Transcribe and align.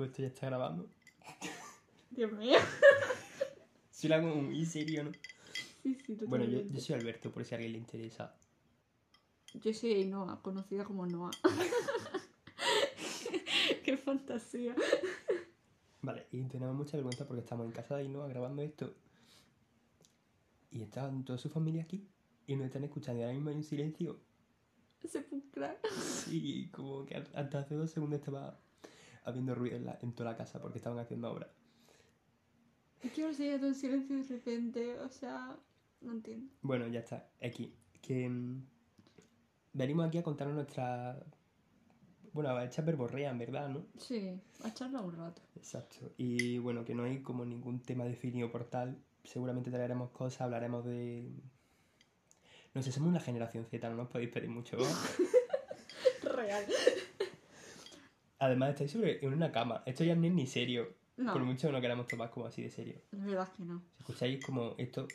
Pues 0.00 0.12
esto 0.12 0.22
ya 0.22 0.28
está 0.28 0.46
grabando. 0.46 0.88
Dios 2.10 2.32
mío. 2.32 2.56
Si 3.90 4.08
lo 4.08 4.14
hago 4.14 4.34
muy 4.34 4.64
serio, 4.64 5.04
¿no? 5.04 5.12
Sí, 5.82 5.94
sí, 5.94 6.14
Bueno, 6.26 6.46
yo, 6.46 6.52
totalmente. 6.52 6.72
yo 6.72 6.80
soy 6.80 6.94
Alberto, 6.94 7.30
por 7.30 7.44
si 7.44 7.54
a 7.54 7.58
alguien 7.58 7.72
le 7.74 7.78
interesa. 7.80 8.34
Yo 9.52 9.74
soy 9.74 10.06
Noah, 10.06 10.40
conocida 10.40 10.84
como 10.84 11.04
Noah. 11.04 11.32
Qué 13.84 13.98
fantasía. 13.98 14.74
Vale, 16.00 16.26
y 16.32 16.44
tenemos 16.44 16.74
mucha 16.74 16.96
vergüenza 16.96 17.26
porque 17.26 17.42
estamos 17.42 17.66
en 17.66 17.72
casa 17.72 17.96
de 17.96 18.04
Ainhoa 18.04 18.26
grabando 18.26 18.62
esto. 18.62 18.94
Y 20.70 20.80
están 20.80 21.26
toda 21.26 21.38
su 21.38 21.50
familia 21.50 21.82
aquí. 21.82 22.08
Y 22.46 22.56
nos 22.56 22.64
están 22.64 22.84
escuchando. 22.84 23.20
Y 23.20 23.24
ahora 23.24 23.34
mismo 23.34 23.50
hay 23.50 23.56
un 23.56 23.64
silencio. 23.64 24.18
Sepulcral. 25.06 25.76
Sí, 26.24 26.70
como 26.72 27.04
que 27.04 27.16
hasta 27.16 27.58
hace 27.58 27.74
dos 27.74 27.90
segundos 27.90 28.20
estaba 28.20 28.58
habiendo 29.24 29.54
ruido 29.54 29.76
en, 29.76 29.86
la- 29.86 29.98
en 30.02 30.12
toda 30.12 30.30
la 30.32 30.36
casa 30.36 30.60
porque 30.60 30.78
estaban 30.78 30.98
haciendo 30.98 31.30
obra. 31.30 31.50
Es 33.02 33.12
que 33.12 33.32
se 33.32 33.58
todo 33.58 33.68
en 33.68 33.74
silencio 33.74 34.16
de 34.16 34.22
repente. 34.24 34.98
O 35.00 35.08
sea, 35.08 35.56
no 36.02 36.12
entiendo. 36.12 36.52
Bueno, 36.62 36.86
ya 36.88 37.00
está. 37.00 37.30
Aquí. 37.42 37.74
Que 38.02 38.28
mm, 38.28 38.62
venimos 39.72 40.06
aquí 40.06 40.18
a 40.18 40.22
contarnos 40.22 40.56
nuestra. 40.56 41.18
Bueno, 42.32 42.50
a 42.50 42.64
echar 42.64 42.84
verborrea, 42.84 43.30
en 43.30 43.38
verdad, 43.38 43.68
¿no? 43.68 43.86
Sí, 43.98 44.40
a 44.62 44.72
charlar 44.72 45.04
un 45.04 45.16
rato. 45.16 45.42
Exacto. 45.56 46.12
Y 46.16 46.58
bueno, 46.58 46.84
que 46.84 46.94
no 46.94 47.02
hay 47.04 47.22
como 47.22 47.44
ningún 47.44 47.80
tema 47.80 48.04
definido 48.04 48.52
por 48.52 48.64
tal. 48.70 49.02
Seguramente 49.24 49.70
traeremos 49.70 50.10
cosas, 50.10 50.42
hablaremos 50.42 50.84
de. 50.84 51.28
No 52.74 52.82
sé, 52.82 52.92
somos 52.92 53.08
una 53.08 53.18
generación 53.20 53.64
Z, 53.66 53.88
no 53.90 53.96
nos 53.96 54.08
podéis 54.08 54.30
pedir 54.30 54.48
mucho. 54.48 54.76
Real. 56.22 56.64
Además, 58.40 58.70
estáis 58.70 58.90
sobre 58.90 59.24
en 59.24 59.32
una 59.34 59.52
cama. 59.52 59.82
Esto 59.86 60.02
ya 60.02 60.14
no 60.16 60.26
es 60.26 60.32
ni 60.32 60.46
serio. 60.46 60.96
No, 61.16 61.32
Por 61.34 61.42
mucho 61.44 61.68
que 61.68 61.72
no 61.72 61.80
queramos 61.80 62.06
tomar 62.08 62.30
como 62.30 62.46
así 62.46 62.62
de 62.62 62.70
serio. 62.70 63.00
es 63.12 63.24
verdad 63.24 63.52
que 63.52 63.62
no. 63.62 63.82
Si 63.92 63.98
escucháis 64.00 64.44
como 64.44 64.74
esto, 64.78 65.06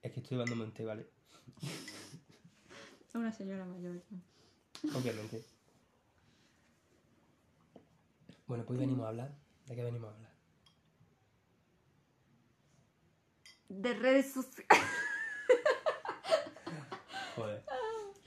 es 0.00 0.12
que 0.12 0.20
estoy 0.20 0.36
llevándome 0.36 0.62
un 0.64 0.72
té, 0.72 0.84
¿vale? 0.84 1.08
Es 3.08 3.14
una 3.14 3.32
señora 3.32 3.64
mayor. 3.64 4.00
Obviamente. 4.94 5.44
Bueno, 8.46 8.64
pues 8.64 8.78
venimos 8.78 9.04
a 9.04 9.08
hablar. 9.08 9.34
¿De 9.66 9.74
qué 9.74 9.82
venimos 9.82 10.10
a 10.10 10.14
hablar? 10.14 10.32
De 13.68 13.94
redes 13.94 14.32
sociales. 14.32 14.68
Joder. 17.34 17.64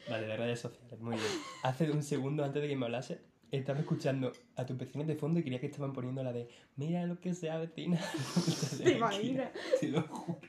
Vale, 0.10 0.28
de 0.28 0.38
redes 0.38 0.60
sociales, 0.60 1.00
muy 1.00 1.16
bien. 1.16 1.28
Hace 1.64 1.90
un 1.92 2.04
segundo 2.04 2.44
antes 2.44 2.62
de 2.62 2.68
que 2.68 2.76
me 2.76 2.86
hablase, 2.86 3.22
estaba 3.52 3.80
escuchando 3.80 4.32
a 4.56 4.66
tus 4.66 4.78
vecinos 4.78 5.08
de 5.08 5.16
fondo 5.16 5.40
y 5.40 5.44
quería 5.44 5.60
que 5.60 5.68
estaban 5.68 5.94
poniendo 5.94 6.24
la 6.24 6.34
de 6.34 6.50
Mira 6.76 7.06
lo 7.06 7.20
que 7.20 7.34
se 7.34 7.50
avecina. 7.50 8.00
¿Te 8.84 8.92
imaginas? 8.94 9.52
Te 9.80 9.88
lo 9.90 10.02
juro. 10.04 10.40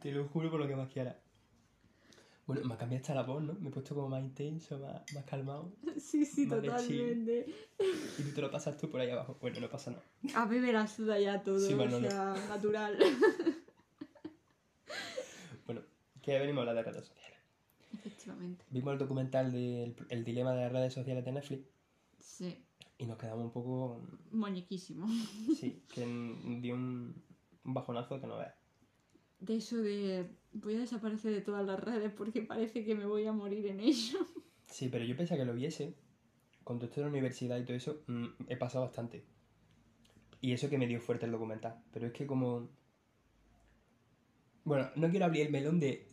Te 0.00 0.12
lo 0.12 0.28
juro 0.28 0.50
por 0.50 0.60
lo 0.60 0.68
que 0.68 0.76
más 0.76 0.88
quiera. 0.88 1.18
Bueno, 2.46 2.62
me 2.64 2.74
ha 2.74 2.76
cambiado 2.76 3.00
hasta 3.00 3.14
la 3.14 3.22
voz, 3.22 3.42
¿no? 3.42 3.54
Me 3.54 3.70
he 3.70 3.72
puesto 3.72 3.94
como 3.94 4.10
más 4.10 4.22
intenso, 4.22 4.78
más, 4.78 5.02
más 5.14 5.24
calmado. 5.24 5.72
Sí, 5.96 6.26
sí, 6.26 6.46
totalmente. 6.46 7.46
Y 8.18 8.22
tú 8.22 8.30
te 8.34 8.40
lo 8.42 8.50
pasas 8.50 8.76
tú 8.76 8.90
por 8.90 9.00
ahí 9.00 9.10
abajo. 9.10 9.38
Bueno, 9.40 9.60
no 9.60 9.70
pasa 9.70 9.92
nada. 9.92 10.04
A 10.34 10.44
mí 10.44 10.58
me 10.58 10.72
la 10.72 10.86
suda 10.86 11.18
ya 11.18 11.42
todo, 11.42 11.58
Sí, 11.58 11.72
o 11.72 12.00
sea, 12.00 12.34
natural. 12.48 12.98
Bueno, 15.64 15.80
que 16.20 16.38
venimos 16.38 16.58
a 16.58 16.68
hablar 16.68 16.84
de 16.84 16.90
redes 16.90 17.06
sociales. 17.06 17.23
Efectivamente. 18.24 18.64
Vimos 18.70 18.92
el 18.94 18.98
documental 18.98 19.52
del 19.52 19.94
el 20.08 20.24
dilema 20.24 20.54
de 20.54 20.62
las 20.62 20.72
redes 20.72 20.94
sociales 20.94 21.24
de 21.24 21.32
Netflix 21.32 21.66
Sí, 22.18 22.64
y 22.96 23.04
nos 23.04 23.18
quedamos 23.18 23.44
un 23.44 23.52
poco 23.52 24.00
moñiquísimo. 24.30 25.06
Sí, 25.60 25.82
que 25.92 26.06
dio 26.60 26.74
un, 26.74 27.22
un 27.64 27.74
bajonazo 27.74 28.18
que 28.20 28.26
no 28.26 28.38
veas. 28.38 28.54
De 29.40 29.56
eso 29.56 29.76
de 29.76 30.26
voy 30.52 30.76
a 30.76 30.78
desaparecer 30.78 31.32
de 31.32 31.42
todas 31.42 31.66
las 31.66 31.78
redes 31.78 32.12
porque 32.12 32.40
parece 32.40 32.84
que 32.84 32.94
me 32.94 33.04
voy 33.04 33.26
a 33.26 33.32
morir 33.32 33.66
en 33.66 33.80
ello. 33.80 34.18
Sí, 34.66 34.88
pero 34.88 35.04
yo 35.04 35.14
pensé 35.16 35.36
que 35.36 35.44
lo 35.44 35.54
viese. 35.54 35.94
Con 36.64 36.78
todo 36.78 36.86
esto 36.86 37.00
de 37.00 37.06
la 37.06 37.10
universidad 37.10 37.58
y 37.58 37.64
todo 37.64 37.76
eso, 37.76 38.02
mm, 38.08 38.26
he 38.48 38.56
pasado 38.56 38.84
bastante. 38.84 39.24
Y 40.40 40.52
eso 40.52 40.68
que 40.68 40.78
me 40.78 40.88
dio 40.88 41.00
fuerte 41.00 41.26
el 41.26 41.32
documental. 41.32 41.84
Pero 41.92 42.06
es 42.06 42.12
que 42.12 42.26
como... 42.26 42.70
Bueno, 44.64 44.90
no 44.96 45.10
quiero 45.10 45.26
abrir 45.26 45.46
el 45.46 45.52
melón 45.52 45.78
de 45.78 46.08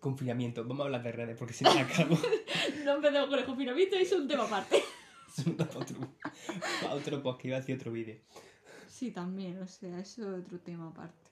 confinamiento. 0.00 0.62
Vamos 0.62 0.80
a 0.80 0.84
hablar 0.86 1.02
de 1.02 1.12
redes 1.12 1.36
porque 1.38 1.54
si 1.54 1.64
me 1.64 1.80
acabo... 1.80 2.18
No 2.84 2.96
empecemos 2.96 3.28
con 3.28 3.38
el 3.38 3.44
confinamiento, 3.44 3.96
es 3.96 4.12
un 4.12 4.26
tema 4.26 4.44
aparte. 4.44 4.82
Eso 5.28 5.50
da 5.52 5.66
para 5.66 5.80
otro, 5.80 5.96
para 6.80 6.94
otro 6.94 7.22
podcast, 7.22 7.44
iba 7.46 7.56
a 7.56 7.60
hacer 7.60 7.76
otro 7.76 7.92
vídeo. 7.92 8.16
Sí, 8.88 9.10
también, 9.10 9.60
o 9.60 9.66
sea, 9.66 9.98
eso 9.98 10.36
es 10.36 10.44
otro 10.44 10.58
tema 10.60 10.88
aparte. 10.88 11.30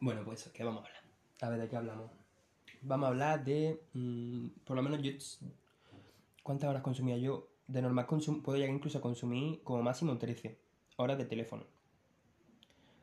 Bueno, 0.00 0.24
pues 0.24 0.48
¿qué 0.54 0.62
vamos 0.62 0.84
a 0.84 0.86
hablar? 0.86 1.02
A 1.40 1.48
ver, 1.48 1.60
¿de 1.60 1.68
qué 1.68 1.76
hablamos? 1.76 2.10
Vamos 2.82 3.06
a 3.06 3.08
hablar 3.08 3.44
de... 3.44 3.80
mm, 3.92 4.48
por 4.64 4.76
lo 4.76 4.82
menos 4.82 5.02
yo... 5.02 5.10
¿Cuántas 6.42 6.70
horas 6.70 6.82
consumía 6.82 7.16
yo? 7.16 7.48
De 7.66 7.80
normal 7.80 8.06
consum 8.06 8.42
puedo 8.42 8.58
llegar 8.58 8.74
incluso 8.74 8.98
a 8.98 9.00
consumir 9.00 9.62
como 9.62 9.82
máximo 9.82 10.16
13 10.16 10.58
horas 10.96 11.18
de 11.18 11.24
teléfono. 11.24 11.64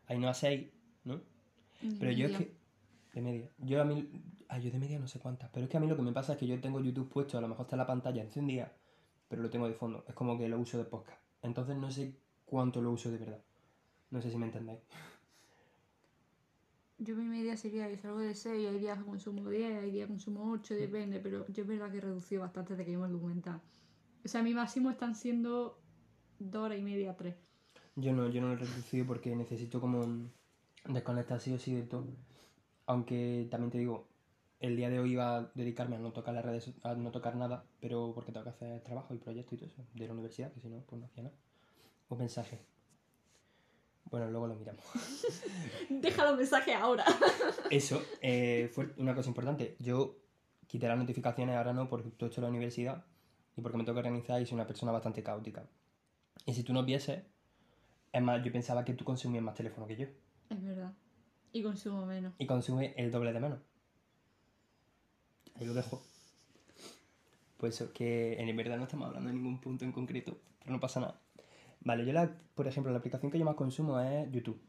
Ahí 0.07 0.19
no 0.19 0.29
a 0.29 0.33
6, 0.33 0.67
¿no? 1.05 1.21
Pero 1.99 2.11
yo 2.11 2.27
es 2.27 2.37
que... 2.37 2.60
De 3.13 3.21
media. 3.21 3.49
Yo 3.57 3.81
a 3.81 3.85
mí... 3.85 4.09
Ah, 4.47 4.57
yo 4.59 4.71
de 4.71 4.79
media 4.79 4.99
no 4.99 5.07
sé 5.07 5.19
cuántas. 5.19 5.49
Pero 5.49 5.65
es 5.65 5.69
que 5.69 5.77
a 5.77 5.79
mí 5.79 5.87
lo 5.87 5.95
que 5.95 6.01
me 6.01 6.11
pasa 6.11 6.33
es 6.33 6.39
que 6.39 6.47
yo 6.47 6.59
tengo 6.59 6.79
YouTube 6.79 7.09
puesto, 7.09 7.37
a 7.37 7.41
lo 7.41 7.47
mejor 7.47 7.65
está 7.65 7.75
la 7.75 7.87
pantalla 7.87 8.21
encendida, 8.21 8.71
pero 9.27 9.41
lo 9.41 9.49
tengo 9.49 9.67
de 9.67 9.73
fondo. 9.73 10.03
Es 10.07 10.13
como 10.13 10.37
que 10.37 10.47
lo 10.47 10.59
uso 10.59 10.77
de 10.77 10.85
podcast. 10.85 11.21
Entonces 11.41 11.77
no 11.77 11.91
sé 11.91 12.15
cuánto 12.45 12.81
lo 12.81 12.91
uso 12.91 13.11
de 13.11 13.17
verdad. 13.17 13.41
No 14.09 14.21
sé 14.21 14.29
si 14.29 14.37
me 14.37 14.45
entendéis. 14.45 14.79
Yo 17.03 17.15
mi 17.15 17.23
media 17.23 17.57
sería 17.57 17.87
que 17.87 17.97
salgo 17.97 18.19
de 18.19 18.35
6, 18.35 18.69
hay 18.69 18.77
días 18.77 18.99
que 18.99 19.05
consumo 19.05 19.49
10, 19.49 19.83
hay 19.83 19.91
días 19.91 20.05
que 20.05 20.13
consumo 20.13 20.51
8, 20.51 20.75
depende, 20.75 21.19
pero 21.19 21.47
yo 21.47 21.63
es 21.63 21.67
verdad 21.67 21.89
que 21.89 21.97
he 21.97 22.01
reducido 22.01 22.41
bastante 22.41 22.73
desde 22.73 22.85
que 22.85 22.91
vimos 22.91 23.07
el 23.07 23.13
documental. 23.13 23.59
O 24.23 24.27
sea, 24.27 24.43
mi 24.43 24.53
máximo 24.53 24.91
están 24.91 25.15
siendo 25.15 25.81
2 26.37 26.63
horas 26.63 26.77
y 26.77 26.83
media, 26.83 27.17
3. 27.17 27.35
Yo 27.95 28.13
no, 28.13 28.29
yo 28.29 28.39
no 28.39 28.49
lo 28.49 28.53
he 28.53 28.57
reducido 28.57 29.07
porque 29.07 29.35
necesito 29.35 29.81
como 29.81 30.29
desconectar 30.85 31.39
sí 31.39 31.51
o 31.53 31.57
sí 31.57 31.73
de 31.73 31.83
todo. 31.83 32.05
Aunque 32.91 33.47
también 33.49 33.71
te 33.71 33.77
digo, 33.77 34.09
el 34.59 34.75
día 34.75 34.89
de 34.89 34.99
hoy 34.99 35.13
iba 35.13 35.37
a 35.37 35.51
dedicarme 35.55 35.95
a 35.95 35.99
no 35.99 36.11
tocar 36.11 36.33
las 36.33 36.43
redes, 36.43 36.73
a 36.83 36.93
no 36.93 37.09
tocar 37.09 37.37
nada, 37.37 37.63
pero 37.79 38.11
porque 38.13 38.33
tengo 38.33 38.43
que 38.43 38.49
hacer 38.49 38.81
trabajo 38.81 39.13
y 39.13 39.17
proyectos 39.17 39.53
y 39.53 39.57
todo 39.57 39.69
eso 39.69 39.85
de 39.93 40.07
la 40.07 40.11
universidad, 40.11 40.51
que 40.51 40.59
si 40.59 40.67
no, 40.67 40.81
pues 40.81 40.99
no 40.99 41.05
hacía 41.05 41.23
nada. 41.23 41.35
Un 42.09 42.17
mensaje. 42.17 42.59
Bueno, 44.09 44.29
luego 44.29 44.47
lo 44.47 44.55
miramos. 44.55 44.83
Deja 45.89 46.25
los 46.25 46.37
mensajes 46.37 46.75
ahora. 46.75 47.05
Eso, 47.71 48.03
eh, 48.21 48.69
fue 48.73 48.93
una 48.97 49.15
cosa 49.15 49.29
importante. 49.29 49.77
Yo 49.79 50.17
quité 50.67 50.89
las 50.89 50.97
notificaciones, 50.97 51.55
ahora 51.55 51.71
no, 51.71 51.87
porque 51.87 52.09
todo 52.09 52.27
esto 52.27 52.41
es 52.41 52.43
la 52.43 52.49
universidad 52.49 53.05
y 53.55 53.61
porque 53.61 53.77
me 53.77 53.85
tengo 53.85 53.95
que 53.95 54.05
organizar 54.05 54.41
y 54.41 54.45
soy 54.45 54.55
una 54.55 54.67
persona 54.67 54.91
bastante 54.91 55.23
caótica. 55.23 55.63
Y 56.45 56.53
si 56.53 56.63
tú 56.63 56.73
no 56.73 56.83
vieses, 56.83 57.23
es 58.11 58.21
más, 58.21 58.43
yo 58.43 58.51
pensaba 58.51 58.83
que 58.83 58.93
tú 58.95 59.05
consumías 59.05 59.45
más 59.45 59.55
teléfono 59.55 59.87
que 59.87 59.95
yo. 59.95 60.07
Es 60.49 60.61
verdad. 60.61 60.91
Y 61.53 61.63
consumo 61.63 62.05
menos. 62.05 62.33
y 62.37 62.45
consume 62.45 62.93
el 62.97 63.11
doble 63.11 63.33
de 63.33 63.39
menos. 63.39 63.59
Ahí 65.55 65.65
lo 65.65 65.73
dejo. 65.73 66.01
Pues 67.57 67.75
eso, 67.75 67.93
que 67.93 68.41
en 68.41 68.55
verdad 68.55 68.77
no 68.77 68.85
estamos 68.85 69.07
hablando 69.07 69.29
de 69.29 69.35
ningún 69.35 69.59
punto 69.59 69.85
en 69.85 69.91
concreto, 69.91 70.37
pero 70.59 70.71
no 70.71 70.79
pasa 70.79 70.99
nada. 70.99 71.21
Vale, 71.81 72.05
yo 72.05 72.13
la, 72.13 72.31
por 72.55 72.67
ejemplo, 72.67 72.91
la 72.91 72.99
aplicación 72.99 73.31
que 73.31 73.37
yo 73.37 73.45
más 73.45 73.55
consumo 73.55 73.99
es 73.99 74.31
YouTube. 74.31 74.59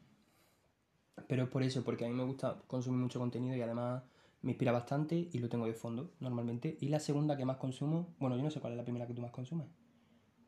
Pero 1.27 1.43
es 1.43 1.49
por 1.49 1.63
eso, 1.63 1.83
porque 1.83 2.05
a 2.05 2.07
mí 2.07 2.13
me 2.13 2.23
gusta 2.23 2.61
consumir 2.67 2.99
mucho 2.99 3.19
contenido 3.19 3.55
y 3.55 3.61
además 3.61 4.03
me 4.41 4.51
inspira 4.51 4.71
bastante 4.71 5.29
y 5.31 5.39
lo 5.39 5.49
tengo 5.49 5.65
de 5.65 5.73
fondo 5.73 6.13
normalmente. 6.19 6.77
Y 6.81 6.89
la 6.89 6.99
segunda 6.99 7.37
que 7.37 7.45
más 7.45 7.57
consumo, 7.57 8.13
bueno, 8.19 8.35
yo 8.35 8.43
no 8.43 8.51
sé 8.51 8.59
cuál 8.59 8.73
es 8.73 8.77
la 8.77 8.83
primera 8.83 9.07
que 9.07 9.13
tú 9.13 9.21
más 9.21 9.31
consumes. 9.31 9.67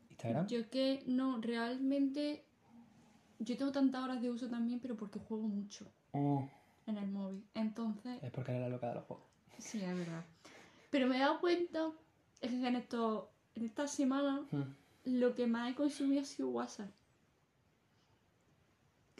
Instagram. 0.09 0.47
Yo 0.47 0.69
que 0.69 1.03
no, 1.07 1.39
realmente. 1.41 2.45
Yo 3.39 3.57
tengo 3.57 3.71
tantas 3.71 4.03
horas 4.03 4.21
de 4.21 4.29
uso 4.29 4.49
también, 4.49 4.79
pero 4.79 4.95
porque 4.95 5.19
juego 5.19 5.47
mucho 5.47 5.91
Mm, 6.15 6.47
en 6.87 6.97
el 6.97 7.07
móvil. 7.07 7.43
Entonces, 7.53 8.23
es 8.23 8.31
porque 8.31 8.51
eres 8.51 8.63
la 8.63 8.69
loca 8.69 8.87
de 8.89 8.95
los 8.95 9.03
juegos. 9.05 9.25
sí, 9.59 9.81
es 9.83 9.95
verdad. 9.97 10.23
Pero 10.89 11.07
me 11.07 11.17
he 11.17 11.19
dado 11.19 11.39
cuenta, 11.41 11.91
es 12.41 12.49
que 12.51 12.67
en, 12.67 12.75
esto, 12.75 13.29
en 13.55 13.65
esta 13.65 13.87
semana 13.87 14.41
Mm. 14.51 14.61
lo 15.05 15.35
que 15.35 15.45
más 15.47 15.71
he 15.71 15.75
consumido 15.75 16.21
ha 16.21 16.25
sido 16.25 16.49
WhatsApp. 16.49 16.89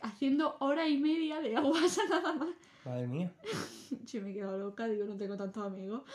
Haciendo 0.01 0.55
hora 0.59 0.87
y 0.87 0.97
media 0.97 1.39
de 1.41 1.59
WhatsApp 1.59 2.09
nada 2.09 2.33
más. 2.33 2.49
Madre 2.85 3.07
mía. 3.07 3.31
Yo 4.05 4.21
me 4.21 4.31
he 4.31 4.33
quedado 4.33 4.57
loca, 4.57 4.87
digo, 4.87 5.05
no 5.05 5.15
tengo 5.17 5.35
tantos 5.35 5.65
amigos. 5.65 6.03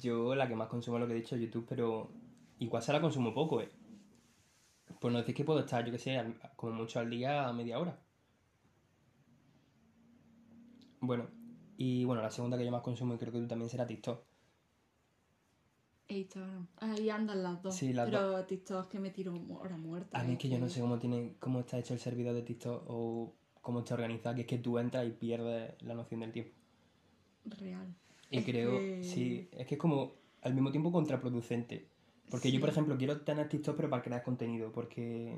Yo 0.00 0.34
la 0.34 0.48
que 0.48 0.54
más 0.56 0.68
consumo 0.68 0.96
es 0.96 1.00
lo 1.02 1.06
que 1.06 1.12
he 1.14 1.16
dicho, 1.16 1.36
YouTube, 1.36 1.66
pero 1.68 2.10
igual 2.58 2.82
se 2.82 2.92
la 2.92 3.00
consumo 3.00 3.32
poco, 3.34 3.60
¿eh? 3.60 3.68
Pues 5.02 5.10
no 5.12 5.18
decir 5.18 5.34
que 5.34 5.42
puedo 5.44 5.58
estar, 5.58 5.84
yo 5.84 5.90
que 5.90 5.98
sé, 5.98 6.16
al- 6.16 6.38
como 6.54 6.74
mucho 6.74 7.00
al 7.00 7.10
día 7.10 7.48
a 7.48 7.52
media 7.52 7.80
hora. 7.80 7.98
Bueno, 11.00 11.26
y 11.76 12.04
bueno, 12.04 12.22
la 12.22 12.30
segunda 12.30 12.56
que 12.56 12.64
yo 12.64 12.70
más 12.70 12.82
consumo 12.82 13.14
y 13.14 13.18
creo 13.18 13.32
que 13.32 13.40
tú 13.40 13.48
también 13.48 13.68
será 13.68 13.84
TikTok. 13.84 14.22
Instagram. 16.06 16.68
Ahí 16.76 17.10
andan 17.10 17.42
las 17.42 17.60
dos. 17.62 17.74
Sí, 17.74 17.92
las 17.92 18.08
pero 18.08 18.44
TikTok 18.44 18.84
es 18.84 18.88
que 18.90 19.00
me 19.00 19.10
tiro 19.10 19.34
hora 19.58 19.76
muerta. 19.76 20.20
A 20.20 20.22
mí 20.22 20.34
es 20.34 20.38
que 20.38 20.48
yo 20.48 20.58
no 20.58 20.68
sé 20.68 20.80
cómo 20.80 21.00
tiene, 21.00 21.34
cómo 21.40 21.58
está 21.60 21.78
hecho 21.78 21.94
el 21.94 22.00
servidor 22.00 22.34
de 22.34 22.42
TikTok 22.42 22.84
o 22.86 23.34
cómo 23.60 23.80
está 23.80 23.94
organizado, 23.94 24.36
que 24.36 24.42
es 24.42 24.46
que 24.46 24.58
tú 24.58 24.78
entras 24.78 25.04
y 25.04 25.10
pierdes 25.10 25.82
la 25.82 25.94
noción 25.94 26.20
del 26.20 26.30
tiempo. 26.30 26.52
Real. 27.46 27.92
Y 28.30 28.38
Es 28.38 28.44
creo, 28.44 28.78
que- 28.78 29.02
sí, 29.02 29.48
es 29.50 29.66
que 29.66 29.74
es 29.74 29.80
como 29.80 30.12
al 30.42 30.54
mismo 30.54 30.70
tiempo 30.70 30.92
contraproducente. 30.92 31.88
Porque 32.30 32.50
yo, 32.50 32.60
por 32.60 32.70
Sí. 32.70 32.72
ejemplo, 32.74 32.96
quiero 32.96 33.20
tener 33.20 33.48
TikTok 33.48 33.76
pero 33.76 33.90
para 33.90 34.02
crear 34.02 34.22
contenido, 34.22 34.72
porque 34.72 35.36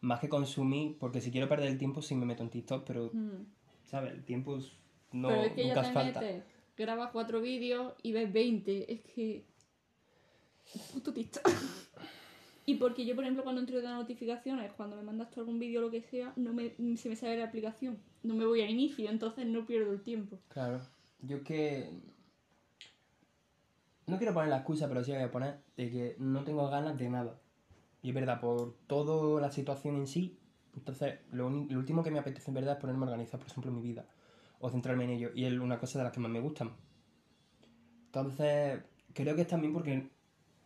más 0.00 0.20
que 0.20 0.28
consumir, 0.28 0.96
porque 0.98 1.20
si 1.20 1.30
quiero 1.30 1.48
perder 1.48 1.68
el 1.68 1.78
tiempo 1.78 2.02
sí 2.02 2.14
me 2.14 2.26
meto 2.26 2.42
en 2.42 2.50
TikTok, 2.50 2.84
pero, 2.86 3.10
Mm. 3.12 3.46
¿sabes? 3.84 4.12
El 4.12 4.24
tiempo 4.24 4.56
es- 4.56 4.72
no, 5.12 5.28
pero 5.28 5.42
es 5.42 5.52
que 5.52 5.64
nunca 5.64 5.82
ya 5.82 5.88
te 5.88 5.94
falta. 5.94 6.20
metes, 6.20 6.44
grabas 6.76 7.10
cuatro 7.12 7.40
vídeos 7.40 7.94
y 8.02 8.12
ves 8.12 8.32
20. 8.32 8.92
Es 8.92 9.00
que. 9.02 9.44
Puto 10.92 11.12
TikTok. 11.12 11.42
Y 12.66 12.76
porque 12.76 13.04
yo, 13.04 13.14
por 13.14 13.24
ejemplo, 13.24 13.42
cuando 13.44 13.60
entro 13.60 13.76
de 13.76 13.86
notificaciones, 13.86 14.72
cuando 14.72 14.96
me 14.96 15.02
mandas 15.02 15.30
tú 15.30 15.40
algún 15.40 15.58
vídeo 15.58 15.80
o 15.80 15.82
lo 15.82 15.90
que 15.90 16.00
sea, 16.00 16.32
no 16.36 16.52
me, 16.54 16.70
se 16.96 17.10
me 17.10 17.14
sale 17.16 17.36
la 17.36 17.44
aplicación. 17.44 17.98
No 18.22 18.34
me 18.34 18.46
voy 18.46 18.62
a 18.62 18.68
inicio, 18.70 19.10
entonces 19.10 19.46
no 19.46 19.66
pierdo 19.66 19.92
el 19.92 20.00
tiempo. 20.02 20.38
Claro. 20.48 20.80
Yo 21.20 21.36
es 21.36 21.42
que... 21.42 21.90
No 24.06 24.18
quiero 24.18 24.34
poner 24.34 24.50
la 24.50 24.58
excusa, 24.58 24.88
pero 24.88 25.02
sí 25.02 25.12
voy 25.12 25.22
a 25.22 25.30
poner 25.30 25.60
de 25.76 25.90
que 25.90 26.16
no 26.18 26.44
tengo 26.44 26.68
ganas 26.68 26.98
de 26.98 27.08
nada. 27.08 27.40
Y 28.02 28.10
es 28.10 28.14
verdad, 28.14 28.40
por 28.40 28.76
toda 28.86 29.40
la 29.40 29.50
situación 29.50 29.96
en 29.96 30.06
sí, 30.06 30.38
entonces 30.76 31.20
lo, 31.32 31.48
lo 31.48 31.78
último 31.78 32.02
que 32.02 32.10
me 32.10 32.18
apetece 32.18 32.50
en 32.50 32.54
verdad 32.54 32.74
es 32.74 32.80
ponerme 32.80 33.04
a 33.04 33.08
organizar, 33.08 33.40
por 33.40 33.48
ejemplo, 33.48 33.72
mi 33.72 33.80
vida. 33.80 34.06
O 34.60 34.68
centrarme 34.70 35.04
en 35.04 35.10
ello. 35.10 35.30
Y 35.34 35.44
es 35.44 35.52
una 35.54 35.78
cosa 35.78 35.98
de 35.98 36.04
las 36.04 36.12
que 36.12 36.20
más 36.20 36.30
me 36.30 36.40
gustan. 36.40 36.72
Entonces, 38.06 38.82
creo 39.12 39.34
que 39.34 39.42
es 39.42 39.48
también 39.48 39.72
porque 39.72 40.10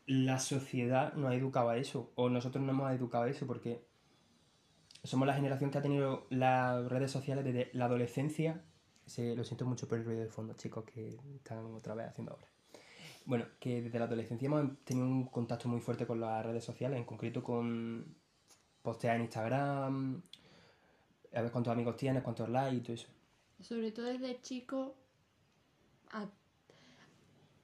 la 0.06 0.38
sociedad 0.38 1.12
nos 1.14 1.31
ha 1.31 1.35
educado 1.35 1.69
a 1.69 1.76
eso. 1.76 2.11
O 2.14 2.29
nosotros 2.29 2.64
nos 2.64 2.75
hemos 2.75 2.93
educado 2.93 3.25
a 3.25 3.29
eso 3.29 3.46
porque 3.46 3.87
somos 5.05 5.26
la 5.26 5.35
generación 5.35 5.70
que 5.70 5.79
ha 5.79 5.82
tenido 5.82 6.26
las 6.31 6.88
redes 6.88 7.11
sociales 7.11 7.44
desde 7.44 7.70
la 7.73 7.85
adolescencia. 7.85 8.64
Se, 9.06 9.35
lo 9.35 9.44
siento 9.44 9.64
mucho 9.64 9.88
por 9.88 9.99
el 9.99 10.05
ruido 10.05 10.23
de 10.23 10.29
fondo, 10.29 10.55
chicos, 10.55 10.85
que 10.85 11.17
están 11.37 11.64
otra 11.75 11.94
vez 11.94 12.08
haciendo 12.08 12.32
ahora. 12.32 12.46
Bueno, 13.28 13.44
que 13.60 13.82
desde 13.82 13.98
la 13.98 14.06
adolescencia 14.06 14.46
hemos 14.46 14.82
tenido 14.84 15.06
un 15.06 15.26
contacto 15.26 15.69
muy 15.69 15.80
fuerte 15.80 16.06
con 16.06 16.19
las 16.19 16.46
redes 16.46 16.64
sociales, 16.64 16.98
en 16.98 17.04
concreto 17.04 17.42
con 17.42 18.16
postear 18.80 19.16
en 19.16 19.22
Instagram, 19.25 20.22
a 21.34 21.42
ver 21.42 21.52
cuántos 21.52 21.70
amigos 21.70 21.94
tienes, 21.98 22.22
cuántos 22.22 22.48
likes 22.48 22.76
y 22.76 22.80
todo 22.80 22.94
eso. 22.94 23.08
Sobre 23.60 23.92
todo 23.92 24.06
desde 24.06 24.40
chico. 24.40 24.96
A, 26.12 26.26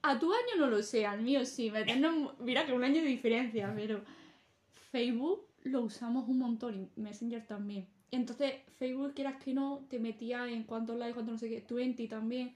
a 0.03 0.19
tu 0.19 0.31
año 0.31 0.55
no 0.59 0.67
lo 0.67 0.83
sé, 0.83 1.07
al 1.07 1.23
mío 1.23 1.43
sí. 1.45 1.71
meternos- 1.71 2.37
mira 2.37 2.67
que 2.67 2.73
un 2.73 2.83
año 2.83 3.01
de 3.01 3.07
diferencia, 3.07 3.73
pero 3.75 4.01
Facebook 4.91 5.47
lo 5.63 5.81
usamos 5.81 6.29
un 6.29 6.37
montón 6.37 6.75
y 6.95 7.01
Messenger 7.01 7.43
también. 7.47 7.87
Entonces, 8.11 8.53
Facebook, 8.77 9.15
quieras 9.15 9.41
que 9.43 9.55
no, 9.55 9.83
te 9.89 9.97
metía 9.97 10.47
en 10.47 10.63
cuántos 10.65 10.95
likes, 10.95 11.15
cuántos 11.15 11.33
no 11.33 11.39
sé 11.39 11.49
qué, 11.49 11.73
20 11.73 12.07
también. 12.07 12.55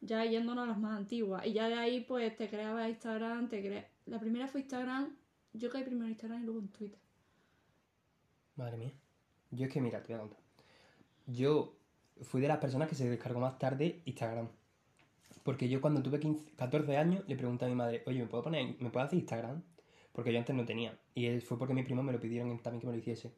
Ya 0.00 0.24
yéndonos 0.24 0.64
a 0.64 0.68
las 0.68 0.78
más 0.78 0.96
antiguas. 0.96 1.46
Y 1.46 1.52
ya 1.52 1.68
de 1.68 1.74
ahí, 1.74 2.00
pues 2.00 2.36
te 2.36 2.48
creabas 2.48 2.88
Instagram, 2.88 3.48
te 3.48 3.60
crea... 3.60 3.88
La 4.06 4.18
primera 4.18 4.48
fue 4.48 4.60
Instagram. 4.60 5.16
Yo 5.54 5.70
caí 5.70 5.84
primero 5.84 6.06
en 6.06 6.12
Instagram 6.12 6.42
y 6.42 6.44
luego 6.44 6.60
en 6.60 6.68
Twitter. 6.68 6.98
Madre 8.56 8.76
mía. 8.76 8.92
Yo 9.50 9.66
es 9.66 9.72
que, 9.72 9.80
mira, 9.80 10.02
te 10.02 10.12
voy 10.12 10.16
a 10.16 10.20
contar. 10.20 10.40
Yo 11.26 11.74
fui 12.22 12.40
de 12.40 12.48
las 12.48 12.58
personas 12.58 12.88
que 12.88 12.94
se 12.94 13.08
descargó 13.08 13.40
más 13.40 13.58
tarde 13.58 14.02
Instagram. 14.04 14.48
Porque 15.42 15.68
yo 15.68 15.80
cuando 15.80 16.02
tuve 16.02 16.20
15, 16.20 16.52
14 16.56 16.96
años 16.96 17.24
le 17.26 17.36
pregunté 17.36 17.64
a 17.64 17.68
mi 17.68 17.74
madre, 17.74 18.02
oye, 18.06 18.20
¿me 18.20 18.26
puedo 18.26 18.44
poner, 18.44 18.76
¿me 18.80 18.90
puedo 18.90 19.04
hacer 19.04 19.18
Instagram? 19.18 19.62
Porque 20.12 20.32
yo 20.32 20.38
antes 20.38 20.54
no 20.54 20.64
tenía. 20.64 20.98
Y 21.14 21.40
fue 21.40 21.58
porque 21.58 21.74
mis 21.74 21.84
primos 21.84 22.04
me 22.04 22.12
lo 22.12 22.20
pidieron 22.20 22.58
también 22.62 22.80
que 22.80 22.86
me 22.86 22.92
lo 22.92 22.98
hiciese. 22.98 23.32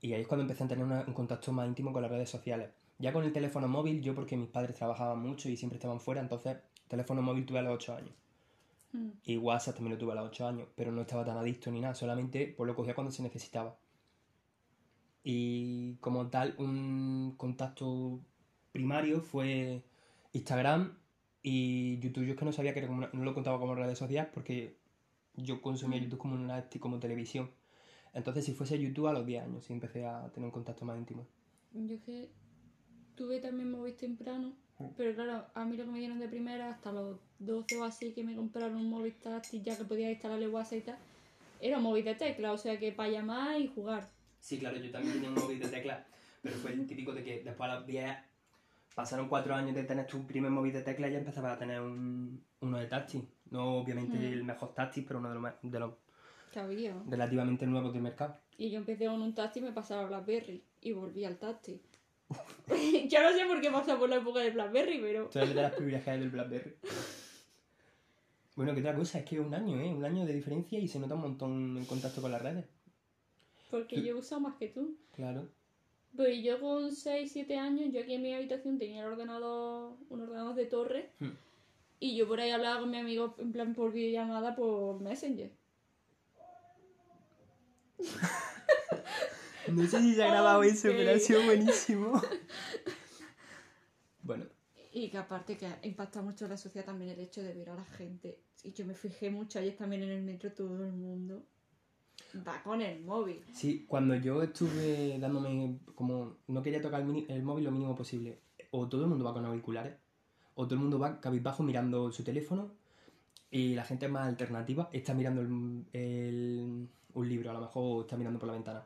Y 0.00 0.12
ahí 0.12 0.22
es 0.22 0.28
cuando 0.28 0.42
empecé 0.42 0.64
a 0.64 0.68
tener 0.68 0.84
un 0.84 1.14
contacto 1.14 1.52
más 1.52 1.66
íntimo 1.66 1.92
con 1.92 2.02
las 2.02 2.10
redes 2.10 2.30
sociales. 2.30 2.70
Ya 2.98 3.12
con 3.12 3.24
el 3.24 3.32
teléfono 3.32 3.68
móvil, 3.68 4.02
yo 4.02 4.14
porque 4.14 4.36
mis 4.36 4.48
padres 4.48 4.76
trabajaban 4.76 5.20
mucho 5.20 5.48
y 5.48 5.56
siempre 5.56 5.76
estaban 5.76 6.00
fuera, 6.00 6.20
entonces 6.20 6.56
teléfono 6.88 7.22
móvil 7.22 7.46
tuve 7.46 7.60
a 7.60 7.62
los 7.62 7.74
8 7.74 7.94
años. 7.94 8.12
Mm. 8.92 9.08
Y 9.24 9.36
WhatsApp 9.36 9.76
también 9.76 9.94
lo 9.94 9.98
tuve 9.98 10.12
a 10.12 10.16
los 10.16 10.26
8 10.26 10.46
años, 10.48 10.68
pero 10.74 10.90
no 10.90 11.02
estaba 11.02 11.24
tan 11.24 11.36
adicto 11.36 11.70
ni 11.70 11.80
nada, 11.80 11.94
solamente 11.94 12.54
pues 12.56 12.66
lo 12.66 12.74
cogía 12.74 12.94
cuando 12.94 13.12
se 13.12 13.22
necesitaba. 13.22 13.78
Y 15.22 15.96
como 15.96 16.28
tal, 16.28 16.54
un 16.58 17.34
contacto 17.36 18.20
primario 18.72 19.20
fue 19.20 19.82
Instagram 20.32 20.96
y 21.42 21.98
YouTube. 21.98 22.24
Yo 22.24 22.32
es 22.32 22.38
que 22.38 22.44
no 22.44 22.52
sabía 22.52 22.72
que 22.72 22.78
era 22.80 22.88
como 22.88 22.98
una- 22.98 23.10
no 23.12 23.24
lo 23.24 23.34
contaba 23.34 23.58
como 23.58 23.74
redes 23.74 23.98
sociales 23.98 24.30
porque 24.32 24.76
yo 25.34 25.60
consumía 25.60 26.00
YouTube 26.00 26.18
como 26.18 26.34
una 26.34 26.68
como 26.80 26.98
televisión. 26.98 27.50
Entonces, 28.14 28.44
si 28.44 28.52
fuese 28.54 28.78
YouTube 28.78 29.06
a 29.08 29.12
los 29.12 29.26
10 29.26 29.42
años, 29.44 29.64
sí 29.64 29.72
empecé 29.72 30.06
a 30.06 30.30
tener 30.32 30.46
un 30.46 30.52
contacto 30.52 30.84
más 30.84 30.98
íntimo. 30.98 31.26
Yo 31.72 32.00
que 32.00 32.30
tuve 33.18 33.40
también 33.40 33.70
móvil 33.70 33.94
temprano, 33.96 34.52
Mm. 34.78 34.86
pero 34.96 35.12
claro, 35.14 35.44
a 35.54 35.64
mí 35.64 35.76
lo 35.76 35.84
que 35.84 35.90
me 35.90 35.98
dieron 35.98 36.20
de 36.20 36.28
primera 36.28 36.70
hasta 36.70 36.92
los 36.92 37.18
12 37.40 37.76
o 37.78 37.84
así 37.84 38.12
que 38.12 38.22
me 38.22 38.36
compraron 38.36 38.76
un 38.76 38.88
móvil 38.88 39.12
táctil 39.14 39.60
ya 39.64 39.76
que 39.76 39.84
podía 39.84 40.08
instalarle 40.10 40.48
WhatsApp 40.48 40.78
y 40.78 40.82
tal, 40.82 40.98
era 41.60 41.78
un 41.78 41.82
móvil 41.82 42.04
de 42.04 42.14
tecla, 42.14 42.52
o 42.52 42.58
sea 42.58 42.78
que 42.78 42.92
para 42.92 43.08
llamar 43.10 43.60
y 43.60 43.66
jugar. 43.66 44.08
Sí, 44.38 44.56
claro, 44.58 44.76
yo 44.76 44.88
también 44.92 45.14
tenía 45.14 45.30
un 45.30 45.34
móvil 45.34 45.58
de 45.58 45.66
tecla, 45.68 46.06
pero 46.42 46.54
fue 46.58 46.72
el 46.74 46.86
típico 46.86 47.12
de 47.12 47.24
que 47.24 47.42
después 47.42 47.68
a 47.68 47.74
los 47.74 47.86
10 47.88 48.16
pasaron 48.94 49.28
4 49.28 49.52
años 49.54 49.74
de 49.74 49.82
tener 49.82 50.06
tu 50.06 50.24
primer 50.26 50.50
móvil 50.52 50.72
de 50.72 50.82
tecla 50.82 51.08
y 51.08 51.12
ya 51.12 51.18
empezabas 51.18 51.56
a 51.56 51.58
tener 51.58 51.80
un, 51.80 52.40
uno 52.60 52.78
de 52.78 52.86
táctil. 52.86 53.26
No 53.50 53.78
obviamente 53.78 54.16
Mm. 54.16 54.32
el 54.32 54.44
mejor 54.44 54.74
táctil, 54.74 55.04
pero 55.06 55.18
uno 55.18 55.30
de 55.30 55.34
los, 55.40 55.52
de 55.62 55.80
los 55.80 55.94
relativamente 57.08 57.66
nuevos 57.66 57.92
del 57.92 58.02
mercado. 58.02 58.36
Y 58.56 58.70
yo 58.70 58.78
empecé 58.78 59.06
con 59.06 59.20
un 59.22 59.34
táctil 59.34 59.64
y 59.64 59.66
me 59.66 59.72
pasaba 59.72 60.02
a 60.02 60.06
Blackberry 60.06 60.62
y 60.82 60.92
volví 60.92 61.24
al 61.24 61.36
táctil. 61.38 61.80
yo 63.08 63.22
no 63.22 63.32
sé 63.32 63.46
por 63.46 63.60
qué 63.60 63.70
pasa 63.70 63.98
por 63.98 64.08
la 64.08 64.16
época 64.16 64.40
de 64.40 64.50
Blackberry, 64.50 65.00
pero... 65.00 65.28
De 65.28 65.54
las 65.54 65.72
privilegiadas 65.76 66.20
del 66.20 66.30
BlackBerry. 66.30 66.74
Bueno, 68.56 68.74
que 68.74 68.80
otra 68.80 68.94
cosa, 68.94 69.20
es 69.20 69.24
que 69.24 69.38
un 69.38 69.54
año, 69.54 69.80
¿eh? 69.80 69.94
Un 69.94 70.04
año 70.04 70.26
de 70.26 70.32
diferencia 70.32 70.78
y 70.78 70.88
se 70.88 70.98
nota 70.98 71.14
un 71.14 71.22
montón 71.22 71.76
en 71.78 71.84
contacto 71.84 72.20
con 72.20 72.32
las 72.32 72.42
redes. 72.42 72.66
Porque 73.70 74.02
yo 74.02 74.08
he 74.08 74.14
usado 74.14 74.40
más 74.40 74.56
que 74.56 74.68
tú. 74.68 74.96
Claro. 75.14 75.48
Pues 76.16 76.42
yo 76.42 76.58
con 76.58 76.90
6, 76.90 77.30
7 77.30 77.56
años, 77.56 77.92
yo 77.92 78.00
aquí 78.00 78.14
en 78.14 78.22
mi 78.22 78.34
habitación 78.34 78.78
tenía 78.78 79.02
el 79.02 79.12
ordenador, 79.12 79.96
un 80.08 80.22
ordenador 80.22 80.54
de 80.54 80.66
torre. 80.66 81.12
Hmm. 81.20 81.30
Y 82.00 82.16
yo 82.16 82.26
por 82.26 82.40
ahí 82.40 82.50
hablaba 82.50 82.80
con 82.80 82.90
mi 82.90 82.96
amigo 82.98 83.34
en 83.38 83.52
plan 83.52 83.74
por 83.74 83.92
videollamada 83.92 84.56
por 84.56 85.00
Messenger. 85.00 85.52
No 89.72 89.86
sé 89.86 90.00
si 90.00 90.14
se 90.14 90.24
ha 90.24 90.28
grabado 90.28 90.62
eso, 90.62 90.88
pero 90.88 91.16
ha 91.16 91.18
sido 91.18 91.42
buenísimo. 91.44 92.22
bueno, 94.22 94.44
Y 94.92 95.10
que 95.10 95.18
aparte 95.18 95.56
que 95.56 95.68
impacta 95.82 96.22
mucho 96.22 96.44
en 96.46 96.52
la 96.52 96.56
sociedad 96.56 96.86
también 96.86 97.10
el 97.10 97.20
hecho 97.20 97.42
de 97.42 97.54
ver 97.54 97.70
a 97.70 97.74
la 97.74 97.84
gente. 97.84 98.40
Y 98.64 98.72
yo 98.72 98.84
me 98.84 98.94
fijé 98.94 99.30
mucho 99.30 99.58
ayer 99.58 99.76
también 99.76 100.02
en 100.02 100.10
el 100.10 100.22
metro, 100.22 100.52
todo 100.52 100.84
el 100.84 100.92
mundo 100.92 101.44
va 102.46 102.60
con 102.62 102.82
el 102.82 103.00
móvil. 103.04 103.44
Sí, 103.52 103.84
cuando 103.86 104.14
yo 104.16 104.42
estuve 104.42 105.18
dándome 105.18 105.78
como 105.94 106.36
no 106.48 106.62
quería 106.62 106.82
tocar 106.82 107.00
el, 107.02 107.06
mini- 107.06 107.26
el 107.28 107.42
móvil 107.42 107.64
lo 107.64 107.70
mínimo 107.70 107.94
posible, 107.94 108.40
o 108.72 108.88
todo 108.88 109.02
el 109.04 109.08
mundo 109.08 109.24
va 109.24 109.32
con 109.32 109.44
auriculares, 109.44 109.94
o 110.54 110.64
todo 110.64 110.74
el 110.74 110.80
mundo 110.80 110.98
va 110.98 111.20
cabizbajo 111.20 111.62
mirando 111.62 112.10
su 112.10 112.24
teléfono, 112.24 112.72
y 113.50 113.74
la 113.74 113.84
gente 113.84 114.08
más 114.08 114.26
alternativa 114.26 114.90
está 114.92 115.14
mirando 115.14 115.40
el- 115.42 115.84
el- 115.92 116.88
un 117.14 117.28
libro, 117.28 117.50
a 117.50 117.54
lo 117.54 117.60
mejor 117.60 117.98
o 117.98 118.00
está 118.02 118.16
mirando 118.16 118.38
por 118.38 118.48
la 118.48 118.54
ventana. 118.54 118.84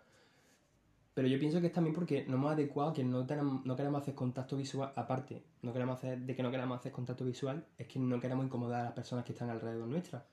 Pero 1.15 1.29
yo 1.29 1.39
pienso 1.39 1.61
que 1.61 1.67
es 1.67 1.73
también 1.73 1.95
porque 1.95 2.25
no 2.27 2.37
hemos 2.37 2.53
adecuado 2.53 2.93
que 2.93 3.05
no, 3.05 3.27
tenemos, 3.27 3.65
no 3.67 3.77
queremos 3.77 4.01
hacer 4.01 4.15
contacto 4.15 4.57
visual, 4.57 4.93
aparte, 4.97 5.45
no 5.61 5.73
queremos 5.73 5.99
hacer, 5.99 6.19
de 6.21 6.35
que 6.35 6.43
no 6.43 6.51
queremos 6.51 6.79
hacer 6.79 6.91
contacto 6.91 7.25
visual, 7.25 7.67
es 7.77 7.87
que 7.87 7.99
no 7.99 8.19
queremos 8.19 8.47
incomodar 8.47 8.81
a 8.81 8.85
las 8.85 8.93
personas 8.95 9.25
que 9.25 9.33
están 9.33 9.51
alrededor 9.51 9.87
nuestra. 9.87 10.27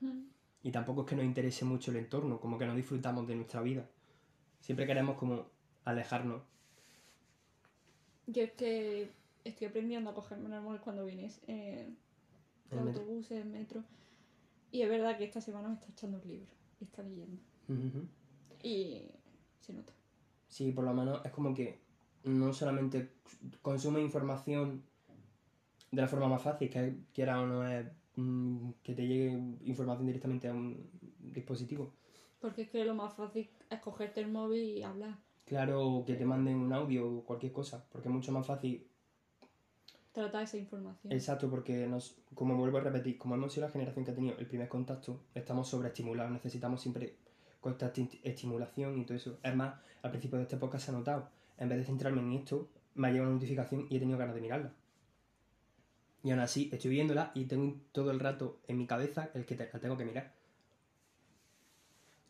Y 0.62 0.70
tampoco 0.72 1.02
es 1.02 1.08
que 1.08 1.16
nos 1.16 1.24
interese 1.24 1.66
mucho 1.66 1.90
el 1.90 1.98
entorno, 1.98 2.40
como 2.40 2.56
que 2.58 2.66
no 2.66 2.74
disfrutamos 2.74 3.26
de 3.26 3.36
nuestra 3.36 3.60
vida. 3.60 3.86
Siempre 4.60 4.86
queremos 4.86 5.18
como 5.18 5.46
alejarnos. 5.84 6.42
Yo 8.26 8.42
es 8.42 8.52
que 8.52 9.10
estoy 9.44 9.66
aprendiendo 9.66 10.10
a 10.10 10.14
cogerme 10.14 10.54
el 10.54 10.62
móvil 10.62 10.80
cuando 10.80 11.04
vienes 11.04 11.40
en 11.46 11.98
El 12.70 12.78
el 12.78 12.88
autobús, 12.88 13.30
en 13.32 13.52
metro. 13.52 13.84
Y 14.70 14.82
es 14.82 14.88
verdad 14.88 15.18
que 15.18 15.24
esta 15.24 15.40
semana 15.40 15.68
me 15.68 15.74
está 15.74 15.88
echando 15.88 16.18
un 16.18 16.28
libro 16.28 16.52
y 16.80 16.84
está 16.84 17.02
leyendo. 17.02 17.42
Y 18.62 19.10
se 19.60 19.72
nota. 19.72 19.92
Sí, 20.50 20.72
por 20.72 20.84
lo 20.84 20.92
menos 20.92 21.24
es 21.24 21.30
como 21.30 21.54
que 21.54 21.78
no 22.24 22.52
solamente 22.52 23.08
consume 23.62 24.02
información 24.02 24.82
de 25.90 26.02
la 26.02 26.08
forma 26.08 26.28
más 26.28 26.42
fácil, 26.42 26.68
que 26.68 26.94
quiera 27.14 27.40
o 27.40 27.46
no 27.46 27.66
es 27.66 27.86
mm, 28.16 28.70
que 28.82 28.94
te 28.94 29.06
llegue 29.06 29.30
información 29.64 30.06
directamente 30.06 30.48
a 30.48 30.52
un 30.52 30.90
dispositivo. 31.18 31.92
Porque 32.40 32.62
es 32.62 32.70
que 32.70 32.84
lo 32.84 32.94
más 32.94 33.14
fácil 33.14 33.48
es 33.70 33.80
cogerte 33.80 34.20
el 34.20 34.28
móvil 34.28 34.78
y 34.78 34.82
hablar. 34.82 35.16
Claro, 35.46 35.86
o 35.86 36.04
que 36.04 36.14
te 36.14 36.24
manden 36.24 36.56
un 36.56 36.72
audio 36.72 37.08
o 37.08 37.24
cualquier 37.24 37.52
cosa, 37.52 37.84
porque 37.90 38.08
es 38.08 38.14
mucho 38.14 38.32
más 38.32 38.46
fácil 38.46 38.86
tratar 40.12 40.42
esa 40.42 40.56
información. 40.56 41.12
Exacto, 41.12 41.48
porque 41.48 41.86
nos, 41.86 42.16
como 42.34 42.56
vuelvo 42.56 42.78
a 42.78 42.82
repetir, 42.82 43.18
como 43.18 43.34
hemos 43.34 43.52
sido 43.52 43.66
la 43.66 43.72
generación 43.72 44.04
que 44.04 44.10
ha 44.10 44.14
tenido 44.14 44.36
el 44.38 44.46
primer 44.46 44.68
contacto, 44.68 45.20
estamos 45.34 45.68
sobreestimulados, 45.68 46.32
necesitamos 46.32 46.80
siempre 46.80 47.16
constante 47.60 48.02
esti- 48.02 48.20
estimulación 48.24 48.98
y 48.98 49.04
todo 49.04 49.16
eso. 49.16 49.38
Es 49.42 49.54
más, 49.54 49.74
al 50.02 50.10
principio 50.10 50.38
de 50.38 50.44
esta 50.44 50.56
época 50.56 50.78
se 50.78 50.90
ha 50.90 50.94
notado, 50.94 51.28
en 51.58 51.68
vez 51.68 51.78
de 51.78 51.84
centrarme 51.84 52.20
en 52.20 52.32
esto, 52.32 52.68
me 52.94 53.08
ha 53.08 53.10
llegado 53.10 53.28
una 53.30 53.36
notificación 53.36 53.86
y 53.90 53.96
he 53.96 54.00
tenido 54.00 54.18
ganas 54.18 54.34
de 54.34 54.40
mirarla. 54.40 54.72
Y 56.22 56.30
aún 56.32 56.40
así, 56.40 56.68
estoy 56.72 56.90
viéndola 56.90 57.32
y 57.34 57.46
tengo 57.46 57.76
todo 57.92 58.10
el 58.10 58.20
rato 58.20 58.60
en 58.68 58.76
mi 58.78 58.86
cabeza 58.86 59.30
el 59.34 59.46
que 59.46 59.54
te- 59.54 59.70
la 59.72 59.80
tengo 59.80 59.96
que 59.96 60.04
mirar. 60.04 60.32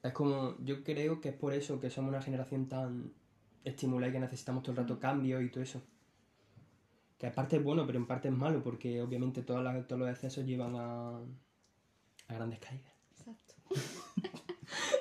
Es 0.02 0.12
como, 0.12 0.56
yo 0.64 0.82
creo 0.82 1.20
que 1.20 1.28
es 1.30 1.34
por 1.34 1.52
eso 1.52 1.80
que 1.80 1.90
somos 1.90 2.10
una 2.10 2.22
generación 2.22 2.68
tan 2.68 3.12
estimulada 3.64 4.08
y 4.10 4.12
que 4.14 4.20
necesitamos 4.20 4.62
todo 4.62 4.72
el 4.72 4.78
rato 4.78 4.98
cambios 4.98 5.42
y 5.42 5.48
todo 5.50 5.62
eso. 5.62 5.82
Que 7.18 7.26
en 7.26 7.34
parte 7.34 7.56
es 7.56 7.62
bueno, 7.62 7.84
pero 7.86 7.98
en 7.98 8.06
parte 8.06 8.28
es 8.28 8.34
malo, 8.34 8.62
porque 8.62 9.02
obviamente 9.02 9.42
todas 9.42 9.62
las- 9.62 9.86
todos 9.86 10.00
los 10.00 10.08
excesos 10.10 10.46
llevan 10.46 10.74
a, 10.76 11.18
a 11.18 12.34
grandes 12.34 12.58
caídas. 12.60 12.92
Exacto. 13.10 13.54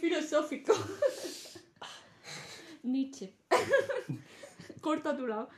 Filosófico. 0.00 0.72
Nietzsche. 2.82 3.34
Corta 4.80 5.10
a 5.10 5.16
tu 5.16 5.26
lado. 5.26 5.48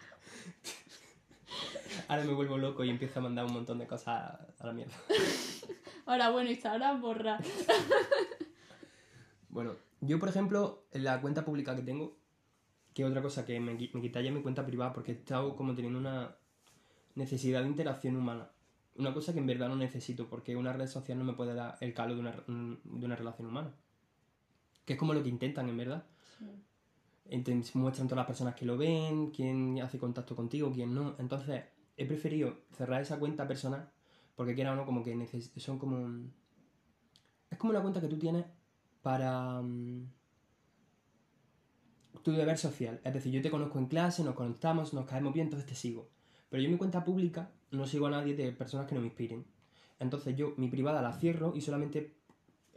Ahora 2.08 2.24
me 2.24 2.32
vuelvo 2.32 2.58
loco 2.58 2.84
y 2.84 2.90
empiezo 2.90 3.20
a 3.20 3.22
mandar 3.22 3.44
un 3.44 3.52
montón 3.52 3.78
de 3.78 3.86
cosas 3.86 4.38
a 4.58 4.66
la 4.66 4.72
mierda. 4.72 4.94
Ahora, 6.06 6.30
bueno, 6.30 6.50
Instagram 6.50 7.00
borra. 7.00 7.38
Bueno, 9.48 9.76
yo 10.00 10.18
por 10.18 10.28
ejemplo, 10.28 10.86
en 10.90 11.04
la 11.04 11.20
cuenta 11.20 11.44
pública 11.44 11.76
que 11.76 11.82
tengo, 11.82 12.16
que 12.94 13.04
otra 13.04 13.22
cosa 13.22 13.44
que 13.44 13.60
me, 13.60 13.74
me 13.74 14.00
quita 14.00 14.20
ya 14.20 14.32
mi 14.32 14.42
cuenta 14.42 14.66
privada, 14.66 14.92
porque 14.92 15.12
he 15.12 15.14
estado 15.14 15.56
como 15.56 15.74
teniendo 15.74 15.98
una 15.98 16.36
necesidad 17.14 17.62
de 17.62 17.68
interacción 17.68 18.16
humana. 18.16 18.50
Una 18.96 19.14
cosa 19.14 19.32
que 19.32 19.38
en 19.38 19.46
verdad 19.46 19.68
no 19.68 19.76
necesito, 19.76 20.28
porque 20.28 20.56
una 20.56 20.72
red 20.72 20.88
social 20.88 21.18
no 21.18 21.24
me 21.24 21.34
puede 21.34 21.54
dar 21.54 21.76
el 21.80 21.94
calor 21.94 22.16
de 22.16 22.20
una, 22.20 22.44
de 22.84 23.06
una 23.06 23.16
relación 23.16 23.46
humana. 23.46 23.72
Que 24.84 24.94
es 24.94 24.98
como 24.98 25.14
lo 25.14 25.22
que 25.22 25.28
intentan, 25.28 25.68
en 25.68 25.76
verdad. 25.76 26.04
Enten- 27.30 27.64
muestran 27.74 28.08
todas 28.08 28.18
las 28.18 28.26
personas 28.26 28.54
que 28.54 28.66
lo 28.66 28.76
ven, 28.76 29.30
quién 29.30 29.80
hace 29.80 29.98
contacto 29.98 30.36
contigo, 30.36 30.70
quién 30.72 30.92
no. 30.94 31.14
Entonces, 31.18 31.64
he 31.96 32.04
preferido 32.06 32.58
cerrar 32.76 33.00
esa 33.02 33.18
cuenta 33.18 33.46
personal, 33.48 33.90
porque 34.36 34.54
quiera 34.54 34.72
o 34.72 34.76
no, 34.76 34.84
como 34.86 35.02
que 35.02 35.14
son 35.56 35.78
como... 35.78 35.96
un- 35.96 36.32
Es 37.50 37.58
como 37.58 37.70
una 37.70 37.80
cuenta 37.82 38.00
que 38.00 38.08
tú 38.08 38.18
tienes 38.18 38.44
para 39.02 39.60
mm, 39.62 40.06
tu 42.22 42.32
deber 42.32 42.58
social. 42.58 43.00
Es 43.04 43.14
decir, 43.14 43.32
yo 43.32 43.42
te 43.42 43.50
conozco 43.50 43.78
en 43.78 43.86
clase, 43.86 44.22
nos 44.24 44.34
conectamos, 44.34 44.92
nos 44.94 45.06
caemos 45.06 45.32
bien, 45.32 45.46
entonces 45.46 45.68
te 45.68 45.74
sigo. 45.74 46.08
Pero 46.50 46.62
yo 46.62 46.66
en 46.66 46.72
mi 46.72 46.78
cuenta 46.78 47.04
pública 47.04 47.50
no 47.70 47.86
sigo 47.86 48.06
a 48.06 48.10
nadie 48.10 48.34
de 48.36 48.52
personas 48.52 48.86
que 48.86 48.94
no 48.94 49.00
me 49.00 49.06
inspiren. 49.08 49.44
Entonces 49.98 50.36
yo 50.36 50.54
mi 50.56 50.68
privada 50.68 51.00
la 51.02 51.12
cierro 51.14 51.52
y 51.54 51.60
solamente, 51.60 52.14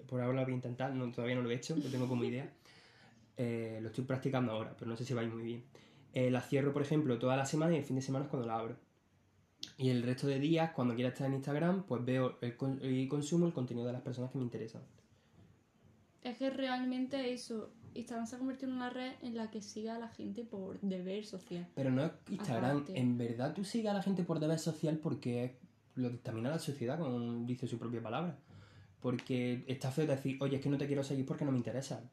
por 0.08 0.22
ahora 0.22 0.38
lo 0.40 0.44
voy 0.44 0.54
a 0.54 0.56
intentar, 0.56 0.94
no, 0.94 1.12
todavía 1.12 1.36
no 1.36 1.42
lo 1.42 1.50
he 1.52 1.56
hecho, 1.56 1.76
lo 1.76 1.90
tengo 1.90 2.08
como 2.08 2.24
idea. 2.24 2.50
Eh, 3.38 3.80
lo 3.82 3.90
estoy 3.90 4.06
practicando 4.06 4.54
ahora, 4.54 4.74
pero 4.80 4.90
no 4.90 4.96
sé 4.96 5.04
si 5.04 5.14
va 5.14 5.20
a 5.20 5.26
ir 5.26 5.30
muy 5.30 5.44
bien. 5.44 5.66
Eh, 6.14 6.32
la 6.32 6.40
cierro, 6.40 6.72
por 6.72 6.82
ejemplo, 6.82 7.20
toda 7.20 7.36
la 7.36 7.46
semana 7.46 7.74
y 7.74 7.80
el 7.80 7.84
fin 7.84 7.98
de 7.98 8.02
semana 8.02 8.24
es 8.24 8.30
cuando 8.32 8.48
la 8.48 8.58
abro. 8.58 8.78
Y 9.78 9.90
el 9.90 10.04
resto 10.04 10.26
de 10.28 10.40
días, 10.40 10.72
cuando 10.72 10.96
quiera 10.96 11.10
estar 11.10 11.28
en 11.28 11.34
Instagram, 11.34 11.84
pues 11.84 12.06
veo 12.06 12.38
el 12.40 12.56
con- 12.56 12.80
y 12.82 13.10
consumo 13.10 13.46
el 13.46 13.52
contenido 13.52 13.86
de 13.88 13.92
las 13.92 14.02
personas 14.04 14.32
que 14.32 14.38
me 14.38 14.46
interesan. 14.46 14.84
Es 16.24 16.38
que 16.38 16.50
realmente 16.50 17.34
eso, 17.34 17.72
Instagram 17.94 18.26
se 18.26 18.36
ha 18.36 18.40
convertido 18.40 18.70
en 18.72 18.78
una 18.78 18.90
red 18.90 19.12
en 19.22 19.36
la 19.36 19.52
que 19.52 19.62
siga 19.62 19.98
a 19.98 20.00
la 20.00 20.08
gente 20.08 20.44
por 20.46 20.80
deber 20.80 21.26
social. 21.26 21.68
Pero 21.76 21.92
no 21.92 22.06
es 22.06 22.12
Instagram, 22.30 22.72
Aparte. 22.78 22.98
en 22.98 23.18
verdad 23.18 23.54
tú 23.54 23.66
sigues 23.66 23.92
a 23.92 23.96
la 23.96 24.02
gente 24.02 24.24
por 24.24 24.40
deber 24.40 24.60
social 24.60 24.98
porque 24.98 25.58
lo 25.96 26.10
dictamina 26.10 26.50
la 26.52 26.60
sociedad, 26.60 26.98
como 26.98 27.46
dice 27.46 27.68
su 27.68 27.78
propia 27.78 28.02
palabra. 28.02 28.38
Porque 29.06 29.64
está 29.68 29.92
feo 29.92 30.08
decir, 30.08 30.36
oye, 30.40 30.56
es 30.56 30.64
que 30.64 30.70
no 30.72 30.80
te 30.80 30.88
quiero 30.88 31.04
seguir 31.04 31.28
porque 31.28 31.46
no 31.46 31.52
me 31.52 31.60
interesa. 31.60 32.10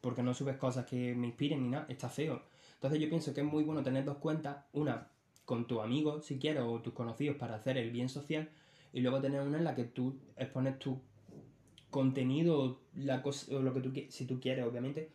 Porque 0.00 0.22
no 0.22 0.34
subes 0.34 0.56
cosas 0.56 0.86
que 0.86 1.12
me 1.16 1.26
inspiren 1.26 1.60
ni 1.64 1.68
nada, 1.68 1.84
está 1.88 2.08
feo. 2.08 2.42
Entonces 2.74 3.00
yo 3.00 3.08
pienso 3.08 3.34
que 3.34 3.40
es 3.40 3.46
muy 3.48 3.64
bueno 3.64 3.82
tener 3.82 4.04
dos 4.04 4.18
cuentas, 4.18 4.58
una 4.72 5.08
con 5.44 5.66
tus 5.66 5.80
amigos, 5.80 6.26
si 6.26 6.38
quieres, 6.38 6.62
o 6.64 6.80
tus 6.80 6.92
conocidos 6.92 7.38
para 7.38 7.56
hacer 7.56 7.76
el 7.76 7.90
bien 7.90 8.08
social, 8.08 8.48
y 8.92 9.00
luego 9.00 9.20
tener 9.20 9.40
una 9.40 9.58
en 9.58 9.64
la 9.64 9.74
que 9.74 9.82
tú 9.82 10.16
expones 10.36 10.78
tu 10.78 11.00
contenido, 11.90 12.82
la 12.94 13.20
cosa, 13.20 13.56
o 13.56 13.60
lo 13.60 13.74
que 13.74 13.80
tú 13.80 13.92
si 14.08 14.24
tú 14.24 14.38
quieres, 14.38 14.64
obviamente, 14.64 15.10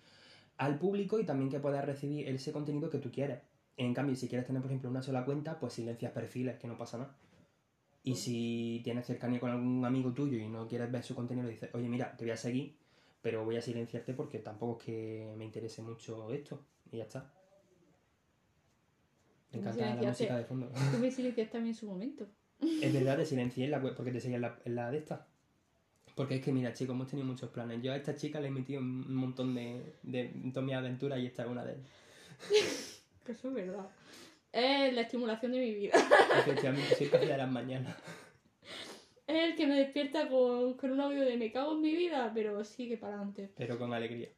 al 0.57 0.77
público 0.77 1.21
y 1.21 1.23
también 1.23 1.49
que 1.49 1.61
puedas 1.61 1.85
recibir 1.85 2.27
ese 2.27 2.51
contenido 2.51 2.89
que 2.89 2.99
tú 2.99 3.11
quieres. 3.11 3.39
En 3.77 3.93
cambio, 3.93 4.17
si 4.17 4.27
quieres 4.27 4.45
tener, 4.45 4.61
por 4.61 4.71
ejemplo, 4.71 4.89
una 4.89 5.01
sola 5.01 5.23
cuenta, 5.23 5.57
pues 5.57 5.71
silencias 5.71 6.11
perfiles, 6.11 6.59
que 6.59 6.67
no 6.67 6.77
pasa 6.77 6.97
nada. 6.97 7.15
Y 8.03 8.15
si 8.15 8.81
tienes 8.83 9.05
cercanía 9.05 9.39
con 9.39 9.49
algún 9.49 9.85
amigo 9.85 10.13
tuyo 10.13 10.37
y 10.37 10.47
no 10.49 10.67
quieres 10.67 10.91
ver 10.91 11.03
su 11.03 11.15
contenido, 11.15 11.47
dices, 11.47 11.69
oye, 11.73 11.87
mira, 11.87 12.15
te 12.17 12.25
voy 12.25 12.31
a 12.31 12.37
seguir, 12.37 12.75
pero 13.21 13.45
voy 13.45 13.55
a 13.55 13.61
silenciarte 13.61 14.13
porque 14.13 14.39
tampoco 14.39 14.79
es 14.79 14.85
que 14.85 15.33
me 15.37 15.45
interese 15.45 15.81
mucho 15.81 16.31
esto. 16.31 16.59
Y 16.91 16.97
ya 16.97 17.03
está. 17.03 17.31
Me 19.51 19.59
encanta 19.59 19.95
la 19.95 20.09
música 20.09 20.37
de 20.37 20.43
fondo. 20.43 20.71
Tú 20.91 20.97
me 20.97 21.11
silenciaste 21.11 21.51
también 21.53 21.73
en 21.73 21.79
su 21.79 21.87
momento. 21.87 22.27
Es 22.59 22.93
verdad, 22.93 23.17
te 23.17 23.25
silencié 23.25 23.65
en 23.65 23.71
la 23.71 23.79
web 23.79 23.95
porque 23.95 24.11
te 24.11 24.19
seguía 24.19 24.35
en 24.37 24.41
la, 24.41 24.59
en 24.65 24.75
la 24.75 24.91
de 24.91 24.97
esta. 24.97 25.27
Porque 26.15 26.35
es 26.35 26.41
que, 26.41 26.51
mira, 26.51 26.73
chicos, 26.73 26.93
hemos 26.93 27.07
tenido 27.07 27.27
muchos 27.27 27.49
planes. 27.49 27.81
Yo 27.81 27.91
a 27.91 27.95
esta 27.95 28.15
chica 28.15 28.39
le 28.39 28.49
he 28.49 28.51
metido 28.51 28.81
un 28.81 29.15
montón 29.15 29.55
de, 29.55 29.95
de, 30.03 30.25
todas 30.53 30.65
mis 30.65 30.75
aventuras 30.75 31.19
y 31.19 31.25
esta 31.25 31.43
es 31.43 31.49
una 31.49 31.65
de 31.65 31.73
ellas. 31.73 31.87
Eso 33.27 33.47
es 33.47 33.53
verdad. 33.53 33.89
Es 34.53 34.93
la 34.93 35.01
estimulación 35.01 35.51
de 35.51 35.57
mi 35.57 35.73
vida. 35.73 35.93
Efectivamente, 36.37 36.95
soy 36.95 37.07
casi 37.07 37.25
de 37.25 37.37
las 37.37 37.51
mañanas. 37.51 37.97
Es 39.25 39.49
el 39.49 39.55
que 39.55 39.65
me 39.65 39.75
despierta 39.75 40.29
con, 40.29 40.75
con 40.75 40.91
un 40.91 41.01
audio 41.01 41.21
de 41.21 41.37
me 41.37 41.51
cago 41.51 41.73
en 41.73 41.81
mi 41.81 41.95
vida, 41.95 42.31
pero 42.35 42.63
sigue 42.63 42.97
para 42.97 43.15
adelante. 43.15 43.51
Pero 43.57 43.79
con 43.79 43.91
alegría. 43.91 44.29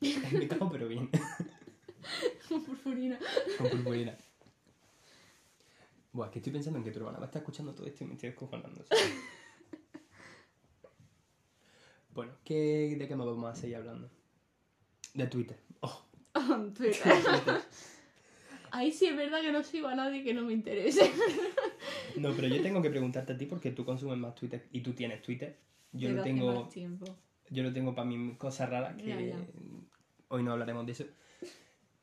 Me 0.32 0.48
cago, 0.48 0.70
pero 0.70 0.88
bien. 0.88 1.10
Con 2.48 2.64
purpurina. 2.64 3.18
Con 3.58 3.68
purpurina. 3.68 4.16
Buah, 6.12 6.26
es 6.26 6.32
que 6.32 6.38
estoy 6.38 6.52
pensando 6.52 6.78
en 6.78 6.84
que 6.84 6.92
tu 6.92 7.00
hermana 7.00 7.18
va 7.18 7.24
a 7.24 7.26
estar 7.26 7.42
escuchando 7.42 7.74
todo 7.74 7.86
esto 7.86 8.04
y 8.04 8.06
me 8.06 8.14
estoy 8.14 8.30
descojonando. 8.30 8.84
¿sabes? 8.86 9.12
bueno, 12.14 12.32
¿qué, 12.44 12.96
¿de 12.96 13.08
qué 13.08 13.16
más 13.16 13.26
vamos 13.26 13.50
a 13.50 13.54
seguir 13.54 13.76
hablando? 13.76 14.08
De 15.12 15.26
Twitter. 15.26 15.58
Oh, 15.80 16.06
Twitter. 16.74 17.02
Ahí 18.70 18.92
sí 18.92 19.06
es 19.06 19.16
verdad 19.16 19.40
que 19.40 19.52
no 19.52 19.62
sigo 19.62 19.88
a 19.88 19.94
nadie 19.94 20.22
que 20.24 20.34
no 20.34 20.42
me 20.42 20.52
interese. 20.52 21.10
No, 22.16 22.32
pero 22.34 22.48
yo 22.48 22.60
tengo 22.62 22.82
que 22.82 22.90
preguntarte 22.90 23.34
a 23.34 23.38
ti 23.38 23.46
porque 23.46 23.70
tú 23.70 23.84
consumes 23.84 24.18
más 24.18 24.34
Twitter 24.34 24.66
y 24.72 24.80
tú 24.80 24.92
tienes 24.92 25.22
Twitter. 25.22 25.56
Yo 25.92 26.10
lo 26.10 26.22
tengo, 26.22 26.68
yo 27.50 27.62
lo 27.62 27.72
tengo 27.72 27.94
para 27.94 28.08
mí 28.08 28.34
cosas 28.36 28.68
raras 28.68 28.96
que 28.96 29.06
Ya, 29.06 29.20
ya. 29.20 29.36
hoy 30.28 30.42
no 30.42 30.52
hablaremos 30.52 30.84
de 30.86 30.92
eso. 30.92 31.04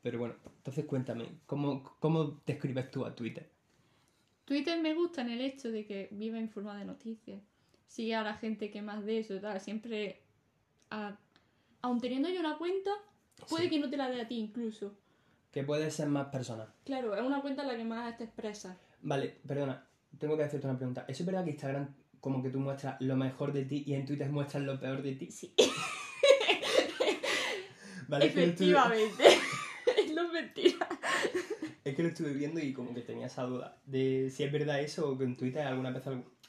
Pero 0.02 0.18
bueno, 0.18 0.34
entonces 0.58 0.86
cuéntame, 0.86 1.26
¿cómo, 1.44 1.82
cómo 1.98 2.40
describes 2.46 2.90
tú 2.90 3.04
a 3.04 3.14
Twitter? 3.14 3.46
Twitter 4.46 4.80
me 4.80 4.94
gusta 4.94 5.20
en 5.20 5.30
el 5.30 5.40
hecho 5.42 5.70
de 5.70 5.84
que 5.84 6.08
vive 6.12 6.38
en 6.38 6.48
forma 6.48 6.78
de 6.78 6.84
noticias. 6.86 7.42
Sigue 7.86 8.14
a 8.14 8.22
la 8.22 8.34
gente 8.34 8.70
que 8.70 8.80
más 8.80 9.04
de 9.04 9.18
eso 9.18 9.38
tal. 9.40 9.60
Siempre, 9.60 10.22
a- 10.90 11.18
aun 11.82 12.00
teniendo 12.00 12.28
yo 12.30 12.40
una 12.40 12.56
cuenta, 12.56 12.90
puede 13.50 13.64
Sí. 13.64 13.70
que 13.70 13.78
no 13.80 13.90
te 13.90 13.96
la 13.98 14.08
dé 14.08 14.20
a 14.22 14.28
ti 14.28 14.36
incluso. 14.38 14.96
Que 15.56 15.64
puedes 15.64 15.94
ser 15.94 16.08
más 16.08 16.26
personal. 16.26 16.68
Claro, 16.84 17.16
es 17.16 17.22
una 17.22 17.40
cuenta 17.40 17.62
en 17.62 17.68
la 17.68 17.76
que 17.78 17.84
más 17.84 18.18
te 18.18 18.24
expresas. 18.24 18.76
Vale, 19.00 19.38
perdona, 19.48 19.86
tengo 20.18 20.36
que 20.36 20.42
hacerte 20.42 20.66
una 20.66 20.76
pregunta. 20.76 21.06
¿Eso 21.08 21.22
es 21.22 21.26
verdad 21.26 21.44
que 21.44 21.52
Instagram 21.52 21.94
como 22.20 22.42
que 22.42 22.50
tú 22.50 22.60
muestras 22.60 23.00
lo 23.00 23.16
mejor 23.16 23.54
de 23.54 23.64
ti 23.64 23.82
y 23.86 23.94
en 23.94 24.04
Twitter 24.04 24.28
muestras 24.28 24.64
lo 24.64 24.78
peor 24.78 25.00
de 25.00 25.14
ti? 25.14 25.30
Sí. 25.30 25.54
Vale, 28.06 28.26
Efectivamente. 28.26 29.24
es 29.96 30.12
lo 30.12 30.28
mentira. 30.28 30.86
es 31.82 31.96
que 31.96 32.02
lo 32.02 32.10
estuve 32.10 32.34
viendo 32.34 32.60
y 32.60 32.74
como 32.74 32.92
que 32.92 33.00
tenía 33.00 33.28
esa 33.28 33.44
duda 33.44 33.78
de 33.86 34.30
si 34.30 34.44
es 34.44 34.52
verdad 34.52 34.82
eso 34.82 35.08
o 35.08 35.16
que 35.16 35.24
en 35.24 35.38
Twitter 35.38 35.66
alguna 35.66 35.90
vez, 35.90 36.02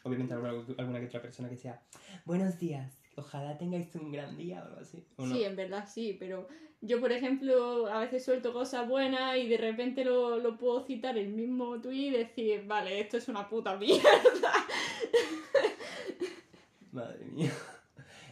obviamente 0.03 0.33
habrá 0.33 0.49
alguna 0.49 0.99
que 0.99 1.05
otra 1.05 1.21
persona 1.21 1.47
que 1.47 1.55
sea 1.55 1.81
buenos 2.25 2.59
días, 2.59 2.91
ojalá 3.17 3.57
tengáis 3.57 3.93
un 3.95 4.11
gran 4.11 4.37
día 4.37 4.61
o 4.61 4.67
algo 4.67 4.79
así. 4.79 5.03
¿o 5.17 5.25
no? 5.25 5.35
Sí, 5.35 5.43
en 5.43 5.55
verdad 5.55 5.87
sí, 5.91 6.15
pero 6.19 6.47
yo, 6.81 6.99
por 6.99 7.11
ejemplo, 7.11 7.87
a 7.87 7.99
veces 7.99 8.23
suelto 8.23 8.53
cosas 8.53 8.87
buenas 8.87 9.37
y 9.37 9.47
de 9.47 9.57
repente 9.57 10.05
lo, 10.05 10.37
lo 10.37 10.57
puedo 10.57 10.85
citar 10.85 11.17
el 11.17 11.29
mismo 11.29 11.81
tweet 11.81 12.07
y 12.07 12.11
decir, 12.11 12.63
vale, 12.67 12.99
esto 12.99 13.17
es 13.17 13.27
una 13.27 13.49
puta 13.49 13.75
mierda. 13.75 14.03
Madre 16.91 17.25
mía. 17.25 17.51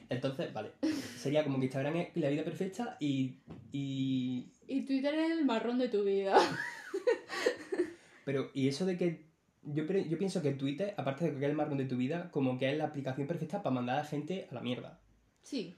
Entonces, 0.10 0.54
vale, 0.54 0.72
sería 1.18 1.44
como 1.44 1.58
que 1.58 1.66
Instagram 1.66 1.96
es 1.96 2.16
la 2.16 2.30
vida 2.30 2.44
perfecta 2.44 2.96
y, 3.00 3.34
y 3.72 4.52
Y 4.68 4.82
Twitter 4.82 5.16
es 5.16 5.32
el 5.32 5.46
marrón 5.46 5.80
de 5.80 5.90
tu 5.90 6.04
vida. 6.04 6.38
Pero, 8.26 8.52
y 8.54 8.68
eso 8.68 8.86
de 8.86 8.98
que. 8.98 9.26
Yo, 9.66 9.84
yo 9.86 10.18
pienso 10.18 10.42
que 10.42 10.52
Twitter, 10.52 10.94
aparte 10.98 11.26
de 11.26 11.32
que 11.32 11.38
es 11.38 11.44
el 11.50 11.56
marrón 11.56 11.78
de 11.78 11.86
tu 11.86 11.98
vida, 11.98 12.30
como 12.32 12.58
que 12.58 12.72
es 12.72 12.78
la 12.78 12.86
aplicación 12.86 13.28
perfecta 13.28 13.64
para 13.64 13.74
mandar 13.74 13.98
a 13.98 14.02
la 14.02 14.08
gente 14.08 14.48
a 14.52 14.54
la 14.54 14.62
mierda. 14.62 15.00
Sí, 15.42 15.76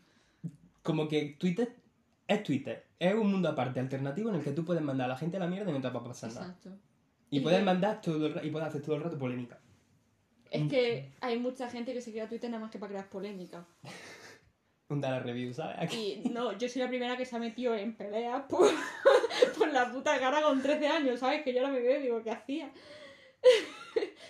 Como 0.82 1.08
que 1.08 1.36
Twitter 1.40 1.76
es 2.28 2.44
Twitter. 2.44 2.86
Es 3.00 3.14
un 3.14 3.32
mundo 3.32 3.50
aparte, 3.50 3.80
alternativo, 3.80 4.30
en 4.30 4.36
el 4.36 4.44
que 4.44 4.52
tú 4.52 4.66
puedes 4.66 4.82
mandar 4.84 5.06
a 5.06 5.14
la 5.14 5.18
gente 5.18 5.38
a 5.38 5.40
la 5.40 5.48
mierda 5.48 5.70
y 5.70 5.74
no 5.74 5.82
te 5.82 5.90
va 5.90 6.00
a 6.00 6.04
pasar 6.04 6.30
nada. 6.34 6.46
exacto. 6.48 6.72
Y 7.30 7.38
Y 7.38 7.40
puedes 7.42 7.60
que- 7.60 7.66
mandar 7.66 8.02
todo 8.02 8.26
el 8.28 8.46
y 8.46 8.50
puedes 8.52 8.68
hacer 8.68 8.82
todo 8.82 8.96
el 8.96 9.04
rato 9.04 9.18
polémica. 9.18 9.60
Es 10.50 10.68
que 10.70 11.12
hay 11.20 11.38
mucha 11.40 11.70
gente 11.70 11.94
que 11.94 12.02
se 12.02 12.12
crea 12.12 12.28
Twitter 12.30 12.50
nada 12.50 12.62
más 12.62 12.72
que 12.72 12.80
para 12.80 12.92
crear 12.92 13.10
polémica. 13.10 13.66
Un 14.90 15.02
dar 15.02 15.14
a 15.16 15.20
review, 15.20 15.54
¿sabes? 15.54 15.76
Aquí. 15.80 16.22
Y 16.24 16.30
no, 16.30 16.58
yo 16.58 16.70
soy 16.70 16.82
la 16.82 16.88
primera 16.88 17.18
que 17.18 17.26
se 17.26 17.36
ha 17.36 17.40
metido 17.40 17.76
en 17.76 17.94
peleas 17.98 18.44
por, 18.48 18.70
por 19.58 19.68
la 19.74 19.92
puta 19.92 20.18
cara 20.18 20.42
con 20.42 20.62
13 20.62 20.88
años, 20.88 21.20
¿sabes? 21.20 21.44
Que 21.44 21.54
yo 21.54 21.60
ahora 21.60 21.74
me 21.74 21.82
veo 21.82 22.00
y 22.00 22.04
digo, 22.04 22.24
¿qué 22.24 22.32
hacía? 22.32 22.72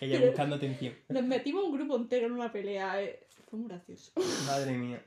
Ella 0.02 0.20
buscando 0.26 0.56
atención. 0.56 0.94
Nos 1.10 1.24
metimos 1.24 1.64
un 1.64 1.74
grupo 1.74 1.96
entero 1.96 2.28
en 2.28 2.34
una 2.34 2.52
pelea. 2.52 3.02
eh, 3.02 3.26
Fue 3.50 3.60
muy 3.60 3.68
gracioso. 3.70 4.12
Madre 4.46 4.74
mía. 4.74 5.04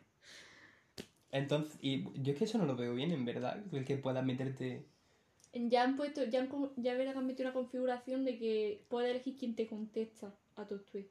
Entonces, 1.32 1.78
y 1.80 2.04
yo 2.22 2.32
es 2.32 2.38
que 2.38 2.44
eso 2.44 2.58
no 2.58 2.64
lo 2.66 2.74
veo 2.76 2.94
bien, 2.94 3.12
en 3.12 3.24
verdad. 3.24 3.62
El 3.72 3.84
que 3.84 3.96
puedas 3.96 4.24
meterte. 4.24 4.84
Ya 5.52 5.82
han 5.84 5.96
puesto, 5.96 6.24
ya 6.24 6.40
han, 6.40 6.48
ya 6.76 6.94
verás 6.94 7.12
que 7.14 7.18
han 7.18 7.26
metido 7.26 7.48
una 7.48 7.54
configuración 7.54 8.24
de 8.24 8.38
que 8.38 8.84
puedes 8.88 9.10
elegir 9.10 9.36
quién 9.36 9.54
te 9.54 9.66
contesta 9.66 10.34
a 10.56 10.66
tus 10.66 10.84
tweets. 10.86 11.10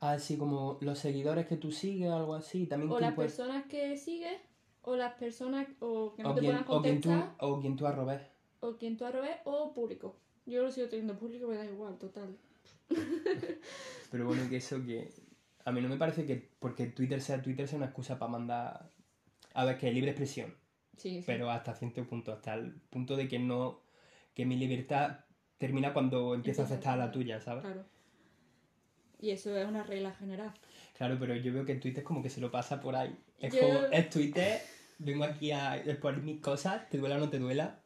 Así 0.00 0.36
como 0.36 0.78
los 0.80 0.98
seguidores 0.98 1.46
que 1.46 1.56
tú 1.56 1.70
sigues 1.72 2.10
o 2.10 2.16
algo 2.16 2.34
así. 2.34 2.66
También 2.66 2.90
O 2.92 3.00
las 3.00 3.14
personas 3.14 3.64
que 3.66 3.96
sigues, 3.96 4.38
o 4.82 4.96
las 4.96 5.14
personas 5.14 5.66
o 5.80 6.14
que 6.14 6.22
no 6.22 6.32
o, 6.32 6.34
te 6.34 6.40
quien, 6.40 6.52
puedan 6.52 6.64
o, 6.68 6.82
quien 6.82 7.00
tú, 7.00 7.08
contestar, 7.08 7.34
o 7.40 7.60
quien 7.60 7.76
tú 7.76 7.86
arrobes. 7.86 8.20
o 8.60 8.76
quien 8.76 8.96
tú 8.98 9.04
arrobes, 9.06 9.36
o 9.44 9.72
público. 9.72 10.16
Yo 10.46 10.62
lo 10.62 10.70
sigo 10.70 10.88
teniendo 10.88 11.18
público, 11.18 11.46
me 11.48 11.56
da 11.56 11.64
igual, 11.64 11.96
total. 11.98 12.36
Pero 14.10 14.26
bueno, 14.26 14.48
que 14.48 14.56
eso 14.56 14.84
que. 14.84 15.12
A 15.64 15.72
mí 15.72 15.80
no 15.80 15.88
me 15.88 15.96
parece 15.96 16.26
que 16.26 16.50
porque 16.58 16.86
Twitter 16.86 17.20
sea 17.20 17.40
Twitter 17.42 17.66
sea 17.66 17.78
una 17.78 17.86
excusa 17.86 18.18
para 18.18 18.30
mandar. 18.32 18.90
A 19.54 19.64
ver, 19.64 19.78
que 19.78 19.88
es 19.88 19.94
libre 19.94 20.10
expresión. 20.10 20.54
Sí, 20.96 21.18
sí. 21.18 21.24
Pero 21.26 21.50
hasta 21.50 21.74
cierto 21.74 22.04
punto. 22.06 22.32
Hasta 22.32 22.54
el 22.54 22.74
punto 22.90 23.16
de 23.16 23.28
que 23.28 23.38
no. 23.38 23.82
Que 24.34 24.44
mi 24.44 24.56
libertad 24.56 25.20
termina 25.58 25.92
cuando 25.92 26.34
empiezo 26.34 26.62
a 26.62 26.64
Empieza 26.64 26.74
a 26.74 26.76
aceptar 26.78 26.98
la 26.98 27.12
tuya, 27.12 27.40
¿sabes? 27.40 27.64
Claro. 27.64 27.84
Y 29.20 29.30
eso 29.30 29.56
es 29.56 29.66
una 29.66 29.82
regla 29.84 30.12
general. 30.12 30.52
Claro, 30.96 31.16
pero 31.18 31.34
yo 31.34 31.52
veo 31.52 31.64
que 31.64 31.76
Twitter 31.76 32.04
como 32.04 32.22
que 32.22 32.28
se 32.30 32.40
lo 32.40 32.50
pasa 32.50 32.80
por 32.80 32.94
ahí. 32.94 33.16
Es 33.38 33.54
Yo- 33.54 33.60
como, 33.60 33.78
es 33.86 34.10
Twitter, 34.10 34.60
vengo 34.98 35.24
aquí 35.24 35.50
a 35.50 35.76
exponer 35.76 36.20
mis 36.22 36.40
cosas, 36.40 36.88
te 36.90 36.98
duela 36.98 37.16
o 37.16 37.20
no 37.20 37.30
te 37.30 37.38
duela, 37.38 37.80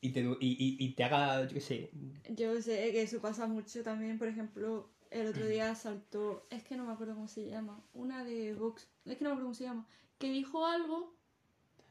y 0.00 0.10
te, 0.10 0.20
y, 0.20 0.36
y, 0.40 0.76
y 0.78 0.92
te 0.94 1.04
haga, 1.04 1.46
yo 1.46 1.54
qué 1.54 1.60
sé, 1.60 1.90
Yo 2.30 2.60
sé 2.62 2.90
que 2.92 3.02
eso 3.02 3.20
pasa 3.20 3.46
mucho 3.46 3.82
también, 3.82 4.18
por 4.18 4.28
ejemplo, 4.28 4.88
el 5.10 5.26
otro 5.26 5.46
día 5.46 5.74
saltó, 5.74 6.46
es 6.50 6.62
que 6.64 6.76
no 6.76 6.84
me 6.86 6.92
acuerdo 6.92 7.14
cómo 7.14 7.28
se 7.28 7.46
llama, 7.46 7.82
una 7.92 8.24
de 8.24 8.54
Vox, 8.54 8.88
es 9.04 9.18
que 9.18 9.24
no 9.24 9.30
me 9.30 9.34
acuerdo 9.34 9.48
cómo 9.48 9.54
se 9.54 9.64
llama, 9.64 9.86
que 10.18 10.30
dijo 10.30 10.66
algo, 10.66 11.14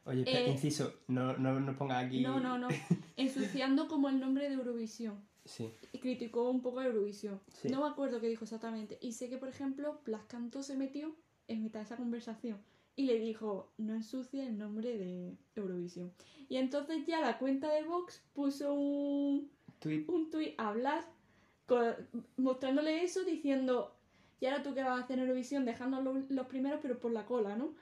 oye, 0.05 0.21
espera, 0.21 0.39
Eh, 0.45 0.51
inciso, 0.51 0.93
no, 1.07 1.37
no, 1.37 1.59
no 1.59 1.77
pongas 1.77 2.05
aquí... 2.05 2.21
no, 2.21 2.39
no, 2.39 2.57
no, 2.57 2.67
ensuciando 3.17 3.87
como 3.87 4.09
el 4.09 4.19
nombre 4.19 4.49
de 4.49 4.55
Eurovisión. 4.55 5.27
Sí, 5.45 5.71
Y 5.93 5.97
criticó 5.97 6.49
un 6.49 6.61
poco 6.61 6.79
a 6.79 6.85
Eurovisión. 6.85 7.39
Sí. 7.59 7.69
No 7.69 7.81
me 7.81 7.87
acuerdo 7.87 8.21
qué 8.21 8.27
dijo 8.27 8.43
exactamente. 8.43 8.99
Y 9.01 9.13
sé 9.13 9.29
que, 9.29 9.37
por 9.39 9.49
ejemplo, 9.49 9.99
Blas 10.05 10.21
Cantó 10.27 10.61
se 10.61 10.75
metió 10.77 11.15
en 11.47 11.63
mitad 11.63 11.79
de 11.79 11.85
esa 11.85 11.95
conversación 11.95 12.59
y 12.99 13.05
le 13.05 13.17
dijo, 13.17 13.71
no 13.77 13.93
ensucie 13.93 14.45
el 14.45 14.57
nombre 14.57 14.97
de 14.97 15.37
Eurovisión. 15.55 16.11
Y 16.49 16.57
entonces 16.57 17.05
ya 17.05 17.21
la 17.21 17.37
cuenta 17.37 17.71
de 17.71 17.83
Vox 17.83 18.21
puso 18.33 18.73
un, 18.73 19.49
tweet, 19.79 20.03
un 20.09 20.29
tuit 20.29 20.53
a 20.57 20.73
Blas 20.73 21.05
mostrándole 22.35 23.01
eso 23.01 23.23
diciendo, 23.23 23.95
y 24.41 24.47
ahora 24.47 24.63
tú 24.63 24.73
qué 24.73 24.83
vas 24.83 24.99
a 24.99 25.03
hacer 25.05 25.17
en 25.17 25.23
Eurovisión, 25.23 25.63
dejando 25.63 26.01
los, 26.01 26.29
los 26.29 26.47
primeros 26.47 26.81
pero 26.81 26.99
por 26.99 27.13
la 27.13 27.25
cola, 27.25 27.55
¿no? 27.55 27.73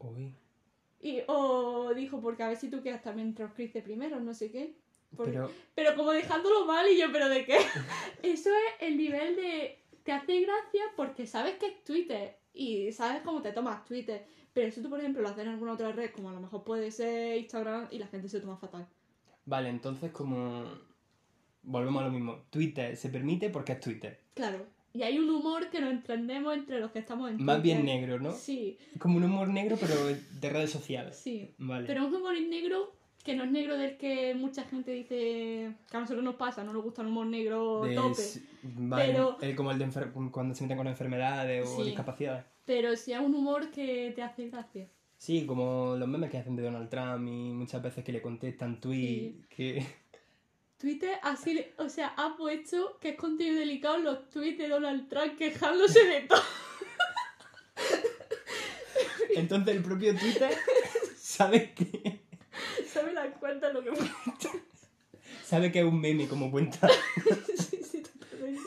uy, 0.00 0.34
Y, 1.00 1.20
o 1.28 1.94
dijo, 1.94 2.20
porque 2.20 2.42
a 2.42 2.48
ver 2.48 2.56
si 2.56 2.68
tú 2.68 2.82
quedas 2.82 3.02
también 3.04 3.32
de 3.32 3.82
primeros, 3.82 4.20
no 4.22 4.34
sé 4.34 4.50
qué. 4.50 4.74
Porque- 5.14 5.34
pero, 5.34 5.50
pero 5.76 5.94
como 5.94 6.10
dejándolo 6.10 6.66
mal 6.66 6.84
y 6.88 6.98
yo, 6.98 7.12
¿pero 7.12 7.28
de 7.28 7.44
qué? 7.44 7.58
Eso 8.24 8.50
es 8.50 8.72
el 8.88 8.96
nivel 8.96 9.36
de... 9.36 9.84
Te 10.02 10.10
hace 10.10 10.40
gracia 10.40 10.82
porque 10.96 11.28
sabes 11.28 11.58
que 11.58 11.66
es 11.66 11.84
Twitter 11.84 12.36
y 12.56 12.90
sabes 12.92 13.22
cómo 13.22 13.42
te 13.42 13.52
tomas 13.52 13.84
Twitter. 13.84 14.26
Pero 14.52 14.72
si 14.72 14.80
tú, 14.82 14.88
por 14.88 14.98
ejemplo, 14.98 15.20
lo 15.22 15.28
haces 15.28 15.44
en 15.44 15.50
alguna 15.50 15.72
otra 15.74 15.92
red, 15.92 16.10
como 16.12 16.30
a 16.30 16.32
lo 16.32 16.40
mejor 16.40 16.64
puede 16.64 16.90
ser 16.90 17.36
Instagram, 17.38 17.88
y 17.90 17.98
la 17.98 18.06
gente 18.06 18.28
se 18.28 18.40
toma 18.40 18.56
fatal. 18.56 18.86
vale, 19.44 19.68
entonces 19.68 20.10
como... 20.12 20.64
Volvemos 21.62 22.00
a 22.02 22.06
lo 22.06 22.12
mismo, 22.12 22.44
Twitter 22.50 22.96
se 22.96 23.08
permite 23.08 23.50
porque 23.50 23.72
es 23.72 23.80
Twitter. 23.80 24.20
Claro. 24.34 24.64
Y 24.92 25.02
hay 25.02 25.18
un 25.18 25.28
humor 25.28 25.68
que 25.68 25.80
no 25.80 25.90
entendemos 25.90 26.54
entre 26.54 26.78
los 26.80 26.90
que 26.92 27.00
estamos 27.00 27.28
en 27.30 27.44
Más 27.44 27.60
bien 27.60 27.80
Twitter. 27.80 28.00
negro, 28.00 28.20
¿no? 28.20 28.32
Sí, 28.32 28.78
Como 29.00 29.16
un 29.18 29.24
humor 29.24 29.48
negro, 29.48 29.76
pero 29.80 29.94
de 30.06 30.48
redes 30.50 30.70
sociales. 30.70 31.16
sí. 31.22 31.54
Vale. 31.58 31.86
Pero 31.86 32.06
un 32.06 32.14
humor 32.14 32.40
negro 32.40 32.95
que 33.26 33.34
no 33.34 33.42
es 33.44 33.50
negro 33.50 33.76
del 33.76 33.98
que 33.98 34.34
mucha 34.36 34.62
gente 34.64 34.92
dice 34.92 35.74
que 35.90 35.96
a 35.96 36.00
nosotros 36.00 36.24
nos 36.24 36.36
pasa, 36.36 36.62
no 36.64 36.72
nos 36.72 36.82
gusta 36.84 37.02
el 37.02 37.08
humor 37.08 37.26
negro 37.26 37.82
De- 37.82 37.94
tope. 37.96 38.22
vale, 38.62 39.12
Pero- 39.12 39.36
el- 39.42 39.56
como 39.56 39.72
el 39.72 39.78
de 39.78 39.86
enfer- 39.88 40.30
cuando 40.30 40.54
se 40.54 40.62
meten 40.62 40.76
con 40.78 40.86
enfermedades 40.86 41.68
o 41.68 41.76
Sí. 41.78 41.88
discapacidades. 41.88 42.44
Pero 42.64 42.96
sí 42.96 43.12
es 43.12 43.18
un 43.20 43.34
humor 43.34 43.70
que 43.72 44.12
te 44.14 44.22
hace 44.22 44.48
gracia. 44.48 44.88
Sí, 45.18 45.44
como 45.44 45.96
los 45.96 46.06
memes 46.08 46.30
que 46.30 46.38
hacen 46.38 46.54
de 46.56 46.62
Donald 46.62 46.88
Trump 46.88 47.26
y 47.26 47.52
muchas 47.52 47.82
veces 47.82 48.04
que 48.04 48.12
le 48.12 48.22
contestan 48.22 48.80
tweets 48.80 49.46
que... 49.48 49.84
Twitter 50.78 51.18
así, 51.22 51.64
o 51.78 51.88
sea, 51.88 52.14
ha 52.18 52.36
puesto 52.36 52.98
que 53.00 53.08
es 53.10 53.16
contenido 53.16 53.58
delicado 53.58 53.98
los 53.98 54.28
tweets 54.28 54.58
de 54.58 54.68
Donald 54.68 55.08
Trump 55.08 55.36
quejándose 55.36 56.04
de 56.04 56.20
todo. 56.22 56.42
Entonces 59.34 59.74
el 59.76 59.82
propio 59.82 60.14
Twitter 60.16 60.50
sabe 61.16 61.72
que, 61.74 62.20
¿Sabes 62.96 63.14
las 63.14 63.28
cuentas 63.38 63.72
lo 63.74 63.82
que 63.84 63.90
sabe 65.44 65.70
que 65.70 65.80
es 65.80 65.84
un 65.84 66.00
meme 66.00 66.26
como 66.28 66.50
cuenta. 66.50 66.88
sí, 67.70 67.80
sí, 67.82 68.02
totalmente. 68.02 68.60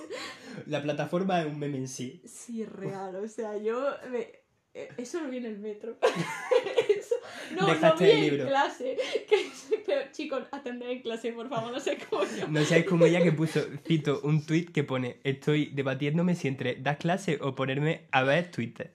La 0.68 0.82
plataforma 0.84 1.42
es 1.42 1.48
un 1.48 1.58
meme 1.60 1.78
en 1.78 1.88
sí. 1.88 2.22
Sí, 2.26 2.64
real, 2.66 3.16
o 3.16 3.28
sea, 3.28 3.58
yo... 3.58 3.96
me- 4.12 4.40
eh, 4.76 4.88
Eso 4.98 5.20
lo 5.22 5.30
vi 5.30 5.38
en 5.38 5.46
el 5.48 5.58
metro. 5.60 5.98
Eso... 6.90 7.16
No, 7.56 7.68
lo 7.68 7.74
Dejaste 7.74 8.06
vi 8.06 8.12
el 8.12 8.18
en 8.18 8.24
libro. 8.32 8.48
clase. 8.48 8.98
Que... 9.28 9.50
Pero 9.86 10.12
chicos, 10.12 10.44
atended 10.52 10.90
en 10.90 11.02
clase, 11.02 11.34
por 11.34 11.50
favor, 11.50 11.72
no 11.72 11.80
sé 11.80 11.98
cómo 12.10 12.24
yo. 12.24 12.48
No 12.48 12.64
sabes 12.64 12.86
como 12.86 13.06
ella 13.08 13.24
que 13.24 13.32
puso, 13.32 13.62
cito, 13.88 14.22
un 14.24 14.46
tweet 14.46 14.66
que 14.68 14.84
pone, 14.84 15.20
estoy 15.24 15.72
debatiéndome 15.74 16.36
si 16.36 16.48
entre 16.48 16.76
dar 16.76 17.00
clase 17.00 17.40
o 17.42 17.56
ponerme 17.56 18.08
a 18.12 18.22
ver 18.24 18.52
Twitter. 18.52 18.94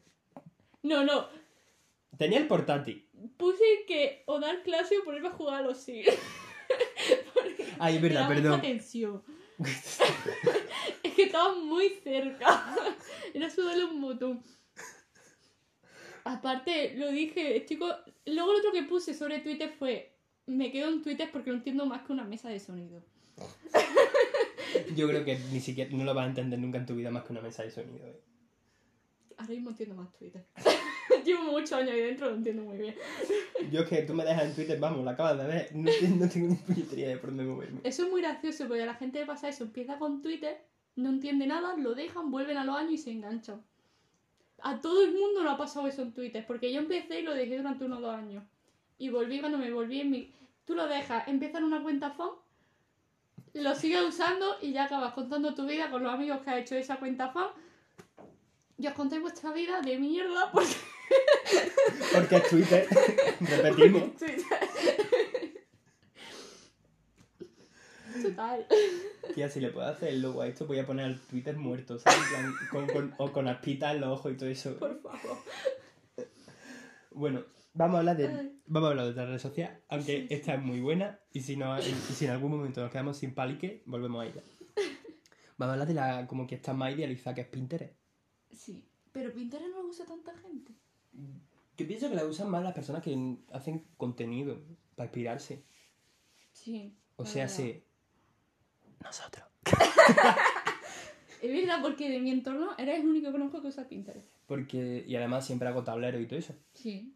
No, 0.82 1.02
no, 1.04 1.28
Tenía 2.16 2.38
el 2.38 2.46
portátil. 2.46 3.08
Puse 3.36 3.64
que 3.86 4.22
o 4.26 4.40
dar 4.40 4.62
clase 4.62 4.98
o 4.98 5.04
ponerme 5.04 5.28
a 5.28 5.32
jugar 5.32 5.56
a 5.56 5.62
los 5.62 5.78
Sims. 5.78 6.08
Ay, 7.78 7.96
es 7.96 8.02
verdad, 8.02 8.28
perdón. 8.28 8.60
tensión. 8.60 9.22
es 11.02 11.14
que 11.14 11.24
estaba 11.24 11.54
muy 11.54 11.88
cerca. 12.02 12.74
Era 13.34 13.50
sudarle 13.50 13.84
un 13.84 14.00
botón. 14.00 14.42
Aparte, 16.24 16.94
lo 16.96 17.10
dije, 17.10 17.64
chicos. 17.66 17.94
Luego 18.26 18.52
lo 18.52 18.58
otro 18.58 18.72
que 18.72 18.82
puse 18.84 19.14
sobre 19.14 19.40
Twitter 19.40 19.72
fue. 19.78 20.12
Me 20.46 20.70
quedo 20.70 20.88
en 20.88 21.02
Twitter 21.02 21.30
porque 21.32 21.50
no 21.50 21.56
entiendo 21.56 21.86
más 21.86 22.02
que 22.02 22.12
una 22.12 22.24
mesa 22.24 22.48
de 22.48 22.60
sonido. 22.60 23.02
Yo 24.94 25.08
creo 25.08 25.24
que 25.24 25.38
ni 25.52 25.60
siquiera 25.60 25.90
no 25.94 26.04
lo 26.04 26.14
vas 26.14 26.26
a 26.26 26.28
entender 26.28 26.58
nunca 26.58 26.78
en 26.78 26.86
tu 26.86 26.94
vida 26.94 27.10
más 27.10 27.24
que 27.24 27.32
una 27.32 27.40
mesa 27.40 27.62
de 27.62 27.70
sonido. 27.70 28.06
¿eh? 28.06 28.20
Ahora 29.36 29.52
mismo 29.52 29.70
entiendo 29.70 29.94
más 29.94 30.12
Twitter. 30.12 30.46
Llevo 31.24 31.42
muchos 31.44 31.72
años 31.72 31.90
ahí 31.90 32.00
dentro, 32.00 32.30
lo 32.30 32.36
entiendo 32.36 32.62
muy 32.62 32.78
bien. 32.78 32.94
Yo 33.70 33.80
es 33.80 33.88
que 33.88 34.02
tú 34.02 34.14
me 34.14 34.24
dejas 34.24 34.44
en 34.44 34.54
Twitter, 34.54 34.78
vamos, 34.78 35.04
lo 35.04 35.10
acabas 35.10 35.38
de 35.38 35.46
ver. 35.46 35.70
No, 35.74 35.90
no 36.16 36.28
tengo 36.28 36.48
ni 36.48 36.56
puñetería 36.56 37.08
de 37.08 37.16
por 37.16 37.30
dónde 37.30 37.44
moverme. 37.44 37.80
Eso 37.84 38.04
es 38.04 38.10
muy 38.10 38.20
gracioso 38.20 38.66
porque 38.66 38.82
a 38.82 38.86
la 38.86 38.94
gente 38.94 39.20
le 39.20 39.26
pasa 39.26 39.48
eso. 39.48 39.64
Empieza 39.64 39.98
con 39.98 40.22
Twitter, 40.22 40.62
no 40.96 41.08
entiende 41.08 41.46
nada, 41.46 41.76
lo 41.76 41.94
dejan, 41.94 42.30
vuelven 42.30 42.56
a 42.56 42.64
los 42.64 42.76
años 42.76 42.92
y 42.92 42.98
se 42.98 43.10
enganchan. 43.12 43.62
A 44.62 44.80
todo 44.80 45.04
el 45.04 45.12
mundo 45.12 45.42
le 45.42 45.50
ha 45.50 45.56
pasado 45.56 45.86
eso 45.86 46.02
en 46.02 46.12
Twitter, 46.12 46.44
porque 46.46 46.72
yo 46.72 46.80
empecé 46.80 47.20
y 47.20 47.22
lo 47.22 47.34
dejé 47.34 47.56
durante 47.56 47.84
unos 47.84 48.00
dos 48.00 48.14
años. 48.14 48.44
Y 48.98 49.08
volví 49.08 49.40
cuando 49.40 49.58
me 49.58 49.70
volví 49.70 50.00
en 50.00 50.10
mi... 50.10 50.32
Tú 50.64 50.74
lo 50.74 50.86
dejas, 50.86 51.28
empiezas 51.28 51.58
en 51.58 51.64
una 51.64 51.82
cuenta 51.82 52.10
fan, 52.12 52.30
lo 53.54 53.74
sigues 53.74 54.02
usando 54.02 54.56
y 54.60 54.72
ya 54.72 54.84
acabas 54.84 55.12
contando 55.12 55.54
tu 55.54 55.66
vida 55.66 55.90
con 55.90 56.02
los 56.02 56.12
amigos 56.12 56.40
que 56.40 56.50
has 56.50 56.58
hecho 56.58 56.74
esa 56.74 56.96
cuenta 56.96 57.28
fan. 57.28 57.48
Y 58.78 58.86
os 58.86 58.94
contáis 58.94 59.22
vuestra 59.22 59.52
vida 59.52 59.80
de 59.80 59.98
mierda 59.98 60.50
porque... 60.52 60.74
Porque 62.14 62.36
es 62.36 62.48
Twitter. 62.48 62.86
Repetimos. 63.40 64.02
Total. 68.22 68.66
Tía, 69.34 69.48
si 69.48 69.60
le 69.60 69.70
puedo 69.70 69.86
hacer 69.86 70.10
el 70.10 70.22
logo 70.22 70.42
a 70.42 70.46
esto, 70.46 70.66
voy 70.66 70.78
a 70.78 70.86
poner 70.86 71.06
el 71.06 71.20
Twitter 71.20 71.56
muerto, 71.56 71.98
¿sabes? 71.98 72.18
Con, 72.70 72.86
con- 72.86 73.14
o 73.18 73.32
con 73.32 73.48
aspitas 73.48 73.94
en 73.94 74.00
los 74.00 74.10
ojos 74.18 74.32
y 74.32 74.36
todo 74.36 74.48
eso. 74.48 74.76
Por 74.78 75.00
favor. 75.00 75.38
Bueno, 77.10 77.44
vamos 77.74 77.96
a 77.96 77.98
hablar 78.00 78.16
de, 78.16 78.28
Ay. 78.28 78.60
vamos 78.66 78.88
a 78.88 78.90
hablar 78.90 79.04
de 79.06 79.10
otra 79.12 79.26
red 79.26 79.38
social, 79.38 79.80
aunque 79.88 80.26
esta 80.30 80.54
es 80.54 80.62
muy 80.62 80.80
buena 80.80 81.18
y 81.32 81.40
si, 81.40 81.56
no, 81.56 81.78
y 81.78 81.82
si 81.92 82.24
en 82.24 82.30
algún 82.32 82.52
momento 82.52 82.80
nos 82.80 82.90
quedamos 82.90 83.18
sin 83.18 83.34
palique, 83.34 83.82
volvemos 83.86 84.22
a 84.22 84.26
ella. 84.26 84.42
Vamos 85.56 85.70
a 85.70 85.72
hablar 85.74 85.88
de 85.88 85.94
la 85.94 86.26
como 86.26 86.46
que 86.46 86.54
está 86.56 86.72
más 86.72 86.92
idealizada 86.94 87.34
que 87.34 87.42
es 87.42 87.46
Pinterest. 87.48 87.94
Sí, 88.52 88.84
pero 89.12 89.32
Pinterest 89.32 89.70
no 89.70 89.82
lo 89.82 89.88
usa 89.88 90.04
tanta 90.06 90.36
gente. 90.38 90.72
Yo 91.76 91.86
pienso 91.86 92.08
que 92.08 92.16
la 92.16 92.24
usan 92.24 92.50
más 92.50 92.62
las 92.62 92.72
personas 92.72 93.02
que 93.02 93.36
hacen 93.52 93.84
contenido 93.96 94.60
para 94.94 95.06
inspirarse. 95.06 95.64
Sí. 96.52 96.96
O 97.16 97.24
sea, 97.24 97.48
sí. 97.48 97.82
Nosotros. 99.02 99.44
Es 101.44 101.52
verdad, 101.52 101.80
porque 101.82 102.08
de 102.08 102.20
mi 102.20 102.30
entorno 102.30 102.70
eres 102.78 103.00
el 103.00 103.06
único 103.06 103.26
que 103.26 103.32
conozco 103.32 103.60
que 103.60 103.68
usa 103.68 103.86
Pinterest. 103.86 104.26
Porque, 104.46 105.04
y 105.06 105.14
además 105.14 105.44
siempre 105.46 105.68
hago 105.68 105.84
tablero 105.84 106.18
y 106.18 106.26
todo 106.26 106.38
eso. 106.38 106.54
Sí. 106.72 107.14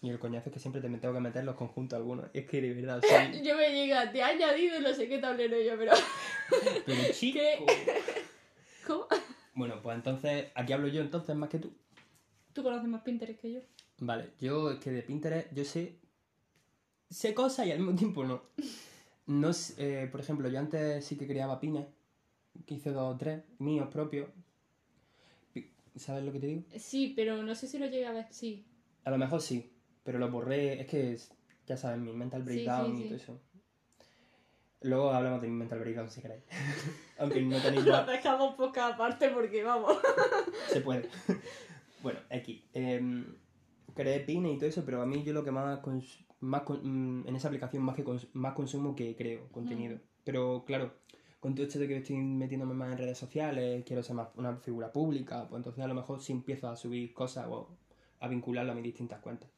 Y 0.00 0.08
el 0.08 0.18
coñazo 0.18 0.48
es 0.48 0.54
que 0.54 0.58
siempre 0.58 0.80
te 0.80 0.88
me 0.88 0.96
tengo 0.96 1.12
que 1.12 1.20
meter 1.20 1.44
los 1.44 1.54
conjuntos 1.54 1.98
algunos. 1.98 2.30
Es 2.32 2.48
que 2.48 2.62
de 2.62 2.72
verdad, 2.72 3.02
soy... 3.06 3.42
Yo 3.42 3.54
me 3.54 3.70
llega, 3.70 4.10
te 4.10 4.22
ha 4.22 4.28
añadido 4.28 4.80
no 4.80 4.94
sé 4.94 5.06
qué 5.06 5.18
tablero 5.18 5.60
yo, 5.60 5.76
pero. 5.76 5.92
Pero 6.86 7.12
chico. 7.12 7.40
¿Cómo? 8.86 9.06
Bueno, 9.54 9.80
pues 9.82 9.96
entonces, 9.96 10.46
aquí 10.54 10.72
hablo 10.72 10.88
yo 10.88 11.02
entonces 11.02 11.36
más 11.36 11.50
que 11.50 11.58
tú. 11.58 11.74
Tú 12.52 12.62
conoces 12.62 12.88
más 12.88 13.02
Pinterest 13.02 13.40
que 13.40 13.52
yo. 13.52 13.60
Vale, 13.98 14.30
yo 14.40 14.70
es 14.70 14.78
que 14.78 14.90
de 14.90 15.02
Pinterest, 15.02 15.52
yo 15.54 15.64
sé. 15.64 15.98
Sé 17.10 17.34
cosas 17.34 17.66
y 17.66 17.72
al 17.72 17.78
mismo 17.78 17.94
tiempo 17.94 18.24
no. 18.24 18.42
No 19.26 19.52
sé, 19.52 20.02
eh, 20.02 20.06
por 20.08 20.20
ejemplo, 20.20 20.48
yo 20.48 20.58
antes 20.58 21.04
sí 21.04 21.16
que 21.16 21.26
creaba 21.26 21.60
pines. 21.60 21.86
Que 22.66 22.74
hice 22.74 22.90
dos 22.90 23.14
o 23.14 23.16
tres, 23.18 23.42
míos 23.58 23.88
propios. 23.90 24.28
Pi- 25.52 25.72
¿Sabes 25.96 26.24
lo 26.24 26.32
que 26.32 26.40
te 26.40 26.46
digo? 26.46 26.62
Sí, 26.78 27.12
pero 27.16 27.42
no 27.42 27.54
sé 27.54 27.66
si 27.68 27.78
lo 27.78 27.86
llegué 27.86 28.06
a 28.06 28.12
ver. 28.12 28.26
Sí. 28.30 28.66
A 29.04 29.10
lo 29.10 29.18
mejor 29.18 29.40
sí, 29.40 29.72
pero 30.04 30.18
lo 30.18 30.30
borré. 30.30 30.80
Es 30.80 30.86
que, 30.86 31.18
ya 31.66 31.76
sabes, 31.76 31.98
mi 31.98 32.12
mental 32.12 32.42
breakdown 32.42 32.96
sí, 32.96 33.00
y 33.00 33.02
sí. 33.02 33.08
todo 33.08 33.16
eso. 33.16 33.40
Luego 34.82 35.10
hablamos 35.12 35.40
de 35.40 35.48
mi 35.48 35.54
mental 35.54 35.78
breakdown 35.78 36.10
si 36.10 36.20
queréis. 36.20 36.42
Aunque 37.18 37.40
no 37.40 37.60
tenéis 37.60 37.84
Lo 37.86 38.04
dejamos 38.04 38.54
poca 38.56 38.88
aparte 38.88 39.28
porque 39.30 39.62
vamos. 39.62 39.96
Se 40.68 40.80
puede. 40.80 41.08
bueno, 42.02 42.20
aquí. 42.30 42.64
em, 42.72 43.24
creé 43.94 44.20
pines 44.20 44.54
y 44.54 44.58
todo 44.58 44.68
eso, 44.68 44.84
pero 44.84 45.02
a 45.02 45.06
mí 45.06 45.22
yo 45.22 45.32
lo 45.32 45.44
que 45.44 45.50
más, 45.50 45.80
cons- 45.80 46.24
más 46.40 46.62
con- 46.62 46.80
mm, 47.22 47.28
en 47.28 47.36
esa 47.36 47.48
aplicación 47.48 47.82
más 47.82 47.94
que 47.96 48.04
cons- 48.04 48.28
más 48.32 48.54
consumo 48.54 48.94
que 48.96 49.14
creo 49.16 49.48
contenido. 49.52 49.98
Pero 50.24 50.64
claro, 50.66 50.92
con 51.40 51.54
todo 51.54 51.66
esto 51.66 51.78
de 51.78 51.88
que 51.88 51.96
estoy 51.98 52.16
metiéndome 52.16 52.74
más 52.74 52.92
en 52.92 52.98
redes 52.98 53.18
sociales, 53.18 53.84
quiero 53.84 54.02
ser 54.02 54.14
más 54.16 54.28
una 54.36 54.56
figura 54.56 54.92
pública, 54.92 55.48
pues 55.48 55.58
entonces 55.60 55.82
a 55.84 55.88
lo 55.88 55.94
mejor 55.94 56.20
sí 56.20 56.32
empiezo 56.32 56.68
a 56.68 56.76
subir 56.76 57.12
cosas 57.12 57.46
o 57.48 57.68
a 58.20 58.28
vincularlo 58.28 58.72
a 58.72 58.74
mis 58.74 58.84
distintas 58.84 59.20
cuentas. 59.20 59.50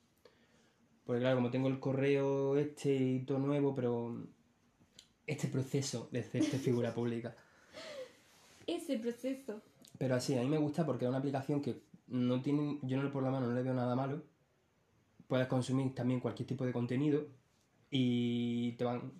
Porque 1.04 1.20
claro, 1.20 1.36
como 1.36 1.50
tengo 1.50 1.68
el 1.68 1.78
correo 1.80 2.56
este 2.56 2.94
y 2.94 3.18
todo 3.26 3.38
nuevo, 3.38 3.74
pero 3.74 4.16
este 5.26 5.48
proceso 5.48 6.08
de 6.10 6.20
hacerte 6.20 6.58
figura 6.58 6.94
pública. 6.94 7.36
Ese 8.66 8.98
proceso. 8.98 9.60
Pero 9.98 10.14
así, 10.14 10.36
a 10.36 10.42
mí 10.42 10.48
me 10.48 10.58
gusta 10.58 10.84
porque 10.84 11.04
es 11.04 11.08
una 11.08 11.18
aplicación 11.18 11.60
que 11.60 11.82
no 12.08 12.42
tiene, 12.42 12.78
yo 12.82 13.02
no 13.02 13.10
por 13.10 13.22
la 13.22 13.30
mano 13.30 13.48
no 13.48 13.54
le 13.54 13.62
veo 13.62 13.74
nada 13.74 13.94
malo. 13.94 14.22
Puedes 15.26 15.46
consumir 15.46 15.94
también 15.94 16.20
cualquier 16.20 16.46
tipo 16.46 16.64
de 16.64 16.72
contenido 16.72 17.26
y 17.90 18.72
te 18.72 18.84
van... 18.84 19.12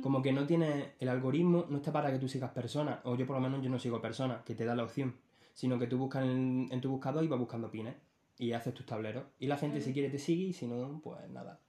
Como 0.00 0.22
que 0.22 0.32
no 0.32 0.46
tiene 0.46 0.94
el 0.98 1.10
algoritmo, 1.10 1.66
no 1.68 1.76
está 1.76 1.92
para 1.92 2.10
que 2.10 2.18
tú 2.18 2.26
sigas 2.26 2.52
personas, 2.52 3.00
o 3.04 3.16
yo 3.16 3.26
por 3.26 3.36
lo 3.36 3.42
menos 3.42 3.62
yo 3.62 3.68
no 3.68 3.78
sigo 3.78 4.00
personas, 4.00 4.42
que 4.42 4.54
te 4.54 4.64
da 4.64 4.74
la 4.74 4.84
opción, 4.84 5.14
sino 5.52 5.78
que 5.78 5.86
tú 5.86 5.98
buscas 5.98 6.24
en, 6.24 6.68
en 6.70 6.80
tu 6.80 6.88
buscador 6.90 7.22
y 7.22 7.28
vas 7.28 7.38
buscando 7.38 7.70
pines 7.70 7.94
y 8.38 8.52
haces 8.52 8.72
tus 8.72 8.86
tableros. 8.86 9.24
Y 9.38 9.46
la 9.46 9.58
gente 9.58 9.80
si 9.82 9.92
quiere 9.92 10.08
te 10.08 10.18
sigue 10.18 10.44
y 10.44 10.52
si 10.52 10.66
no, 10.66 11.00
pues 11.02 11.28
nada. 11.28 11.60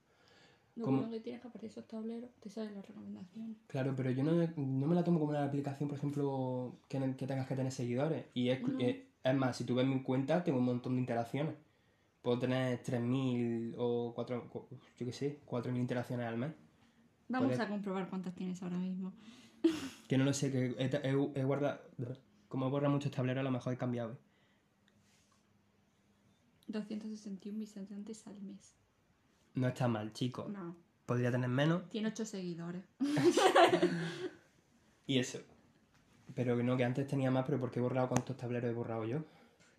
Lo 0.76 0.86
¿Cómo? 0.86 0.98
bueno 0.98 1.12
que 1.12 1.22
tienes 1.22 1.42
que 1.42 1.48
aparecer 1.48 1.70
esos 1.70 1.88
tableros, 1.88 2.30
te 2.42 2.50
salen 2.50 2.76
las 2.76 2.86
recomendaciones. 2.86 3.58
Claro, 3.68 3.94
pero 3.96 4.12
yo 4.12 4.24
no, 4.24 4.34
no 4.34 4.88
me 4.88 4.96
la 4.96 5.04
tomo 5.06 5.20
como 5.20 5.32
una 5.32 5.46
aplicación, 5.46 5.88
por 5.88 5.98
ejemplo, 5.98 6.76
que, 6.90 7.00
que 7.16 7.28
tengas 7.28 7.48
que 7.48 7.56
tener 7.56 7.72
seguidores. 7.72 8.26
Y 8.34 8.50
es, 8.50 8.62
No. 8.62 8.78
eh, 8.80 9.08
es 9.24 9.36
más, 9.36 9.56
si 9.56 9.64
tú 9.64 9.74
ves 9.76 9.88
mi 9.88 10.02
cuenta, 10.04 10.44
tengo 10.44 10.60
un 10.60 10.66
montón 10.66 10.96
de 10.96 11.00
interacciones. 11.02 11.56
Puedo 12.22 12.40
tener 12.40 12.82
3.000 12.84 13.74
o 13.78 14.12
4, 14.16 14.50
cu- 14.50 14.68
yo 15.00 15.06
qué 15.06 15.14
sé, 15.14 15.40
4.000 15.46 15.78
interacciones 15.80 16.26
al 16.26 16.38
mes. 16.38 16.52
Vamos 17.30 17.58
a 17.60 17.68
comprobar 17.70 18.10
cuántas 18.10 18.36
tienes 18.36 18.62
ahora 18.62 18.78
mismo. 18.78 19.14
Que 20.10 20.18
no 20.20 20.26
lo 20.26 20.34
sé, 20.34 20.52
que 20.52 20.76
he, 20.78 20.86
he- 20.86 21.32
he 21.40 21.44
guardado... 21.44 21.80
Como 22.50 22.70
borra 22.70 22.90
muchos 22.90 23.12
tableros, 23.12 23.40
a 23.42 23.44
lo 23.44 23.52
mejor 23.52 23.74
he 23.74 23.78
cambiado. 23.78 24.18
261 26.68 27.58
visitantes 27.60 28.26
al 28.28 28.42
mes. 28.42 28.76
No 29.56 29.68
está 29.68 29.88
mal, 29.88 30.12
chicos. 30.14 30.50
No. 30.50 30.76
Podría 31.06 31.32
tener 31.32 31.50
menos 31.50 31.88
Tiene 31.90 32.10
8 32.10 32.26
seguidores. 32.26 32.84
y 35.08 35.20
eso. 35.20 35.40
Pero 36.34 36.58
que 36.58 36.64
no, 36.64 36.76
que 36.76 36.84
antes 36.84 37.08
tenía 37.08 37.32
más, 37.32 37.46
pero 37.46 37.60
porque 37.60 37.80
he 37.80 37.82
borrado 37.82 38.10
cuántos 38.10 38.36
tableros 38.36 38.72
he 38.72 38.74
borrado 38.74 39.06
yo. 39.06 39.24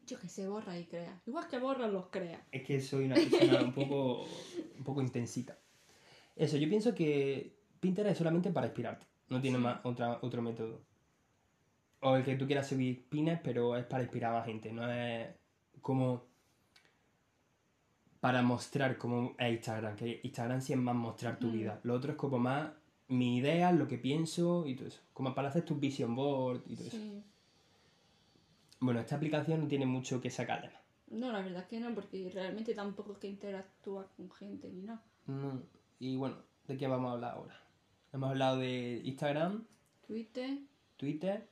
Yo 0.06 0.18
que 0.20 0.28
se 0.28 0.48
borra 0.48 0.78
y 0.78 0.84
crea. 0.84 1.20
Igual 1.26 1.48
que 1.48 1.58
borra 1.58 1.88
los 1.88 2.06
crea. 2.06 2.46
Es 2.52 2.62
que 2.62 2.80
soy 2.80 3.06
una 3.06 3.16
persona 3.16 3.62
un 3.62 3.74
poco, 3.74 4.22
un 4.78 4.84
poco 4.84 5.02
intensita. 5.02 5.58
Eso, 6.36 6.56
yo 6.56 6.68
pienso 6.68 6.94
que 6.94 7.56
Pinterest 7.80 8.12
es 8.12 8.18
solamente 8.18 8.50
para 8.52 8.68
inspirarte. 8.68 9.04
No 9.28 9.40
tiene 9.40 9.58
Sí. 9.58 9.64
más 9.64 9.80
otra, 9.84 10.20
otro 10.22 10.40
método. 10.42 10.80
O 12.00 12.14
el 12.14 12.24
que 12.24 12.36
tú 12.36 12.46
quieras 12.46 12.68
subir 12.68 13.08
pines, 13.08 13.40
pero 13.42 13.76
es 13.76 13.84
para 13.84 14.04
inspirar 14.04 14.32
a 14.32 14.38
la 14.38 14.44
gente. 14.44 14.72
No 14.72 14.88
es 14.90 15.28
como 15.82 16.24
para 18.26 18.42
mostrar 18.42 18.98
como 18.98 19.36
es 19.38 19.52
Instagram. 19.52 19.94
Que 19.94 20.20
Instagram 20.24 20.60
sí 20.60 20.72
es 20.72 20.78
más 20.80 20.96
mostrar 20.96 21.38
tu 21.38 21.46
Mm. 21.46 21.52
vida. 21.52 21.80
Lo 21.84 21.94
otro 21.94 22.10
es 22.12 22.18
como 22.18 22.38
más 22.40 22.72
mi 23.08 23.36
idea, 23.36 23.70
lo 23.70 23.86
que 23.86 23.98
pienso 23.98 24.66
y 24.66 24.74
todo 24.74 24.88
eso. 24.88 25.00
Como 25.12 25.32
para 25.32 25.48
hacer 25.50 25.64
tu 25.64 25.76
vision 25.76 26.16
board 26.16 26.62
y 26.66 26.74
todo 26.74 26.88
eso. 26.88 26.98
Bueno, 28.80 28.98
esta 28.98 29.14
aplicación 29.14 29.60
no 29.60 29.68
tiene 29.68 29.86
mucho 29.86 30.20
que 30.20 30.28
sacarle 30.30 30.70
más. 30.70 30.82
No, 31.08 31.30
la 31.30 31.40
verdad 31.40 31.62
es 31.62 31.68
que 31.68 31.78
no, 31.78 31.94
porque 31.94 32.28
realmente 32.34 32.74
tampoco 32.74 33.12
es 33.12 33.18
que 33.18 33.28
interactúa 33.28 34.08
con 34.16 34.28
gente 34.32 34.72
ni 34.72 34.82
nada. 34.82 35.04
No. 35.28 35.62
Y 36.00 36.16
bueno, 36.16 36.36
¿de 36.66 36.76
qué 36.76 36.88
vamos 36.88 37.10
a 37.10 37.12
hablar 37.12 37.34
ahora? 37.34 37.62
Hemos 38.12 38.30
hablado 38.30 38.56
de 38.58 39.02
Instagram, 39.04 39.64
Twitter, 40.04 40.58
Twitter, 40.96 41.46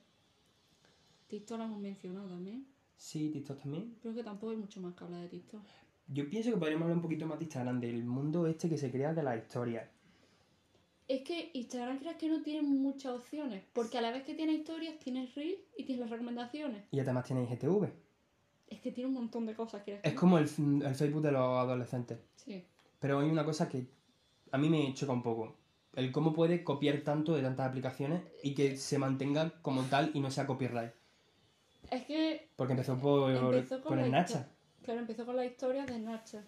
TikTok 1.27 1.57
lo 1.57 1.63
hemos 1.63 1.79
mencionado 1.79 2.27
también. 2.27 2.67
sí, 2.97 3.29
TikTok 3.29 3.59
también. 3.61 3.95
Creo 4.01 4.13
que 4.13 4.23
tampoco 4.25 4.51
hay 4.51 4.57
mucho 4.57 4.81
más 4.81 4.93
que 4.93 5.03
hablar 5.05 5.21
de 5.21 5.29
TikTok. 5.29 5.61
Yo 6.07 6.29
pienso 6.29 6.51
que 6.51 6.57
podríamos 6.57 6.83
hablar 6.83 6.97
un 6.97 7.01
poquito 7.01 7.25
más 7.25 7.39
de 7.39 7.45
Instagram, 7.45 7.79
del 7.79 8.03
mundo 8.03 8.47
este 8.47 8.69
que 8.69 8.77
se 8.77 8.91
crea 8.91 9.13
de 9.13 9.23
las 9.23 9.37
historias. 9.37 9.89
Es 11.07 11.21
que 11.21 11.51
Instagram 11.53 11.99
crees 11.99 12.17
que 12.17 12.29
no 12.29 12.41
tiene 12.41 12.61
muchas 12.63 13.13
opciones, 13.13 13.63
porque 13.73 13.97
a 13.97 14.01
la 14.01 14.11
vez 14.11 14.23
que 14.23 14.33
tiene 14.33 14.53
historias, 14.53 14.97
tienes 14.99 15.33
Reels 15.35 15.59
y 15.77 15.83
tienes 15.83 16.01
las 16.01 16.09
recomendaciones. 16.09 16.83
Y 16.91 16.99
además 16.99 17.25
tiene 17.25 17.43
IGTV. 17.43 17.89
Es 18.67 18.79
que 18.81 18.91
tiene 18.91 19.09
un 19.09 19.13
montón 19.15 19.45
de 19.45 19.55
cosas, 19.55 19.83
¿quieres 19.83 20.01
que 20.01 20.09
Es 20.09 20.15
no? 20.15 20.19
como 20.19 20.37
el, 20.39 20.45
el 20.83 20.95
Facebook 20.95 21.21
de 21.21 21.31
los 21.31 21.41
adolescentes. 21.41 22.19
Sí. 22.35 22.63
Pero 22.99 23.19
hay 23.19 23.29
una 23.29 23.45
cosa 23.45 23.69
que 23.69 23.87
a 24.51 24.57
mí 24.57 24.69
me 24.69 24.93
choca 24.93 25.13
un 25.13 25.21
poco. 25.21 25.55
El 25.95 26.11
cómo 26.11 26.33
puede 26.33 26.63
copiar 26.63 27.01
tanto 27.01 27.35
de 27.35 27.41
tantas 27.41 27.67
aplicaciones 27.67 28.23
y 28.43 28.55
que 28.55 28.75
se 28.75 28.97
mantenga 28.97 29.61
como 29.61 29.83
tal 29.83 30.11
y 30.13 30.19
no 30.19 30.31
sea 30.31 30.47
copyright. 30.47 30.91
Es 31.91 32.03
que 32.05 32.49
Porque 32.55 32.73
empezó 32.73 32.97
por, 32.97 33.31
Empezó 33.31 33.81
con 33.81 33.89
por 33.89 33.97
la 33.97 34.07
Snapchat, 34.07 34.47
Claro, 34.85 34.99
empezó 35.01 35.25
con 35.25 35.35
la 35.35 35.45
historia 35.45 35.85
de 35.85 35.95
Snapchat. 35.95 36.45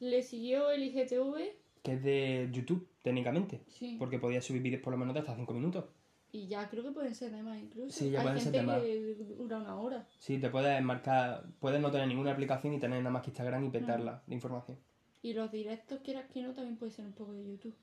Le 0.00 0.22
siguió 0.22 0.70
el 0.70 0.82
IGTV, 0.84 1.36
que 1.82 1.92
es 1.94 2.02
de 2.02 2.48
YouTube, 2.52 2.88
técnicamente. 3.02 3.62
sí. 3.68 3.96
Porque 3.98 4.18
podía 4.18 4.42
subir 4.42 4.62
vídeos 4.62 4.82
por 4.82 4.92
lo 4.92 4.98
menos 4.98 5.14
de 5.14 5.20
hasta 5.20 5.34
5 5.36 5.52
minutos. 5.54 5.84
Y 6.32 6.46
ya 6.46 6.68
creo 6.68 6.84
que 6.84 6.92
pueden 6.92 7.14
ser 7.14 7.32
de 7.32 7.42
más 7.42 7.58
incluso. 7.58 7.90
Sí, 7.98 8.10
ya 8.10 8.20
Hay 8.20 8.24
pueden 8.24 8.40
ser 8.40 8.52
gente 8.52 8.58
de 8.58 8.64
más. 8.66 8.82
que 8.82 9.34
dura 9.36 9.58
una 9.58 9.76
hora. 9.76 10.06
Sí, 10.18 10.38
te 10.38 10.48
puedes 10.48 10.80
marcar, 10.82 11.44
puedes 11.58 11.80
no 11.80 11.90
tener 11.90 12.06
ninguna 12.06 12.32
aplicación 12.32 12.72
y 12.74 12.78
tener 12.78 12.98
nada 12.98 13.10
más 13.10 13.22
que 13.22 13.30
Instagram 13.30 13.64
y 13.64 13.70
petarla 13.70 14.22
de 14.26 14.34
información. 14.34 14.78
Y 15.22 15.32
los 15.32 15.50
directos, 15.50 16.00
quieras 16.00 16.26
que 16.32 16.42
no, 16.42 16.54
también 16.54 16.76
puede 16.76 16.92
ser 16.92 17.04
un 17.04 17.12
poco 17.12 17.32
de 17.32 17.44
YouTube. 17.44 17.74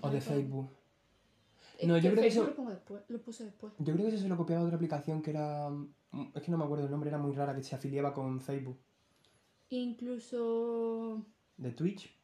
O 0.00 0.08
de 0.08 0.20
Facebook. 0.20 0.70
No, 1.82 1.96
yo 1.98 2.10
creo 2.12 2.22
que 2.22 2.28
eso- 2.28 2.44
lo, 2.46 2.54
pongo 2.54 2.70
después, 2.70 3.02
lo 3.08 3.20
puse 3.20 3.44
después. 3.44 3.72
Yo 3.78 3.92
creo 3.94 4.06
que 4.06 4.14
eso 4.14 4.22
se 4.22 4.28
lo 4.28 4.36
copiaba 4.36 4.60
de 4.62 4.66
otra 4.66 4.76
aplicación 4.76 5.22
que 5.22 5.30
era. 5.30 5.68
mm, 5.70 6.30
Es 6.34 6.42
que 6.42 6.50
no 6.50 6.58
me 6.58 6.64
acuerdo 6.64 6.84
el 6.84 6.90
nombre, 6.90 7.08
era 7.10 7.18
muy 7.18 7.32
rara, 7.32 7.54
que 7.54 7.62
se 7.62 7.74
afiliaba 7.74 8.14
con 8.14 8.40
Facebook. 8.40 8.78
Incluso... 9.70 11.24
De 11.56 11.72
Twitch. 11.72 12.14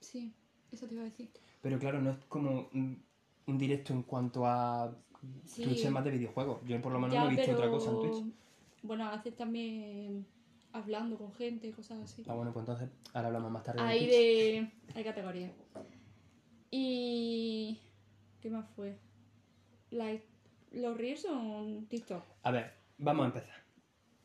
Sí, 0.00 0.34
eso 0.70 0.86
te 0.86 0.94
iba 0.94 1.02
a 1.02 1.06
decir. 1.06 1.30
Pero 1.60 1.78
claro, 1.78 2.00
no 2.00 2.10
es 2.10 2.18
como 2.26 2.68
un, 2.72 3.04
un 3.46 3.58
directo 3.58 3.92
en 3.92 4.02
cuanto 4.02 4.46
a. 4.46 4.96
Sí. 5.44 5.64
Twitch 5.64 5.84
es 5.84 5.90
más 5.90 6.04
de 6.04 6.10
videojuegos. 6.12 6.60
Yo 6.64 6.80
por 6.80 6.92
lo 6.92 6.98
menos 7.00 7.14
Ya, 7.14 7.24
no 7.24 7.26
he 7.26 7.30
visto 7.30 7.44
pero- 7.46 7.58
otra 7.58 7.70
cosa 7.70 7.90
en 7.90 8.00
Twitch. 8.00 8.34
Bueno, 8.82 9.08
hace 9.08 9.32
también 9.32 10.26
hablando 10.72 11.18
con 11.18 11.32
gente 11.32 11.66
y 11.66 11.72
cosas 11.72 12.00
así. 12.00 12.22
Ah, 12.28 12.34
bueno, 12.34 12.52
pues 12.52 12.62
entonces 12.62 12.88
ahora 13.12 13.26
hablamos 13.28 13.50
más 13.50 13.64
tarde. 13.64 13.82
de 13.82 13.88
Hay 13.88 14.06
de. 14.06 14.72
Hay 14.94 15.04
categorías. 15.04 15.52
Y. 16.70 17.80
¿Qué 18.40 18.50
más 18.50 18.66
fue? 18.76 18.96
La- 19.90 20.18
Los 20.72 20.96
reels 20.98 21.22
son 21.22 21.86
TikTok. 21.86 22.22
A 22.42 22.50
ver, 22.50 22.72
vamos 22.98 23.24
a 23.24 23.26
empezar. 23.28 23.54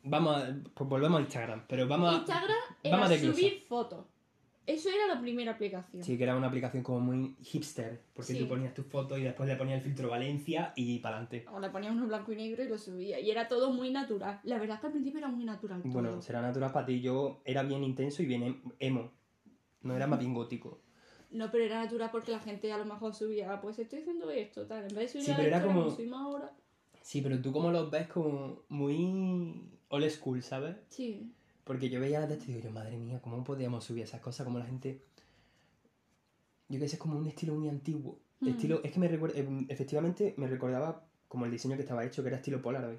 Vamos 0.04 0.36
a. 0.38 0.56
Pues 0.74 0.90
volvemos 0.90 1.20
a 1.20 1.22
Instagram, 1.22 1.64
pero 1.68 1.88
vamos 1.88 2.14
a. 2.14 2.18
Instagram 2.18 2.58
era 2.84 2.98
vamos 2.98 3.12
a 3.12 3.18
subir 3.20 3.62
fotos. 3.68 4.06
Eso 4.66 4.88
era 4.90 5.14
la 5.14 5.20
primera 5.20 5.52
aplicación. 5.54 6.04
Sí, 6.04 6.18
que 6.18 6.24
era 6.24 6.38
una 6.38 6.48
aplicación 6.48 6.84
como 6.84 7.02
muy 7.02 7.36
hipster, 7.44 8.02
porque 8.14 8.32
Sí. 8.34 8.40
tú 8.40 8.48
ponías 8.48 8.74
tus 8.74 8.86
fotos 8.86 9.20
y 9.20 9.24
después 9.24 9.48
le 9.50 9.58
ponías 9.58 9.80
el 9.80 9.84
filtro 9.84 10.10
Valencia 10.10 10.72
y 10.78 11.00
para 11.00 11.18
adelante. 11.18 11.46
O 11.52 11.60
le 11.60 11.70
ponía 11.70 11.92
uno 11.92 12.08
blanco 12.08 12.32
y 12.32 12.38
negro 12.38 12.64
y 12.64 12.70
lo 12.70 12.78
subía. 12.78 13.20
Y 13.20 13.30
era 13.30 13.50
todo 13.50 13.74
muy 13.74 13.90
natural. 13.92 14.40
La 14.44 14.58
verdad 14.60 14.76
es 14.76 14.82
que 14.82 14.88
al 14.88 14.94
principio 14.94 15.18
era 15.20 15.28
muy 15.28 15.44
natural 15.44 15.82
todo. 15.82 15.92
Bueno, 15.92 16.22
será 16.22 16.42
natural 16.42 16.72
para 16.72 16.86
ti. 16.86 17.02
Yo 17.02 17.42
era 17.44 17.64
bien 17.64 17.84
intenso 17.84 18.24
y 18.24 18.26
bien 18.26 18.44
em- 18.44 18.62
emo. 18.80 19.12
No 19.82 19.96
era 19.98 20.08
más 20.08 20.20
bien 20.20 20.34
gótico. 20.34 20.80
No, 21.34 21.52
pero 21.52 21.64
era 21.66 21.84
natural 21.84 22.10
porque 22.12 22.32
la 22.32 22.40
gente 22.40 22.72
a 22.72 22.78
lo 22.78 22.86
mejor 22.86 23.14
subía, 23.16 23.60
pues 23.60 23.78
estoy 23.80 24.00
haciendo 24.00 24.30
esto, 24.32 24.66
tal. 24.68 24.84
En 24.90 24.96
vez 24.96 24.96
de 24.96 25.08
subir 25.10 25.24
Sí, 25.26 25.32
a 25.32 25.34
la 25.34 25.38
pero 25.38 25.48
era 25.50 25.58
historia, 25.58 25.76
como- 25.84 25.96
subimos 25.96 26.20
ahora. 26.22 26.52
Sí, 27.02 27.22
pero 27.22 27.42
tú 27.42 27.52
como 27.52 27.72
los 27.72 27.90
ves 27.92 28.08
como 28.08 28.62
muy 28.70 29.62
old 29.90 30.10
school, 30.10 30.42
¿sabes? 30.42 30.76
Sí. 30.90 31.32
Porque 31.64 31.90
yo 31.90 32.00
veía 32.00 32.20
las 32.20 32.30
de 32.30 32.36
esto 32.36 32.46
y 32.50 32.54
digo 32.54 32.66
yo, 32.68 32.72
madre 32.72 32.98
mía, 32.98 33.20
¿cómo 33.22 33.44
podíamos 33.44 33.84
subir 33.84 34.04
esas 34.04 34.22
cosas? 34.22 34.46
Como 34.46 34.60
la 34.60 34.66
gente... 34.66 35.02
Yo 36.70 36.80
que 36.80 36.88
sé, 36.88 36.96
es 36.96 37.02
como 37.02 37.18
un 37.18 37.28
estilo 37.28 37.54
muy 37.56 37.70
antiguo. 37.70 38.20
Mm. 38.40 38.48
Estilo, 38.50 38.82
es 38.84 38.92
que 38.92 39.00
me 39.00 39.08
recuerda, 39.08 39.40
em, 39.40 39.66
efectivamente 39.70 40.34
me 40.38 40.48
recordaba 40.48 41.06
como 41.28 41.46
el 41.46 41.52
diseño 41.52 41.76
que 41.76 41.82
estaba 41.82 42.06
hecho, 42.06 42.22
que 42.24 42.30
era 42.30 42.38
estilo 42.38 42.62
Polaroid. 42.62 42.98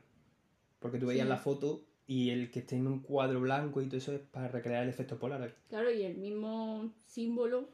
Porque 0.81 0.99
tú 0.99 1.07
veías 1.07 1.25
Sí. 1.25 1.29
la 1.31 1.37
foto 1.39 1.83
y 2.07 2.31
el 2.31 2.51
que 2.51 2.61
esté 2.61 2.77
en 2.77 2.87
un 2.87 3.01
cuadro 3.01 3.41
blanco 3.41 3.81
y 3.81 3.87
todo 3.87 3.97
eso 3.99 4.13
es 4.13 4.21
para 4.21 4.49
recrear 4.49 4.83
el 4.83 4.89
efecto 4.91 5.19
Polaroid. 5.19 5.53
Claro, 5.69 5.91
y 5.91 6.03
el 6.03 6.17
mismo 6.19 6.93
símbolo 7.07 7.69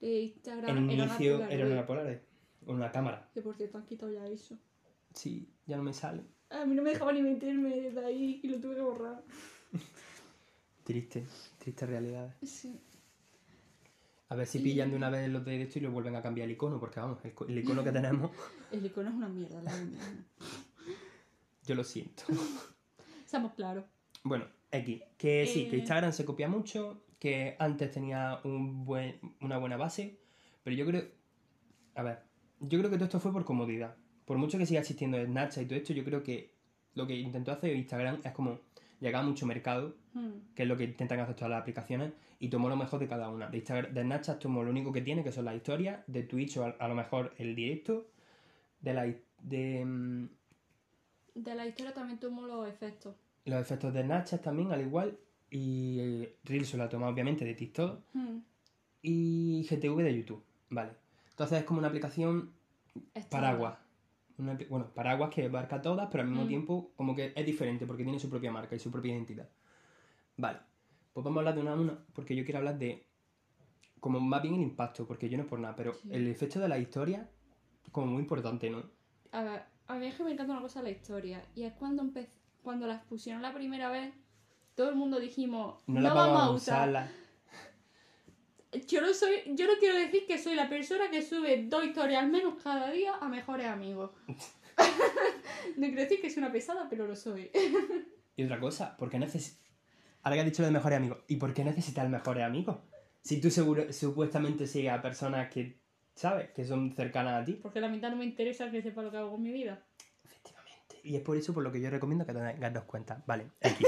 de 0.00 0.20
Instagram 0.22 0.76
En 0.76 0.82
un 0.84 0.90
era 0.90 1.04
una 1.04 1.14
inicio 1.14 1.38
Polaroid. 1.38 1.72
una 1.72 1.86
Polaroid, 1.86 2.16
una 2.66 2.92
cámara. 2.92 3.30
Que 3.34 3.42
por 3.42 3.56
cierto 3.56 3.78
han 3.78 3.86
quitado 3.86 4.12
ya 4.12 4.26
eso. 4.26 4.58
Sí, 5.14 5.48
ya 5.66 5.76
no 5.76 5.82
me 5.82 5.92
sale. 5.92 6.22
A 6.50 6.64
mí 6.64 6.74
no 6.74 6.82
me 6.82 6.90
dejaba 6.90 7.12
ni 7.12 7.22
meterme 7.22 7.90
de 7.90 8.04
ahí 8.04 8.40
y 8.42 8.48
lo 8.48 8.60
tuve 8.60 8.74
que 8.76 8.80
borrar. 8.82 9.22
Triste, 10.84 11.24
triste 11.58 11.86
realidad. 11.86 12.34
Sí. 12.44 12.78
A 14.28 14.34
ver 14.36 14.46
si 14.46 14.58
pillan 14.60 14.90
de 14.90 14.96
una 14.96 15.10
vez 15.10 15.28
los 15.28 15.44
de 15.44 15.62
esto 15.62 15.78
y 15.78 15.82
lo 15.82 15.90
vuelven 15.90 16.14
a 16.16 16.22
cambiar 16.22 16.46
el 16.46 16.52
icono, 16.52 16.78
porque 16.80 17.00
vamos, 17.00 17.18
el, 17.24 17.32
co- 17.34 17.46
el 17.46 17.58
icono 17.58 17.82
que 17.84 17.92
tenemos, 17.92 18.30
El 18.72 18.84
icono 18.86 19.08
es 19.08 19.14
una 19.14 19.28
mierda, 19.28 19.62
la 19.62 19.72
verdad. 19.72 20.12
yo 21.64 21.74
lo 21.74 21.84
siento. 21.84 22.24
Seamos 23.26 23.52
claros. 23.54 23.84
Bueno, 24.24 24.46
X, 24.70 25.02
que 25.16 25.46
sí, 25.46 25.68
que 25.68 25.76
Eh. 25.76 25.78
Instagram 25.80 26.12
se 26.12 26.24
copia 26.24 26.48
mucho, 26.48 27.02
que 27.18 27.56
antes 27.58 27.90
tenía 27.90 28.40
un 28.44 28.84
buen, 28.84 29.18
una 29.40 29.58
buena 29.58 29.76
base, 29.76 30.18
pero 30.62 30.76
yo 30.76 30.86
creo, 30.86 31.04
a 31.94 32.02
ver, 32.02 32.18
yo 32.60 32.78
creo 32.78 32.90
que 32.90 32.96
todo 32.96 33.04
esto 33.06 33.20
fue 33.20 33.32
por 33.32 33.44
comodidad. 33.44 33.96
Por 34.24 34.38
mucho 34.38 34.58
que 34.58 34.66
siga 34.66 34.80
existiendo 34.80 35.22
Snapchat 35.24 35.62
y 35.64 35.66
todo 35.66 35.78
esto, 35.78 35.92
yo 35.92 36.04
creo 36.04 36.22
que 36.22 36.52
lo 36.94 37.06
que 37.06 37.14
intentó 37.14 37.52
hacer 37.52 37.74
Instagram 37.76 38.20
es 38.24 38.32
como 38.32 38.58
llegar 39.00 39.22
a 39.22 39.26
mucho 39.26 39.46
mercado, 39.46 39.94
Hmm. 40.14 40.54
que 40.54 40.62
es 40.62 40.68
lo 40.68 40.78
que 40.78 40.84
intentan 40.84 41.20
hacer 41.20 41.34
todas 41.34 41.50
las 41.50 41.60
aplicaciones, 41.60 42.10
y 42.38 42.48
tomó 42.48 42.70
lo 42.70 42.76
mejor 42.76 42.98
de 43.00 43.06
cada 43.06 43.28
una. 43.28 43.48
De, 43.50 43.58
Instagram, 43.58 43.92
de 43.92 44.02
Snapchat 44.02 44.38
tomó 44.40 44.62
lo 44.64 44.70
único 44.70 44.90
que 44.90 45.02
tiene, 45.02 45.22
que 45.22 45.30
son 45.30 45.44
las 45.44 45.54
historias, 45.54 46.00
de 46.06 46.22
Twitch 46.22 46.56
o 46.56 46.64
a, 46.64 46.70
a 46.78 46.88
lo 46.88 46.94
mejor 46.94 47.34
el 47.36 47.54
directo, 47.54 48.06
de 48.80 48.94
la 48.94 49.14
de 49.42 49.84
mm, 49.84 50.28
De 51.34 51.54
la 51.54 51.66
historia 51.66 51.92
también 51.92 52.18
tomo 52.18 52.46
los 52.46 52.66
efectos. 52.66 53.14
los 53.44 53.60
efectos 53.60 53.92
de 53.92 54.02
Snapchat 54.04 54.42
también, 54.42 54.72
al 54.72 54.80
igual, 54.80 55.18
y 55.50 55.98
eh, 56.00 56.36
Reels 56.44 56.74
lo 56.74 56.84
ha 56.84 56.88
tomado 56.88 57.12
obviamente 57.12 57.44
de 57.44 57.54
TikTok, 57.54 58.00
Hmm. 58.14 58.38
y 59.02 59.64
GTV 59.68 60.02
de 60.02 60.16
YouTube, 60.16 60.42
vale. 60.70 60.92
Entonces 61.30 61.58
es 61.60 61.64
como 61.64 61.78
una 61.78 61.88
aplicación 61.88 62.52
paraguas. 63.30 63.78
Una 64.38 64.58
bueno, 64.68 64.86
paraguas 64.94 65.30
que 65.30 65.44
abarca 65.46 65.80
todas, 65.80 66.08
pero 66.10 66.22
al 66.22 66.28
mismo 66.28 66.44
Mm. 66.44 66.48
tiempo 66.48 66.90
como 66.96 67.14
que 67.14 67.32
es 67.34 67.46
diferente 67.46 67.86
porque 67.86 68.02
tiene 68.04 68.18
su 68.18 68.28
propia 68.28 68.50
marca 68.52 68.74
y 68.74 68.78
su 68.78 68.90
propia 68.90 69.12
identidad. 69.12 69.48
Vale, 70.36 70.58
pues 71.12 71.24
vamos 71.24 71.38
a 71.38 71.40
hablar 71.40 71.54
de 71.54 71.60
una 71.62 71.72
a 71.72 71.76
una, 71.76 71.98
porque 72.14 72.34
yo 72.36 72.44
quiero 72.44 72.58
hablar 72.58 72.78
de 72.78 73.06
como 74.00 74.20
más 74.20 74.42
bien 74.42 74.54
el 74.54 74.62
impacto, 74.62 75.06
porque 75.06 75.28
yo 75.28 75.36
no 75.38 75.44
es 75.44 75.48
por 75.48 75.58
nada, 75.58 75.74
pero 75.74 75.94
Sí. 75.94 76.08
el 76.10 76.26
efecto 76.28 76.60
de 76.60 76.68
la 76.68 76.78
historia 76.78 77.28
como 77.92 78.06
muy 78.08 78.20
importante, 78.22 78.68
¿no? 78.68 78.82
A 79.32 79.42
ver, 79.42 79.62
a 79.86 79.94
mí 79.96 80.06
es 80.06 80.14
que 80.14 80.24
me 80.24 80.32
encanta 80.32 80.52
una 80.52 80.62
cosa 80.62 80.80
de 80.82 80.90
la 80.90 80.96
historia. 80.96 81.42
Y 81.54 81.62
es 81.62 81.72
cuando 81.74 82.04
cuando 82.62 82.86
las 82.86 83.02
pusieron 83.04 83.40
la 83.42 83.54
primera 83.54 83.90
vez, 83.90 84.12
todo 84.76 84.90
el 84.90 84.94
mundo 84.94 85.18
dijimos, 85.18 85.80
No, 85.86 85.94
no, 85.94 86.00
la 86.00 86.14
vamos 86.14 86.42
a 86.42 86.50
usar. 86.50 86.88
usarla. 86.88 87.10
Yo 88.86 89.00
no 89.00 89.14
soy, 89.14 89.42
yo 89.54 89.66
no 89.66 89.72
quiero 89.80 89.96
decir 89.98 90.26
que 90.26 90.38
soy 90.38 90.54
la 90.54 90.68
persona 90.68 91.10
que 91.10 91.22
sube 91.22 91.64
dos 91.66 91.84
historias 91.84 92.22
al 92.22 92.30
menos 92.30 92.62
cada 92.62 92.90
día 92.90 93.14
a 93.20 93.28
mejores 93.28 93.66
amigos. 93.66 94.10
no 95.76 95.86
quiero 95.86 96.02
decir 96.02 96.20
que 96.20 96.28
soy 96.28 96.42
una 96.42 96.52
pesada, 96.52 96.86
pero 96.90 97.06
lo 97.06 97.16
soy. 97.16 97.50
Y 98.36 98.44
otra 98.44 98.60
cosa, 98.60 98.96
¿por 98.98 99.08
qué 99.08 99.18
necesitas... 99.18 99.64
Ahora 100.22 100.36
que 100.36 100.40
has 100.40 100.46
dicho 100.46 100.60
lo 100.62 100.66
de 100.66 100.74
mejores 100.74 100.98
amigos, 100.98 101.18
¿y 101.28 101.36
por 101.36 101.54
qué 101.54 101.64
necesitas 101.64 102.06
mejores 102.10 102.44
amigos? 102.44 102.76
Si 103.22 103.40
tú 103.40 103.50
seguro, 103.50 103.90
supuestamente 103.92 104.66
sigues 104.66 104.92
a 104.92 105.00
personas 105.00 105.50
que, 105.50 105.80
¿sabes? 106.14 106.50
Que 106.50 106.64
son 106.66 106.92
cercanas 106.94 107.42
a 107.42 107.44
ti. 107.44 107.54
Porque 107.54 107.80
la 107.80 107.88
mitad 107.88 108.10
no 108.10 108.16
me 108.16 108.26
interesa 108.26 108.70
que 108.70 108.82
sepa 108.82 109.02
lo 109.02 109.10
que 109.10 109.16
hago 109.16 109.30
con 109.30 109.42
mi 109.42 109.52
vida. 109.52 109.82
Efectivamente. 110.22 111.00
Y 111.02 111.16
es 111.16 111.22
por 111.22 111.36
eso 111.36 111.54
por 111.54 111.62
lo 111.62 111.72
que 111.72 111.80
yo 111.80 111.88
recomiendo 111.88 112.26
que 112.26 112.34
tengáis 112.34 112.74
dos 112.74 112.84
cuentas. 112.84 113.24
Vale, 113.24 113.46
aquí. 113.62 113.84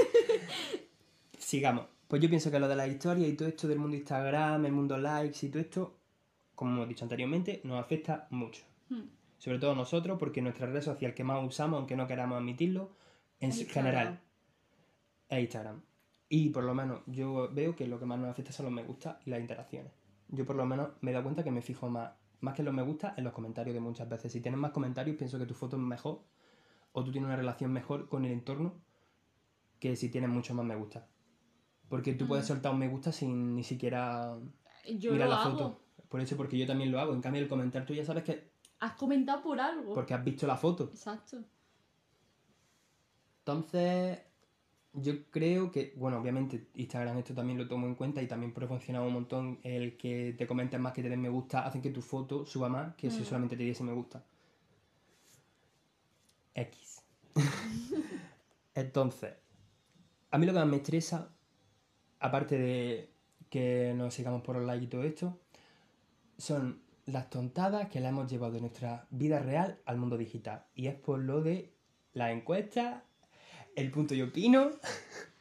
Sigamos. 1.49 1.87
Pues 2.07 2.21
yo 2.21 2.29
pienso 2.29 2.51
que 2.51 2.59
lo 2.59 2.67
de 2.67 2.75
la 2.75 2.87
historia 2.87 3.27
y 3.27 3.33
todo 3.33 3.47
esto 3.47 3.67
del 3.67 3.79
mundo 3.79 3.95
Instagram, 3.95 4.67
el 4.67 4.71
mundo 4.71 4.95
likes 4.99 5.47
y 5.47 5.49
todo 5.49 5.59
esto, 5.59 5.97
como 6.53 6.75
hemos 6.75 6.87
dicho 6.87 7.05
anteriormente, 7.05 7.59
nos 7.63 7.83
afecta 7.83 8.27
mucho. 8.29 8.61
Hmm. 8.89 9.09
Sobre 9.39 9.57
todo 9.57 9.73
nosotros, 9.73 10.19
porque 10.19 10.43
nuestra 10.43 10.67
red 10.67 10.83
social 10.83 11.15
que 11.15 11.23
más 11.23 11.43
usamos, 11.43 11.79
aunque 11.79 11.95
no 11.95 12.05
queramos 12.05 12.37
admitirlo, 12.37 12.91
en 13.39 13.49
Instagram. 13.49 13.73
general, 13.73 14.19
es 15.27 15.39
Instagram. 15.39 15.81
Y 16.29 16.49
por 16.49 16.65
lo 16.65 16.75
menos 16.75 17.01
yo 17.07 17.49
veo 17.51 17.75
que 17.75 17.87
lo 17.87 17.97
que 17.97 18.05
más 18.05 18.19
nos 18.19 18.29
afecta 18.29 18.51
son 18.51 18.65
los 18.65 18.73
me 18.73 18.83
gusta 18.83 19.19
y 19.25 19.31
las 19.31 19.39
interacciones. 19.39 19.91
Yo 20.27 20.45
por 20.45 20.55
lo 20.55 20.67
menos 20.67 20.89
me 21.01 21.09
he 21.09 21.13
dado 21.15 21.23
cuenta 21.23 21.43
que 21.43 21.49
me 21.49 21.63
fijo 21.63 21.89
más, 21.89 22.11
más 22.41 22.53
que 22.53 22.61
en 22.61 22.67
los 22.67 22.75
me 22.75 22.83
gusta, 22.83 23.15
en 23.17 23.23
los 23.23 23.33
comentarios 23.33 23.73
de 23.73 23.79
muchas 23.79 24.07
veces. 24.07 24.31
Si 24.31 24.39
tienes 24.39 24.59
más 24.59 24.69
comentarios, 24.69 25.17
pienso 25.17 25.39
que 25.39 25.47
tu 25.47 25.55
foto 25.55 25.77
es 25.77 25.81
mejor 25.81 26.21
o 26.91 27.03
tú 27.03 27.11
tienes 27.11 27.25
una 27.25 27.37
relación 27.37 27.73
mejor 27.73 28.07
con 28.07 28.23
el 28.23 28.33
entorno 28.33 28.75
que 29.79 29.95
si 29.95 30.09
tienes 30.09 30.29
mucho 30.29 30.53
más 30.53 30.63
me 30.63 30.75
gusta. 30.75 31.07
Porque 31.89 32.13
tú 32.13 32.27
puedes 32.27 32.45
soltar 32.45 32.71
un 32.71 32.79
me 32.79 32.87
gusta 32.87 33.11
sin 33.11 33.55
ni 33.55 33.63
siquiera 33.63 34.37
Yo 34.97 35.11
mirar 35.11 35.27
lo 35.29 35.35
la 35.35 35.41
hago. 35.43 35.51
foto. 35.57 35.81
Por 36.07 36.21
eso, 36.21 36.37
porque 36.37 36.57
yo 36.57 36.65
también 36.67 36.91
lo 36.91 36.99
hago. 36.99 37.13
En 37.13 37.21
cambio, 37.21 37.41
el 37.41 37.47
comentar 37.49 37.85
tú 37.85 37.93
ya 37.93 38.05
sabes 38.05 38.23
que 38.23 38.49
Has 38.79 38.93
comentado 38.93 39.41
por 39.41 39.59
algo. 39.59 39.93
porque 39.93 40.13
has 40.13 40.23
visto 40.23 40.47
la 40.47 40.55
foto. 40.55 40.85
Exacto. 40.85 41.43
Entonces, 43.39 44.19
yo 44.93 45.25
creo 45.31 45.71
que, 45.71 45.93
bueno, 45.97 46.19
obviamente 46.19 46.69
Instagram 46.75 47.17
esto 47.17 47.33
también 47.33 47.57
lo 47.57 47.67
tomo 47.67 47.87
en 47.87 47.95
cuenta 47.95 48.21
y 48.21 48.27
también 48.27 48.53
proporciona 48.53 49.01
un 49.01 49.13
montón 49.13 49.59
el 49.63 49.97
que 49.97 50.33
te 50.37 50.45
comenten 50.47 50.81
más, 50.81 50.93
que 50.93 51.01
te 51.01 51.09
den 51.09 51.21
me 51.21 51.29
gusta, 51.29 51.65
hacen 51.65 51.81
que 51.81 51.89
tu 51.89 52.01
foto 52.01 52.45
suba 52.45 52.69
más 52.69 52.95
que 52.95 53.09
si 53.09 53.21
Mm. 53.21 53.25
solamente 53.25 53.57
te 53.57 53.63
diese 53.63 53.83
me 53.83 53.93
gusta. 53.93 54.23
X. 56.53 57.01
Entonces, 58.75 59.33
a 60.31 60.37
mí 60.37 60.45
lo 60.45 60.53
que 60.53 60.59
más 60.59 60.67
me 60.67 60.77
estresa, 60.77 61.29
aparte 62.19 62.57
de 62.57 63.09
que 63.49 63.93
nos 63.95 64.13
sigamos 64.13 64.41
por 64.41 64.55
los 64.57 64.65
likes 64.65 64.85
y 64.85 64.87
todo 64.89 65.03
esto, 65.03 65.39
son 66.37 66.81
las 67.05 67.29
tontadas 67.29 67.89
que 67.89 67.99
la 67.99 68.09
hemos 68.09 68.29
llevado 68.31 68.53
de 68.53 68.61
nuestra 68.61 69.07
vida 69.09 69.39
real 69.39 69.79
al 69.85 69.97
mundo 69.97 70.17
digital. 70.17 70.65
Y 70.75 70.87
es 70.87 70.95
por 70.95 71.19
lo 71.19 71.41
de 71.41 71.71
la 72.13 72.31
encuesta, 72.31 73.03
el 73.75 73.89
punto 73.91 74.13
y 74.13 74.21
opino, 74.21 74.69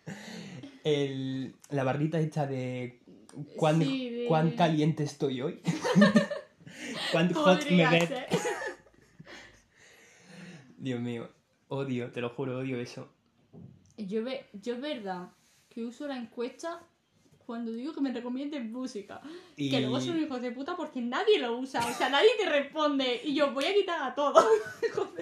el- 0.85 1.55
la 1.71 1.85
barrita 1.85 2.19
esta 2.21 2.47
de 2.47 3.01
cuán, 3.57 3.83
Sí, 3.83 4.09
de- 4.11 4.27
cuán 4.27 4.53
caliente 4.53 5.05
estoy 5.05 5.43
hoy, 5.43 5.61
cuán 7.13 7.33
hot 7.35 7.69
me 7.71 7.87
ves. 7.91 8.11
Dios 10.79 11.01
mío, 11.01 11.29
odio, 11.69 12.11
te 12.13 12.21
lo 12.21 12.31
juro, 12.31 12.59
odio 12.59 12.79
eso. 12.81 13.09
Yo, 13.97 14.23
ve, 14.23 14.47
yo 14.53 14.75
es 14.75 14.81
verdad 14.81 15.29
que 15.79 15.85
uso 15.85 16.09
la 16.09 16.17
encuesta 16.17 16.83
cuando 17.47 17.71
digo 17.71 17.95
que 17.95 18.01
me 18.01 18.13
recomienden 18.13 18.73
música. 18.73 19.21
Y... 19.55 19.71
Que 19.71 19.81
luego 19.81 20.01
son 20.01 20.21
hijos 20.21 20.43
de 20.43 20.51
puta 20.51 20.75
porque 20.75 21.01
nadie 21.01 21.39
lo 21.39 21.57
usa. 21.57 21.87
O 21.87 21.95
sea, 21.95 22.09
nadie 22.09 22.31
te 22.37 22.49
responde. 22.49 23.21
Y 23.23 23.33
yo 23.33 23.53
voy 23.53 23.65
a 23.65 23.73
quitar 23.73 24.03
a 24.03 24.13
todos. 24.13 24.45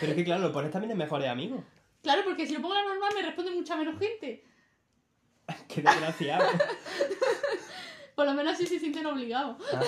Pero 0.00 0.12
es 0.12 0.14
que 0.14 0.24
claro, 0.24 0.42
lo 0.42 0.52
pones 0.52 0.70
también 0.70 0.90
de 0.90 0.94
mejores 0.94 1.28
amigos. 1.28 1.64
Claro, 2.00 2.22
porque 2.24 2.46
si 2.46 2.54
lo 2.54 2.62
pongo 2.62 2.74
a 2.74 2.82
la 2.84 2.90
normal 2.90 3.10
me 3.12 3.22
responde 3.22 3.50
mucha 3.50 3.74
menos 3.74 3.98
gente. 3.98 4.44
Qué 5.68 5.82
desgraciado. 5.82 6.46
Por 8.14 8.26
lo 8.26 8.34
menos 8.34 8.52
así 8.52 8.66
se 8.66 8.78
sienten 8.78 9.06
obligados. 9.06 9.56
Ah, 9.72 9.82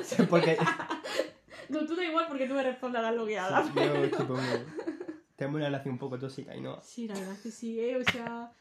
sí, 0.00 0.22
porque 0.30 0.56
No, 1.70 1.84
tú 1.86 1.96
da 1.96 2.04
igual 2.04 2.26
porque 2.28 2.46
tú 2.46 2.54
me 2.54 2.62
respondes 2.62 3.00
a 3.00 3.02
la 3.02 3.10
logueada. 3.10 3.64
yo 3.74 4.16
tipo, 4.16 4.36
tengo 5.34 5.56
una 5.56 5.64
relación 5.64 5.94
un 5.94 5.98
poco 5.98 6.20
tóxica 6.20 6.54
y 6.54 6.60
no. 6.60 6.80
Sí, 6.84 7.08
la 7.08 7.14
verdad 7.14 7.32
es 7.32 7.40
que 7.40 7.50
sí, 7.50 7.80
¿eh? 7.80 7.96
O 7.96 8.04
sea, 8.04 8.52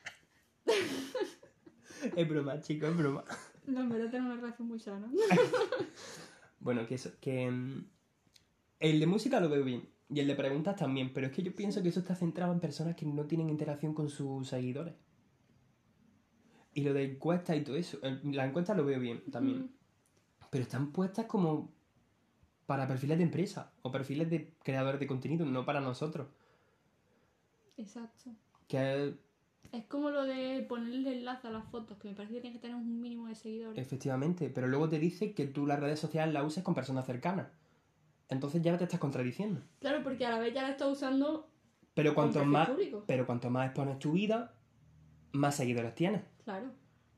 Es 2.16 2.28
broma, 2.28 2.60
chicos, 2.62 2.90
es 2.90 2.98
broma. 2.98 3.24
no, 3.68 3.82
en 3.82 3.90
verdad 3.90 4.10
tengo 4.12 4.26
una 4.28 4.36
relación 4.36 4.68
muy 4.68 4.80
sana. 4.80 5.12
Bueno, 6.60 6.86
que 6.86 6.94
eso, 6.96 7.10
que 7.20 7.50
mm, 7.50 7.86
el 8.82 9.00
de 9.00 9.08
música 9.08 9.40
lo 9.40 9.50
veo 9.50 9.64
bien. 9.64 9.90
Y 10.10 10.20
el 10.20 10.28
de 10.28 10.36
preguntas 10.36 10.76
también, 10.76 11.12
pero 11.14 11.26
es 11.28 11.34
que 11.34 11.42
yo 11.42 11.56
pienso 11.56 11.82
que 11.82 11.90
eso 11.90 12.02
está 12.02 12.14
centrado 12.16 12.54
en 12.54 12.60
personas 12.60 12.96
que 12.96 13.06
no 13.06 13.26
tienen 13.26 13.50
interacción 13.50 13.94
con 13.96 14.10
sus 14.10 14.48
seguidores. 14.50 14.94
Y 16.76 16.84
lo 16.84 16.94
de 16.94 17.04
encuestas 17.06 17.58
y 17.58 17.62
todo 17.62 17.78
eso, 17.78 17.98
el- 18.04 18.22
la 18.36 18.46
encuesta 18.46 18.76
lo 18.76 18.86
veo 18.86 19.00
bien 19.00 19.24
también. 19.32 19.60
Mm. 19.64 19.70
Pero 20.52 20.62
están 20.64 20.92
puestas 20.92 21.26
como 21.26 21.72
para 22.68 22.88
perfiles 22.88 23.18
de 23.18 23.24
empresa 23.24 23.74
o 23.82 23.92
perfiles 23.92 24.30
de 24.30 24.54
creadores 24.64 25.00
de 25.00 25.08
contenido, 25.08 25.46
no 25.46 25.66
para 25.66 25.82
nosotros. 25.82 26.28
Exacto. 27.78 28.32
Que 28.68 29.16
es- 29.72 29.86
como 29.86 30.10
lo 30.10 30.24
de 30.24 30.66
ponerle 30.68 31.18
enlace 31.18 31.48
a 31.48 31.52
las 31.52 31.66
fotos, 31.66 31.98
que 31.98 32.10
me 32.10 32.16
parece 32.16 32.36
que 32.36 32.42
tienes 32.42 32.60
que 32.60 32.62
tener 32.62 32.76
un 32.76 33.02
mínimo 33.02 33.28
de 33.28 33.36
seguidores. 33.36 33.78
Efectivamente, 33.82 34.50
pero 34.50 34.68
luego 34.68 34.90
te 34.90 35.00
dice 35.00 35.34
que 35.34 35.48
tú 35.48 35.66
las 35.66 35.80
redes 35.80 36.00
sociales 36.00 36.34
las 36.34 36.46
uses 36.46 36.64
con 36.64 36.74
personas 36.76 37.06
cercanas. 37.06 37.48
Entonces 38.30 38.62
ya 38.62 38.78
te 38.78 38.86
estás 38.86 39.00
contradiciendo. 39.00 39.62
Claro, 39.80 40.04
porque 40.04 40.26
a 40.26 40.32
la 40.32 40.40
vez 40.40 40.54
ya 40.54 40.62
la 40.64 40.70
estás 40.70 40.88
usando 40.90 41.50
Pero 41.94 42.14
cuanto 42.16 42.44
más, 42.46 42.70
público. 42.70 43.04
pero 43.06 43.26
cuanto 43.26 43.50
más 43.50 43.66
expones 43.68 44.00
tu 44.00 44.14
vida, 44.14 44.54
más 45.34 45.56
seguidores 45.56 45.94
tienes. 45.96 46.22
Claro. 46.46 46.72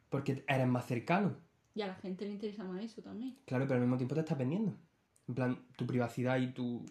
Porque 0.10 0.44
eres 0.48 0.68
más 0.68 0.86
cercano. 0.88 1.36
Y 1.76 1.82
a 1.82 1.88
la 1.88 1.96
gente 1.96 2.26
le 2.26 2.32
interesa 2.34 2.64
más 2.64 2.84
eso 2.84 3.02
también. 3.02 3.36
Claro, 3.46 3.66
pero 3.66 3.76
al 3.76 3.82
mismo 3.82 3.98
tiempo 3.98 4.14
te 4.16 4.22
estás 4.22 4.38
vendiendo. 4.38 4.76
En 5.28 5.36
plan, 5.36 5.60
tu 5.78 5.86
privacidad 5.88 6.38
y 6.40 6.52
tu, 6.52 6.86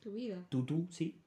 Tu 0.00 0.12
vida. 0.12 0.46
tu 0.48 0.64
tú, 0.64 0.86
sí. 0.90 1.20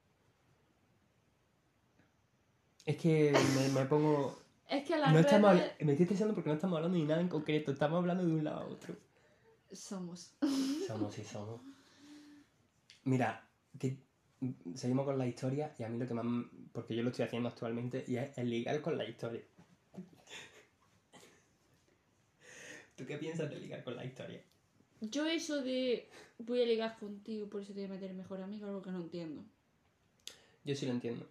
Es 2.91 2.97
que 2.97 3.31
me, 3.31 3.79
me 3.79 3.85
pongo... 3.85 4.37
Es 4.69 4.85
que 4.85 4.97
las 4.97 5.13
No 5.13 5.21
redes 5.21 5.71
Me 5.79 5.93
estoy 5.93 6.03
estresando 6.03 6.33
porque 6.33 6.49
no 6.49 6.55
estamos 6.55 6.75
hablando 6.75 6.97
de 6.97 7.05
nada 7.05 7.21
en 7.21 7.29
concreto. 7.29 7.71
Estamos 7.71 7.99
hablando 7.99 8.25
de 8.25 8.33
un 8.33 8.43
lado 8.43 8.59
a 8.59 8.65
otro. 8.65 8.97
somos. 9.71 10.33
Somos 10.87 11.17
y 11.17 11.23
somos. 11.23 11.61
Mira, 13.05 13.47
que 13.79 13.97
seguimos 14.75 15.05
con 15.05 15.17
la 15.17 15.25
historia 15.25 15.73
y 15.79 15.83
a 15.83 15.89
mí 15.89 15.97
lo 15.97 16.05
que 16.05 16.13
más... 16.13 16.25
Porque 16.73 16.93
yo 16.93 17.03
lo 17.03 17.11
estoy 17.11 17.23
haciendo 17.23 17.47
actualmente 17.47 18.03
y 18.07 18.17
es 18.17 18.37
el 18.37 18.49
ligar 18.49 18.81
con 18.81 18.97
la 18.97 19.05
historia. 19.05 19.41
¿Tú 22.97 23.05
qué 23.05 23.17
piensas 23.17 23.49
de 23.49 23.57
ligar 23.57 23.85
con 23.85 23.95
la 23.95 24.03
historia? 24.03 24.41
Yo 24.99 25.25
eso 25.27 25.61
de 25.61 26.09
voy 26.39 26.61
a 26.61 26.65
ligar 26.65 26.99
contigo, 26.99 27.47
por 27.47 27.61
eso 27.61 27.71
te 27.71 27.79
voy 27.79 27.85
a 27.85 27.93
meter 27.93 28.13
mejor 28.13 28.41
amigo, 28.41 28.67
algo 28.67 28.81
que 28.81 28.91
no 28.91 28.99
entiendo. 28.99 29.45
Yo 30.65 30.75
sí 30.75 30.85
lo 30.85 30.91
entiendo. 30.91 31.25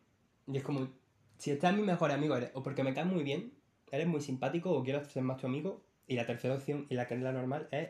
Y 0.47 0.57
es 0.57 0.65
como, 0.65 0.89
si 1.41 1.51
estás 1.51 1.75
mi 1.75 1.83
mejor 1.83 2.13
amigo, 2.13 2.37
eres 2.37 2.51
o 2.55 2.63
porque 2.63 2.85
me 2.85 2.93
caes 2.95 3.07
muy 3.07 3.25
bien, 3.25 3.53
eres 3.91 4.07
muy 4.07 4.21
simpático 4.21 4.71
o 4.71 4.83
quiero 4.85 5.03
ser 5.05 5.23
más 5.23 5.39
tu 5.39 5.47
amigo. 5.47 5.83
Y 6.07 6.17
la 6.17 6.27
tercera 6.27 6.55
opción, 6.55 6.87
y 6.91 6.95
la 6.95 7.07
que 7.07 7.15
es 7.15 7.21
la 7.23 7.33
normal, 7.33 7.69
es 7.71 7.89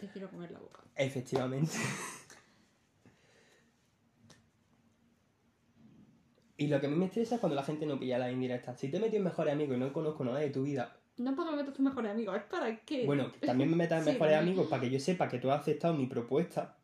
Te 0.00 0.06
quiero 0.08 0.30
comer 0.30 0.50
la 0.52 0.60
boca. 0.60 0.82
efectivamente. 0.94 1.72
y 6.58 6.68
lo 6.68 6.80
que 6.80 6.86
a 6.86 6.90
mí 6.90 6.96
me 6.96 7.06
estresa 7.06 7.34
es 7.36 7.40
cuando 7.40 7.56
la 7.56 7.62
gente 7.64 7.86
no 7.86 7.98
pilla 7.98 8.18
las 8.18 8.32
indirectas. 8.32 8.78
Si 8.78 8.88
te 8.90 8.98
metes 8.98 9.14
en 9.14 9.24
mejor 9.24 9.48
amigo 9.50 9.74
y 9.74 9.78
no 9.78 9.92
conozco 9.92 10.24
nada 10.24 10.38
de 10.38 10.50
tu 10.50 10.62
vida, 10.62 10.96
No 11.16 11.30
es 11.30 11.36
para 11.36 11.50
que 11.50 11.56
me 11.56 11.62
metas 11.62 11.74
tu 11.76 11.82
mejor 11.82 12.06
amigo, 12.06 12.34
es 12.34 12.42
para 12.44 12.76
que. 12.84 13.06
bueno, 13.06 13.32
también 13.44 13.70
me 13.70 13.76
metas 13.76 13.98
en 14.00 14.04
Sí, 14.04 14.10
mejores 14.12 14.36
amigos 14.36 14.66
para 14.68 14.82
que 14.82 14.90
yo 14.90 15.00
sepa 15.00 15.28
que 15.28 15.38
tú 15.38 15.50
has 15.50 15.60
aceptado 15.62 15.94
mi 15.94 16.06
propuesta. 16.06 16.76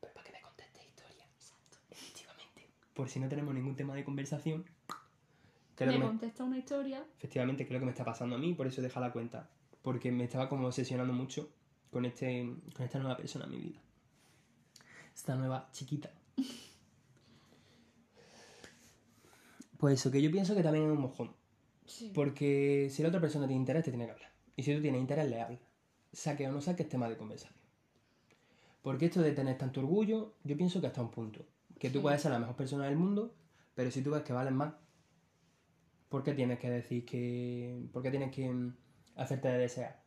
Pero 0.00 0.12
para 0.14 0.26
que 0.26 0.32
me 0.32 0.40
contestes 0.40 0.84
historia. 0.86 1.24
Exacto. 1.34 1.78
Efectivamente. 1.90 2.68
Por 2.94 3.08
si 3.08 3.20
no 3.20 3.28
tenemos 3.28 3.54
ningún 3.54 3.76
tema 3.76 3.94
de 3.94 4.04
conversación. 4.04 4.64
Que 5.76 5.86
me 5.86 6.00
contesta 6.00 6.44
una 6.44 6.58
historia. 6.58 7.04
efectivamente, 7.18 7.66
lo 7.68 7.78
que 7.78 7.84
me 7.84 7.90
está 7.90 8.04
pasando 8.04 8.36
a 8.36 8.38
mí, 8.38 8.54
por 8.54 8.66
eso 8.66 8.80
deja 8.82 9.00
la 9.00 9.12
cuenta. 9.12 9.48
Porque 9.82 10.10
me 10.12 10.24
estaba 10.24 10.48
como 10.48 10.66
obsesionando 10.68 11.12
mucho 11.12 11.48
con, 11.90 12.04
este, 12.04 12.54
con 12.74 12.84
esta 12.86 12.98
nueva 12.98 13.16
persona 13.16 13.44
en 13.46 13.50
mi 13.50 13.58
vida. 13.58 13.80
Esta 15.14 15.34
nueva 15.36 15.68
chiquita. 15.72 16.10
Pues 19.78 20.00
eso, 20.00 20.10
que 20.10 20.22
yo 20.22 20.30
pienso 20.30 20.54
que 20.54 20.62
también 20.62 20.86
es 20.86 20.90
un 20.92 21.00
mojón. 21.00 21.32
Sí. 21.86 22.10
Porque 22.14 22.88
si 22.90 23.02
la 23.02 23.08
otra 23.08 23.20
persona 23.20 23.46
tiene 23.46 23.60
interés, 23.60 23.84
te 23.84 23.90
tiene 23.90 24.06
que 24.06 24.12
hablar. 24.12 24.30
Y 24.56 24.62
si 24.62 24.74
tú 24.74 24.80
tienes 24.80 25.00
interés, 25.00 25.28
le 25.28 25.40
hablas. 25.40 25.60
Saque 26.12 26.48
o 26.48 26.52
no 26.52 26.60
saques 26.60 26.88
tema 26.88 27.08
de 27.08 27.16
conversación. 27.16 27.58
Porque 28.82 29.06
esto 29.06 29.20
de 29.20 29.32
tener 29.32 29.58
tanto 29.58 29.80
orgullo, 29.80 30.32
yo 30.44 30.56
pienso 30.56 30.80
que 30.80 30.86
hasta 30.86 31.02
un 31.02 31.10
punto. 31.10 31.44
Que 31.78 31.90
tú 31.90 31.98
Sí. 31.98 32.02
puedes 32.02 32.22
ser 32.22 32.30
la 32.32 32.38
mejor 32.38 32.56
persona 32.56 32.86
del 32.86 32.96
mundo, 32.96 33.34
pero 33.74 33.90
si 33.90 34.00
tú 34.02 34.10
ves 34.12 34.22
que 34.22 34.32
vales 34.32 34.52
más, 34.54 34.72
¿por 36.14 36.22
qué 36.22 36.32
tienes 36.32 36.60
que 36.60 36.70
decir 36.70 37.04
que. 37.04 37.88
¿Por 37.92 38.00
qué 38.00 38.08
tienes 38.08 38.30
que 38.30 38.48
mm, 38.48 38.76
hacerte 39.16 39.48
de 39.48 39.58
desear? 39.58 40.00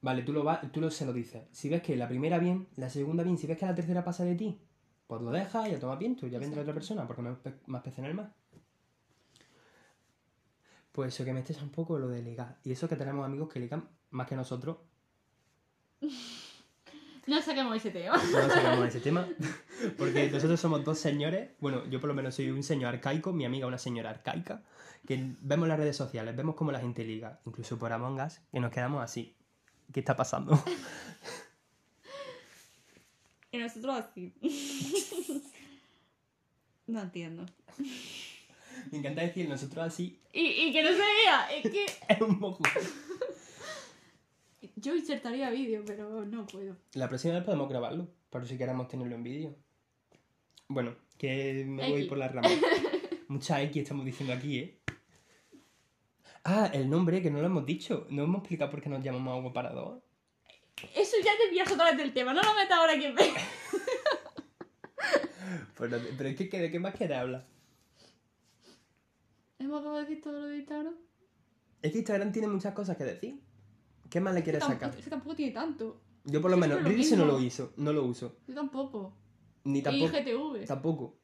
Vale, 0.00 0.22
tú, 0.22 0.32
lo 0.32 0.44
va, 0.44 0.62
tú 0.72 0.80
lo, 0.80 0.90
se 0.90 1.04
lo 1.04 1.12
dices. 1.12 1.46
Si 1.52 1.68
ves 1.68 1.82
que 1.82 1.94
la 1.94 2.08
primera 2.08 2.38
bien, 2.38 2.66
la 2.76 2.88
segunda 2.88 3.22
bien, 3.22 3.36
si 3.36 3.46
ves 3.46 3.58
que 3.58 3.66
la 3.66 3.74
tercera 3.74 4.02
pasa 4.02 4.24
de 4.24 4.34
ti, 4.34 4.58
pues 5.06 5.20
lo 5.20 5.30
dejas 5.30 5.68
y 5.68 5.72
ya 5.72 5.78
toma 5.78 5.96
viento, 5.96 6.26
ya 6.26 6.38
vendrá 6.38 6.62
otra 6.62 6.72
persona, 6.72 7.06
porque 7.06 7.20
más, 7.20 7.36
más 7.66 7.82
pez 7.82 7.98
en 7.98 8.06
el 8.06 8.14
mar. 8.14 8.32
Pues 10.90 11.12
eso 11.12 11.26
que 11.26 11.34
me 11.34 11.40
estresa 11.40 11.62
un 11.62 11.68
poco 11.68 11.98
lo 11.98 12.08
de 12.08 12.22
ligar. 12.22 12.58
Y 12.64 12.72
eso 12.72 12.88
que 12.88 12.96
tenemos 12.96 13.26
amigos 13.26 13.52
que 13.52 13.60
ligan 13.60 13.86
más 14.08 14.26
que 14.26 14.36
nosotros. 14.36 14.78
No 17.26 17.42
saquemos 17.42 17.76
ese 17.76 17.90
tema. 17.90 18.16
No 18.16 18.48
sacamos 18.48 18.88
ese 18.88 19.00
tema. 19.00 19.28
Porque 19.98 20.30
nosotros 20.30 20.60
somos 20.60 20.84
dos 20.84 20.98
señores. 20.98 21.50
Bueno, 21.60 21.84
yo 21.86 22.00
por 22.00 22.08
lo 22.08 22.14
menos 22.14 22.34
soy 22.34 22.50
un 22.50 22.62
señor 22.62 22.94
arcaico, 22.94 23.32
mi 23.32 23.44
amiga 23.44 23.66
una 23.66 23.78
señora 23.78 24.10
arcaica. 24.10 24.62
Que 25.06 25.34
vemos 25.40 25.68
las 25.68 25.78
redes 25.78 25.96
sociales, 25.96 26.36
vemos 26.36 26.54
cómo 26.54 26.72
la 26.72 26.80
gente 26.80 27.04
liga, 27.04 27.40
incluso 27.46 27.78
por 27.78 27.92
Among 27.92 28.20
Us, 28.20 28.40
que 28.50 28.60
nos 28.60 28.72
quedamos 28.72 29.02
así. 29.02 29.36
¿Qué 29.92 30.00
está 30.00 30.16
pasando? 30.16 30.62
Y 33.52 33.58
nosotros 33.58 34.04
así. 34.04 34.34
no 36.88 37.00
entiendo. 37.00 37.46
Me 38.90 38.98
encanta 38.98 39.22
decir 39.22 39.48
nosotros 39.48 39.86
así. 39.86 40.20
Y, 40.30 40.46
y 40.46 40.72
que 40.72 40.82
no 40.82 40.90
se 40.90 40.98
vea, 40.98 41.50
es 41.50 41.62
que. 41.70 41.86
Es 42.06 42.20
un 42.20 42.38
mojo. 42.38 42.62
Yo 44.76 44.94
insertaría 44.94 45.50
vídeo, 45.50 45.82
pero 45.86 46.24
no 46.26 46.46
puedo. 46.46 46.76
La 46.92 47.08
próxima 47.08 47.34
vez 47.34 47.44
podemos 47.44 47.68
grabarlo, 47.68 48.08
por 48.28 48.46
si 48.46 48.58
queremos 48.58 48.88
tenerlo 48.88 49.14
en 49.14 49.22
vídeo. 49.22 49.56
Bueno, 50.68 50.94
que 51.16 51.64
me 51.66 51.90
voy 51.90 52.04
por 52.04 52.18
la 52.18 52.28
rama. 52.28 52.48
Mucha 53.28 53.62
X 53.62 53.82
estamos 53.82 54.04
diciendo 54.04 54.34
aquí, 54.34 54.58
¿eh? 54.58 54.78
Ah, 56.44 56.70
el 56.72 56.90
nombre, 56.90 57.22
que 57.22 57.30
no 57.30 57.40
lo 57.40 57.46
hemos 57.46 57.64
dicho. 57.64 58.06
No 58.10 58.24
hemos 58.24 58.40
explicado 58.40 58.70
por 58.70 58.82
qué 58.82 58.90
nos 58.90 59.02
llamamos 59.02 59.38
agua 59.38 59.52
para 59.52 59.72
dos. 59.72 60.02
Eso 60.94 61.16
ya 61.24 61.32
te 61.42 61.48
pillas 61.48 61.72
otra 61.72 61.86
vez 61.86 61.96
del 61.96 62.12
tema, 62.12 62.34
no 62.34 62.42
lo 62.42 62.54
metas 62.54 62.78
ahora 62.78 62.98
que 62.98 63.12
ve. 63.12 63.32
Pero, 65.78 65.98
pero 66.16 66.28
es 66.28 66.36
que, 66.36 66.60
¿de 66.60 66.70
qué 66.70 66.78
más 66.78 66.94
quieres 66.94 67.18
hablar? 67.18 67.46
Hemos 69.58 69.80
acabado 69.80 69.98
de 69.98 70.06
decir 70.06 70.22
todo 70.22 70.40
lo 70.40 70.46
de 70.46 70.56
Instagram. 70.56 70.94
Es 71.82 71.92
que 71.92 71.98
Instagram 71.98 72.32
tiene 72.32 72.48
muchas 72.48 72.74
cosas 72.74 72.96
que 72.96 73.04
decir. 73.04 73.45
¿Qué 74.10 74.20
más 74.20 74.34
le 74.34 74.42
quieres 74.42 74.60
Tampoco- 74.60 74.80
sacar? 74.84 74.98
Es 74.98 75.04
que 75.04 75.10
tampoco 75.10 75.34
tiene 75.36 75.52
tanto. 75.52 76.00
Yo 76.24 76.40
por 76.42 76.50
lo 76.50 76.56
menos, 76.56 76.82
Reels 76.82 77.12
no 77.16 77.24
lo 77.24 77.40
hizo, 77.40 77.72
no 77.76 77.92
lo 77.92 78.04
uso. 78.04 78.36
Yo 78.48 78.54
tampoco. 78.54 79.16
Ni 79.64 79.82
tampoco. 79.82 80.12
Y 80.12 80.18
IGTV. 80.18 80.66
Tampoco. 80.66 81.18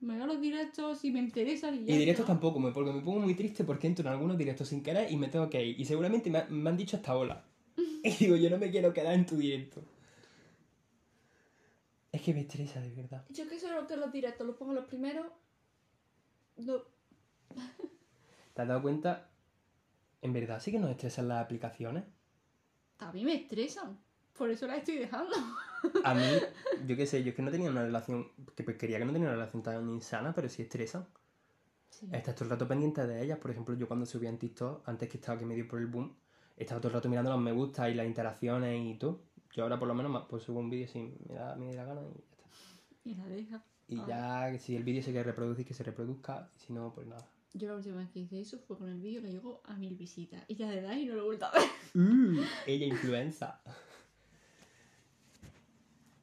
Me 0.00 0.16
veo 0.16 0.26
los 0.26 0.40
directos 0.40 1.04
y 1.04 1.10
me 1.10 1.20
interesan 1.20 1.74
y 1.74 1.84
ya. 1.84 1.94
Y 1.94 1.98
directos 1.98 2.24
está. 2.24 2.32
tampoco, 2.34 2.60
porque 2.72 2.92
me 2.92 3.00
pongo 3.00 3.20
muy 3.20 3.34
triste 3.34 3.64
porque 3.64 3.86
entro 3.86 4.06
en 4.06 4.12
algunos 4.12 4.36
directos 4.36 4.68
sin 4.68 4.82
querer 4.82 5.10
y 5.10 5.16
me 5.16 5.28
tengo 5.28 5.48
que 5.48 5.64
ir. 5.64 5.80
Y 5.80 5.84
seguramente 5.84 6.30
me 6.30 6.68
han 6.70 6.76
dicho 6.76 6.96
hasta 6.96 7.16
hola. 7.16 7.44
Y 8.04 8.10
digo, 8.10 8.36
yo 8.36 8.48
no 8.50 8.58
me 8.58 8.70
quiero 8.70 8.92
quedar 8.92 9.14
en 9.14 9.26
tu 9.26 9.36
directo. 9.36 9.82
Es 12.12 12.22
que 12.22 12.32
me 12.32 12.40
estresa, 12.40 12.80
de 12.80 12.90
verdad. 12.94 13.24
Yo 13.30 13.48
que 13.48 13.58
solo 13.58 13.86
que 13.86 13.96
los 13.96 14.12
directos 14.12 14.46
los 14.46 14.56
pongo 14.56 14.72
los 14.72 14.84
primeros. 14.86 15.26
No. 16.56 16.82
¿Te 18.54 18.62
has 18.62 18.68
dado 18.68 18.80
cuenta? 18.82 19.28
En 20.22 20.32
verdad 20.32 20.60
sí 20.60 20.70
que 20.72 20.78
nos 20.78 20.90
estresan 20.90 21.28
las 21.28 21.44
aplicaciones. 21.44 22.04
A 22.98 23.12
mí 23.12 23.24
me 23.24 23.34
estresan. 23.34 23.98
Por 24.36 24.50
eso 24.50 24.66
las 24.66 24.78
estoy 24.78 24.96
dejando. 24.98 25.34
A 26.04 26.14
mí, 26.14 26.22
yo 26.86 26.96
qué 26.96 27.06
sé, 27.06 27.22
yo 27.22 27.30
es 27.30 27.34
que 27.36 27.42
no 27.42 27.50
tenía 27.50 27.70
una 27.70 27.82
relación, 27.82 28.28
que 28.54 28.62
pues 28.64 28.76
quería 28.76 28.98
que 28.98 29.04
no 29.04 29.12
tenía 29.12 29.28
una 29.28 29.36
relación 29.36 29.62
tan 29.62 29.88
insana, 29.90 30.34
pero 30.34 30.48
sí 30.48 30.62
estresan. 30.62 31.06
Sí. 31.90 32.06
Estás 32.12 32.34
todo 32.34 32.44
el 32.44 32.50
rato 32.50 32.68
pendiente 32.68 33.06
de 33.06 33.22
ellas. 33.22 33.38
Por 33.38 33.50
ejemplo, 33.50 33.74
yo 33.74 33.88
cuando 33.88 34.04
subía 34.04 34.28
en 34.28 34.38
TikTok, 34.38 34.86
antes 34.88 35.08
que 35.08 35.16
estaba 35.16 35.38
que 35.38 35.46
me 35.46 35.54
dio 35.54 35.66
por 35.66 35.78
el 35.78 35.86
boom, 35.86 36.14
estaba 36.56 36.80
todo 36.80 36.88
el 36.88 36.94
rato 36.94 37.08
mirando 37.08 37.30
los 37.30 37.40
me 37.40 37.52
gusta 37.52 37.88
y 37.88 37.94
las 37.94 38.06
interacciones 38.06 38.78
y 38.84 38.98
todo. 38.98 39.22
Yo 39.52 39.62
ahora 39.62 39.78
por 39.78 39.88
lo 39.88 39.94
menos 39.94 40.26
pues 40.28 40.42
subo 40.42 40.60
un 40.60 40.68
vídeo 40.68 40.86
si 40.86 41.14
me 41.28 41.34
da, 41.34 41.56
me 41.56 41.74
da 41.74 41.84
la 41.84 41.94
gana 41.94 42.02
y 42.02 42.12
ya 42.12 42.20
está. 42.30 42.44
Y 43.04 43.14
la 43.14 43.26
deja. 43.26 43.64
Y 43.88 44.00
Ah. 44.00 44.50
ya, 44.52 44.58
si 44.58 44.76
el 44.76 44.84
vídeo 44.84 45.02
se 45.02 45.12
quiere 45.12 45.24
reproducir, 45.24 45.64
que 45.64 45.72
se 45.72 45.84
reproduzca. 45.84 46.50
Si 46.56 46.72
no, 46.74 46.92
pues 46.94 47.06
nada. 47.06 47.26
Yo 47.56 47.68
la 47.68 47.76
última 47.76 47.96
vez 47.96 48.10
que 48.10 48.18
hice 48.20 48.38
eso 48.40 48.58
fue 48.58 48.76
con 48.76 48.90
el 48.90 49.00
vídeo 49.00 49.22
que 49.22 49.30
llegó 49.32 49.62
a 49.64 49.74
mil 49.76 49.96
visitas. 49.96 50.44
Y 50.46 50.56
ya 50.56 50.68
de 50.70 50.86
ahí 50.86 51.06
no 51.06 51.14
lo 51.14 51.22
he 51.22 51.24
vuelto 51.24 51.46
a 51.46 51.52
ver. 51.52 51.62
Uh, 51.94 52.42
ella 52.66 52.86
influenza. 52.86 53.60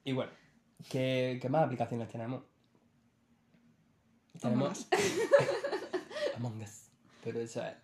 Y 0.03 0.11
bueno, 0.11 0.31
¿qué, 0.91 1.39
qué 1.41 1.49
más 1.49 1.63
aplicaciones 1.63 2.09
tenemos? 2.09 2.43
Us. 4.35 4.87
Among 6.35 6.61
Us. 6.61 6.89
Pero 7.23 7.39
esa 7.39 7.71
es... 7.71 7.77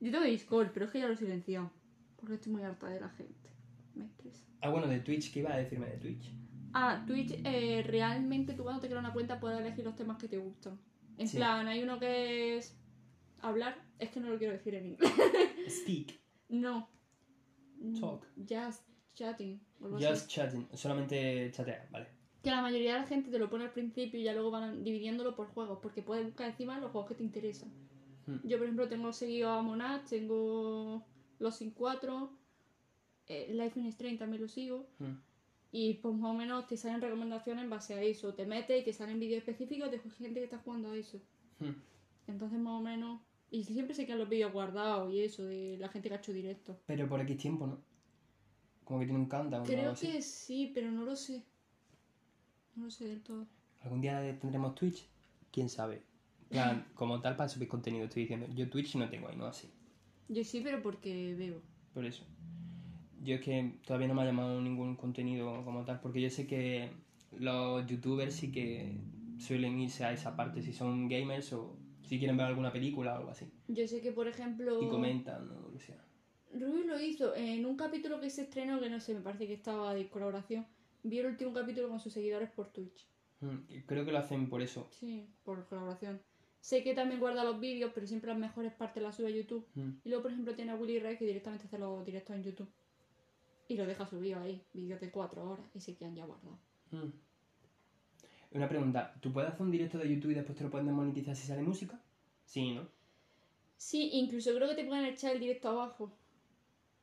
Yo 0.00 0.10
tengo 0.12 0.24
Discord, 0.24 0.70
pero 0.72 0.86
es 0.86 0.92
que 0.92 1.00
ya 1.00 1.06
lo 1.08 1.14
he 1.14 1.16
silenciado. 1.16 1.70
Porque 2.16 2.34
estoy 2.34 2.52
muy 2.52 2.62
harta 2.62 2.86
de 2.88 3.00
la 3.00 3.08
gente. 3.10 3.50
Me 3.94 4.06
estresa. 4.06 4.44
Ah, 4.62 4.70
bueno, 4.70 4.86
de 4.86 5.00
Twitch, 5.00 5.32
¿qué 5.32 5.40
iba 5.40 5.52
a 5.52 5.56
decirme 5.56 5.86
de 5.88 5.98
Twitch? 5.98 6.30
Ah, 6.72 7.02
Twitch, 7.06 7.32
eh, 7.44 7.82
realmente 7.86 8.54
tú 8.54 8.62
cuando 8.62 8.80
te 8.80 8.86
creas 8.88 9.02
una 9.02 9.12
cuenta 9.12 9.40
puedes 9.40 9.58
elegir 9.60 9.84
los 9.84 9.96
temas 9.96 10.16
que 10.18 10.28
te 10.28 10.38
gustan. 10.38 10.78
En 11.18 11.28
Sí. 11.28 11.36
plan, 11.36 11.66
hay 11.66 11.82
uno 11.82 11.98
que 11.98 12.56
es 12.56 12.79
hablar, 13.42 13.76
es 13.98 14.10
que 14.10 14.20
no 14.20 14.28
lo 14.28 14.38
quiero 14.38 14.52
decir 14.52 14.74
en 14.74 14.86
inglés. 14.86 15.12
Speak. 15.68 16.18
no. 16.48 16.88
Talk. 17.98 18.26
Just 18.36 18.82
chatting. 19.14 19.60
Just 19.98 20.28
chatting. 20.28 20.68
Solamente 20.74 21.50
chatear, 21.52 21.88
vale. 21.90 22.08
que 22.42 22.50
la 22.50 22.62
mayoría 22.62 22.94
de 22.94 23.00
la 23.00 23.06
gente 23.06 23.30
te 23.30 23.38
lo 23.38 23.50
pone 23.50 23.64
al 23.64 23.72
principio 23.72 24.20
y 24.20 24.24
ya 24.24 24.32
luego 24.32 24.50
van 24.50 24.82
dividiéndolo 24.84 25.34
por 25.34 25.48
juegos, 25.48 25.78
porque 25.82 26.02
puedes 26.02 26.24
buscar 26.24 26.48
encima 26.48 26.78
los 26.78 26.90
juegos 26.90 27.08
que 27.08 27.14
te 27.16 27.22
interesan. 27.22 27.70
Hmm. 28.26 28.38
Yo, 28.44 28.58
por 28.58 28.66
ejemplo, 28.66 28.88
tengo 28.88 29.12
seguido 29.12 29.50
a 29.50 29.62
Monad, 29.62 30.02
tengo 30.08 31.06
Los 31.38 31.56
Sin 31.56 31.70
4, 31.70 32.30
eh, 33.30 33.48
Life 33.52 33.78
in 33.78 33.86
Strange 33.86 34.18
también 34.18 34.42
lo 34.42 34.48
sigo. 34.48 34.88
Mm. 34.98 35.14
Y 35.72 35.94
pues 35.94 36.14
más 36.16 36.32
o 36.32 36.34
menos 36.34 36.66
te 36.66 36.76
salen 36.76 37.00
recomendaciones 37.00 37.62
en 37.62 37.70
base 37.70 37.94
a 37.94 38.02
eso. 38.02 38.34
Te 38.34 38.44
metes 38.44 38.82
y 38.82 38.84
te 38.84 38.92
salen 38.92 39.20
vídeos 39.20 39.38
específicos 39.38 39.88
de 39.90 40.00
gente 40.00 40.40
que 40.40 40.44
está 40.44 40.58
jugando 40.58 40.90
a 40.90 40.96
eso. 40.96 41.20
Mm. 41.60 41.70
Entonces 42.26 42.58
más 42.58 42.72
o 42.72 42.82
menos... 42.82 43.20
Y 43.50 43.64
siempre 43.64 43.94
se 43.94 44.06
quedan 44.06 44.20
los 44.20 44.28
vídeos 44.28 44.52
guardados 44.52 45.12
y 45.12 45.20
eso, 45.20 45.44
de 45.44 45.76
la 45.78 45.88
gente 45.88 46.08
que 46.08 46.14
ha 46.14 46.18
hecho 46.18 46.32
directo. 46.32 46.78
Pero 46.86 47.08
por 47.08 47.20
X 47.20 47.36
tiempo, 47.36 47.66
¿no? 47.66 47.80
Como 48.84 49.00
que 49.00 49.06
tiene 49.06 49.20
un 49.20 49.28
countdown 49.28 49.62
o 49.62 49.66
Creo 49.66 49.80
algo 49.80 49.92
así. 49.92 50.06
que 50.06 50.22
sí, 50.22 50.70
pero 50.74 50.90
no 50.90 51.04
lo 51.04 51.16
sé. 51.16 51.44
No 52.76 52.84
lo 52.84 52.90
sé 52.90 53.08
del 53.08 53.22
todo. 53.22 53.46
¿Algún 53.80 54.00
día 54.00 54.38
tendremos 54.38 54.74
Twitch? 54.74 55.06
¿Quién 55.50 55.68
sabe? 55.68 56.02
Plan, 56.48 56.86
como 56.94 57.20
tal, 57.20 57.36
para 57.36 57.48
subir 57.48 57.68
contenido, 57.68 58.04
estoy 58.04 58.22
diciendo. 58.22 58.46
Yo 58.54 58.68
Twitch 58.70 58.94
no 58.96 59.08
tengo 59.08 59.28
ahí, 59.28 59.36
no 59.36 59.46
así. 59.46 59.68
Yo 60.28 60.44
sí, 60.44 60.60
pero 60.62 60.80
porque 60.80 61.34
veo. 61.34 61.60
Por 61.92 62.04
eso. 62.04 62.24
Yo 63.22 63.34
es 63.34 63.40
que 63.40 63.78
todavía 63.84 64.08
no 64.08 64.14
me 64.14 64.22
ha 64.22 64.26
llamado 64.26 64.60
ningún 64.60 64.96
contenido 64.96 65.64
como 65.64 65.84
tal, 65.84 66.00
porque 66.00 66.20
yo 66.20 66.30
sé 66.30 66.46
que 66.46 66.90
los 67.36 67.84
youtubers 67.86 68.34
sí 68.34 68.50
que 68.52 69.00
suelen 69.38 69.78
irse 69.80 70.04
a 70.04 70.12
esa 70.12 70.36
parte, 70.36 70.62
si 70.62 70.72
son 70.72 71.08
gamers 71.08 71.52
o 71.52 71.76
si 72.02 72.18
quieren 72.18 72.36
ver 72.36 72.46
alguna 72.46 72.72
película 72.72 73.14
o 73.14 73.18
algo 73.18 73.30
así. 73.30 73.50
Yo 73.68 73.86
sé 73.86 74.00
que, 74.00 74.12
por 74.12 74.28
ejemplo... 74.28 74.82
Y 74.82 74.88
comentan 74.88 75.50
o 75.50 75.60
lo 75.60 75.72
que 75.72 75.78
sea. 75.78 76.04
Ruby 76.52 76.84
lo 76.84 77.00
hizo 77.00 77.34
en 77.36 77.64
un 77.64 77.76
capítulo 77.76 78.20
que 78.20 78.30
se 78.30 78.42
estrenó, 78.42 78.80
que 78.80 78.90
no 78.90 79.00
sé, 79.00 79.14
me 79.14 79.20
parece 79.20 79.46
que 79.46 79.54
estaba 79.54 79.94
de 79.94 80.08
colaboración. 80.08 80.66
Vio 81.02 81.20
el 81.22 81.28
último 81.28 81.52
capítulo 81.52 81.88
con 81.88 82.00
sus 82.00 82.12
seguidores 82.12 82.50
por 82.50 82.72
Twitch. 82.72 83.06
Mm, 83.40 83.84
Creo 83.86 84.04
que 84.04 84.12
lo 84.12 84.18
hacen 84.18 84.48
por 84.48 84.60
eso. 84.60 84.88
Sí, 84.90 85.28
por 85.44 85.66
colaboración. 85.66 86.20
Sé 86.60 86.82
que 86.82 86.92
también 86.92 87.20
guarda 87.20 87.42
los 87.44 87.58
vídeos, 87.58 87.92
pero 87.94 88.06
siempre 88.06 88.30
las 88.30 88.38
mejores 88.38 88.72
partes 88.72 89.02
las 89.02 89.16
sube 89.16 89.28
a 89.28 89.30
YouTube. 89.30 89.66
Mm. 89.74 89.90
Y 90.04 90.08
luego, 90.08 90.22
por 90.22 90.32
ejemplo, 90.32 90.54
tiene 90.54 90.72
a 90.72 90.76
Willy 90.76 90.98
Ray 90.98 91.16
que 91.16 91.24
directamente 91.24 91.66
hace 91.66 91.78
los 91.78 92.04
directos 92.04 92.36
en 92.36 92.42
YouTube. 92.42 92.68
Y 93.68 93.76
lo 93.76 93.86
deja 93.86 94.04
subido 94.06 94.40
ahí, 94.40 94.62
vídeos 94.74 95.00
de 95.00 95.10
4 95.10 95.48
horas, 95.48 95.66
y 95.74 95.80
se 95.80 95.96
quedan 95.96 96.16
ya 96.16 96.26
guardados. 96.26 96.58
Mm. 96.90 97.12
Una 98.52 98.68
pregunta, 98.68 99.14
¿tú 99.20 99.32
puedes 99.32 99.50
hacer 99.50 99.62
un 99.62 99.70
directo 99.70 99.98
de 99.98 100.12
YouTube 100.12 100.32
y 100.32 100.34
después 100.34 100.58
te 100.58 100.64
lo 100.64 100.70
pueden 100.70 100.86
desmonetizar 100.86 101.36
si 101.36 101.46
sale 101.46 101.62
música? 101.62 102.00
Sí, 102.44 102.72
¿no? 102.72 102.88
Sí, 103.76 104.10
incluso 104.14 104.54
creo 104.54 104.68
que 104.68 104.74
te 104.74 104.84
pueden 104.84 105.04
echar 105.04 105.32
el 105.34 105.40
directo 105.40 105.68
abajo. 105.68 106.12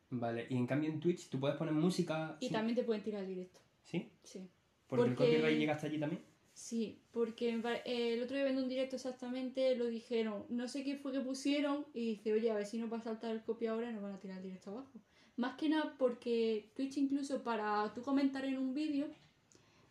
Vale, 0.10 0.48
y 0.50 0.56
en 0.56 0.68
cambio 0.68 0.90
en 0.90 1.00
Twitch 1.00 1.30
tú 1.30 1.40
puedes 1.40 1.58
poner 1.58 1.74
música... 1.74 2.38
Y 2.40 2.50
también 2.50 2.76
te 2.76 2.84
pueden 2.84 3.04
tirar 3.04 3.22
el 3.22 3.28
directo. 3.30 3.60
¿Sí? 3.84 4.10
Sí. 4.24 4.48
Porque, 4.88 5.06
el 5.10 5.16
Porque- 5.16 5.32
copyright 5.32 5.58
llega 5.58 5.74
hasta 5.74 5.88
allí 5.88 6.00
también. 6.00 6.22
Sí, 6.54 7.00
porque 7.12 7.50
eh, 7.86 8.14
el 8.16 8.24
otro 8.24 8.36
día 8.36 8.46
viendo 8.46 8.64
un 8.64 8.70
directo 8.70 8.96
exactamente 8.96 9.76
lo 9.76 9.86
dijeron, 9.86 10.44
no 10.50 10.68
sé 10.68 10.84
qué 10.84 10.96
fue 10.98 11.12
que 11.12 11.20
pusieron 11.20 11.86
y 11.94 12.16
dice, 12.16 12.34
oye, 12.34 12.50
a 12.50 12.56
ver 12.56 12.66
si 12.66 12.80
nos 12.80 12.92
va 12.92 12.98
a 12.98 13.02
saltar 13.02 13.30
el 13.32 13.44
copia 13.44 13.72
ahora 13.72 13.92
y 13.92 13.94
nos 13.94 14.02
van 14.02 14.14
a 14.14 14.20
tirar 14.20 14.38
el 14.38 14.44
directo 14.44 14.72
abajo. 14.72 14.92
Más 15.36 15.56
que 15.56 15.70
nada 15.70 15.94
porque 16.00 16.72
Twitch 16.76 16.98
incluso 16.98 17.44
para 17.44 17.94
tú 17.94 18.02
comentar 18.02 18.44
en 18.44 18.58
un 18.58 18.74
vídeo 18.74 19.06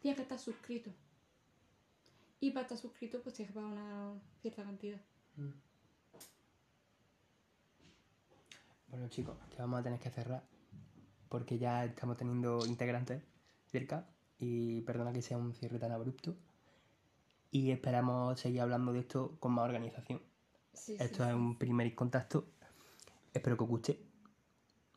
tienes 0.03 0.17
que 0.17 0.23
estar 0.23 0.41
suscrito. 0.41 0.91
Y 2.41 2.51
para 2.51 2.63
estar 2.63 2.79
suscrito 2.79 3.23
pues 3.23 3.35
tienes 3.35 3.53
que 3.53 3.55
pagar 3.55 3.73
una 3.73 4.21
cierta 4.41 4.63
cantidad. 4.63 5.01
Bueno 8.89 9.09
chicos, 9.09 9.37
que 9.51 9.57
vamos 9.59 9.81
a 9.81 9.83
tener 9.83 9.99
que 9.99 10.11
cerrar 10.11 10.43
porque 11.29 11.59
ya 11.59 11.85
estamos 11.85 12.17
teniendo 12.17 12.65
integrantes 12.67 13.23
cerca 13.71 14.07
y 14.39 14.83
perdona 14.83 15.13
que 15.13 15.23
sea 15.23 15.39
un 15.39 15.55
cierre 15.55 15.79
tan 15.79 15.93
abrupto 15.93 16.37
y 17.51 17.71
esperamos 17.71 18.39
seguir 18.39 18.61
hablando 18.61 18.93
de 18.93 19.01
esto 19.01 19.37
con 19.41 19.53
más 19.53 19.65
organización. 19.65 20.23
Sí, 20.73 20.97
Esto 21.01 21.27
es 21.27 21.35
un 21.35 21.57
primer 21.59 21.95
contacto, 21.95 22.49
espero 23.33 23.57
que 23.57 23.65
os 23.65 23.71
guste. 23.71 24.01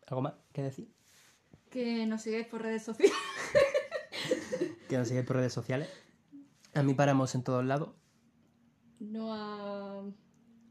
¿Algo 0.07 0.21
más 0.21 0.33
que 0.51 0.63
decir? 0.63 0.91
Que 1.69 2.05
nos 2.05 2.21
sigáis 2.23 2.47
por 2.47 2.61
redes 2.61 2.83
sociales. 2.83 3.15
Que 4.89 4.97
nos 4.97 5.07
sigáis 5.07 5.25
por 5.25 5.37
redes 5.37 5.53
sociales. 5.53 5.87
A 6.79 6.83
mí 6.83 6.93
paramos 6.93 7.35
en 7.35 7.43
todos 7.43 7.65
lados. 7.65 7.89
No 8.99 9.33
a... 9.33 10.01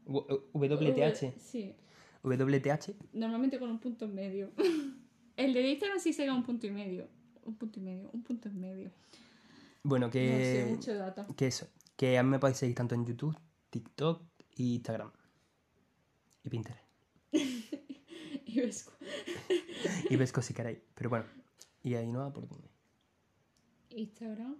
WTH. 0.05 1.33
Sí, 1.37 1.75
WTH. 2.23 2.95
normalmente 3.13 3.59
con 3.59 3.69
un 3.69 3.79
punto 3.79 4.05
en 4.05 4.15
medio. 4.15 4.51
El 5.37 5.53
de 5.53 5.69
Instagram 5.69 5.99
sí 5.99 6.11
se 6.13 6.25
da 6.25 6.33
un 6.33 6.43
punto 6.43 6.65
y 6.65 6.71
medio. 6.71 7.07
Un 7.43 7.55
punto 7.55 7.79
y 7.79 7.83
medio, 7.83 8.09
un 8.11 8.23
punto 8.23 8.49
en 8.49 8.59
medio. 8.59 8.91
Bueno, 9.83 10.07
No 10.07 10.11
que... 10.11 10.65
sé, 10.67 10.71
mucho 10.75 10.95
data. 10.95 11.27
Que 11.37 11.47
eso, 11.47 11.67
que 11.95 12.17
a 12.17 12.23
mí 12.23 12.29
me 12.29 12.39
podéis 12.39 12.57
seguir 12.57 12.75
tanto 12.75 12.95
en 12.95 13.05
YouTube, 13.05 13.37
TikTok 13.69 14.23
y 14.55 14.75
Instagram. 14.75 15.11
Y 16.43 16.49
Pinterest. 16.49 16.83
Y 18.45 18.61
Vesco. 18.61 18.93
Y 20.09 20.15
Vesco 20.15 20.41
si 20.41 20.55
queréis. 20.55 20.79
Pero 20.95 21.11
bueno, 21.11 21.25
y 21.83 21.93
ahí 21.93 22.11
no 22.11 22.19
va 22.19 22.33
por 22.33 22.47
dónde. 22.47 22.67
Instagram 23.91 24.55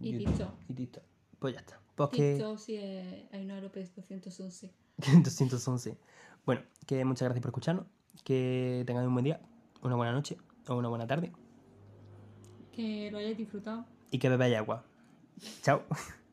y 0.00 0.18
TikTok. 0.18 0.54
Y 0.68 0.74
TikTok. 0.74 1.04
Pues 1.38 1.54
ya 1.54 1.60
está. 1.60 1.80
Pues 1.94 2.10
que... 2.10 2.34
TikTok 2.34 2.58
sí 2.58 2.76
es 2.76 3.32
Ainhoa 3.32 3.60
López 3.60 3.94
211. 3.94 4.72
211. 5.22 5.98
Bueno, 6.44 6.62
que 6.86 7.04
muchas 7.04 7.26
gracias 7.26 7.42
por 7.42 7.50
escucharnos. 7.50 7.86
Que 8.24 8.84
tengáis 8.86 9.06
un 9.06 9.14
buen 9.14 9.24
día, 9.24 9.40
una 9.82 9.96
buena 9.96 10.12
noche 10.12 10.36
o 10.68 10.74
una 10.74 10.88
buena 10.88 11.06
tarde. 11.06 11.32
Que 12.72 13.10
lo 13.10 13.18
hayáis 13.18 13.36
disfrutado. 13.36 13.84
Y 14.10 14.18
que 14.18 14.28
bebáis 14.28 14.56
agua. 14.56 14.84
Chao. 15.62 15.82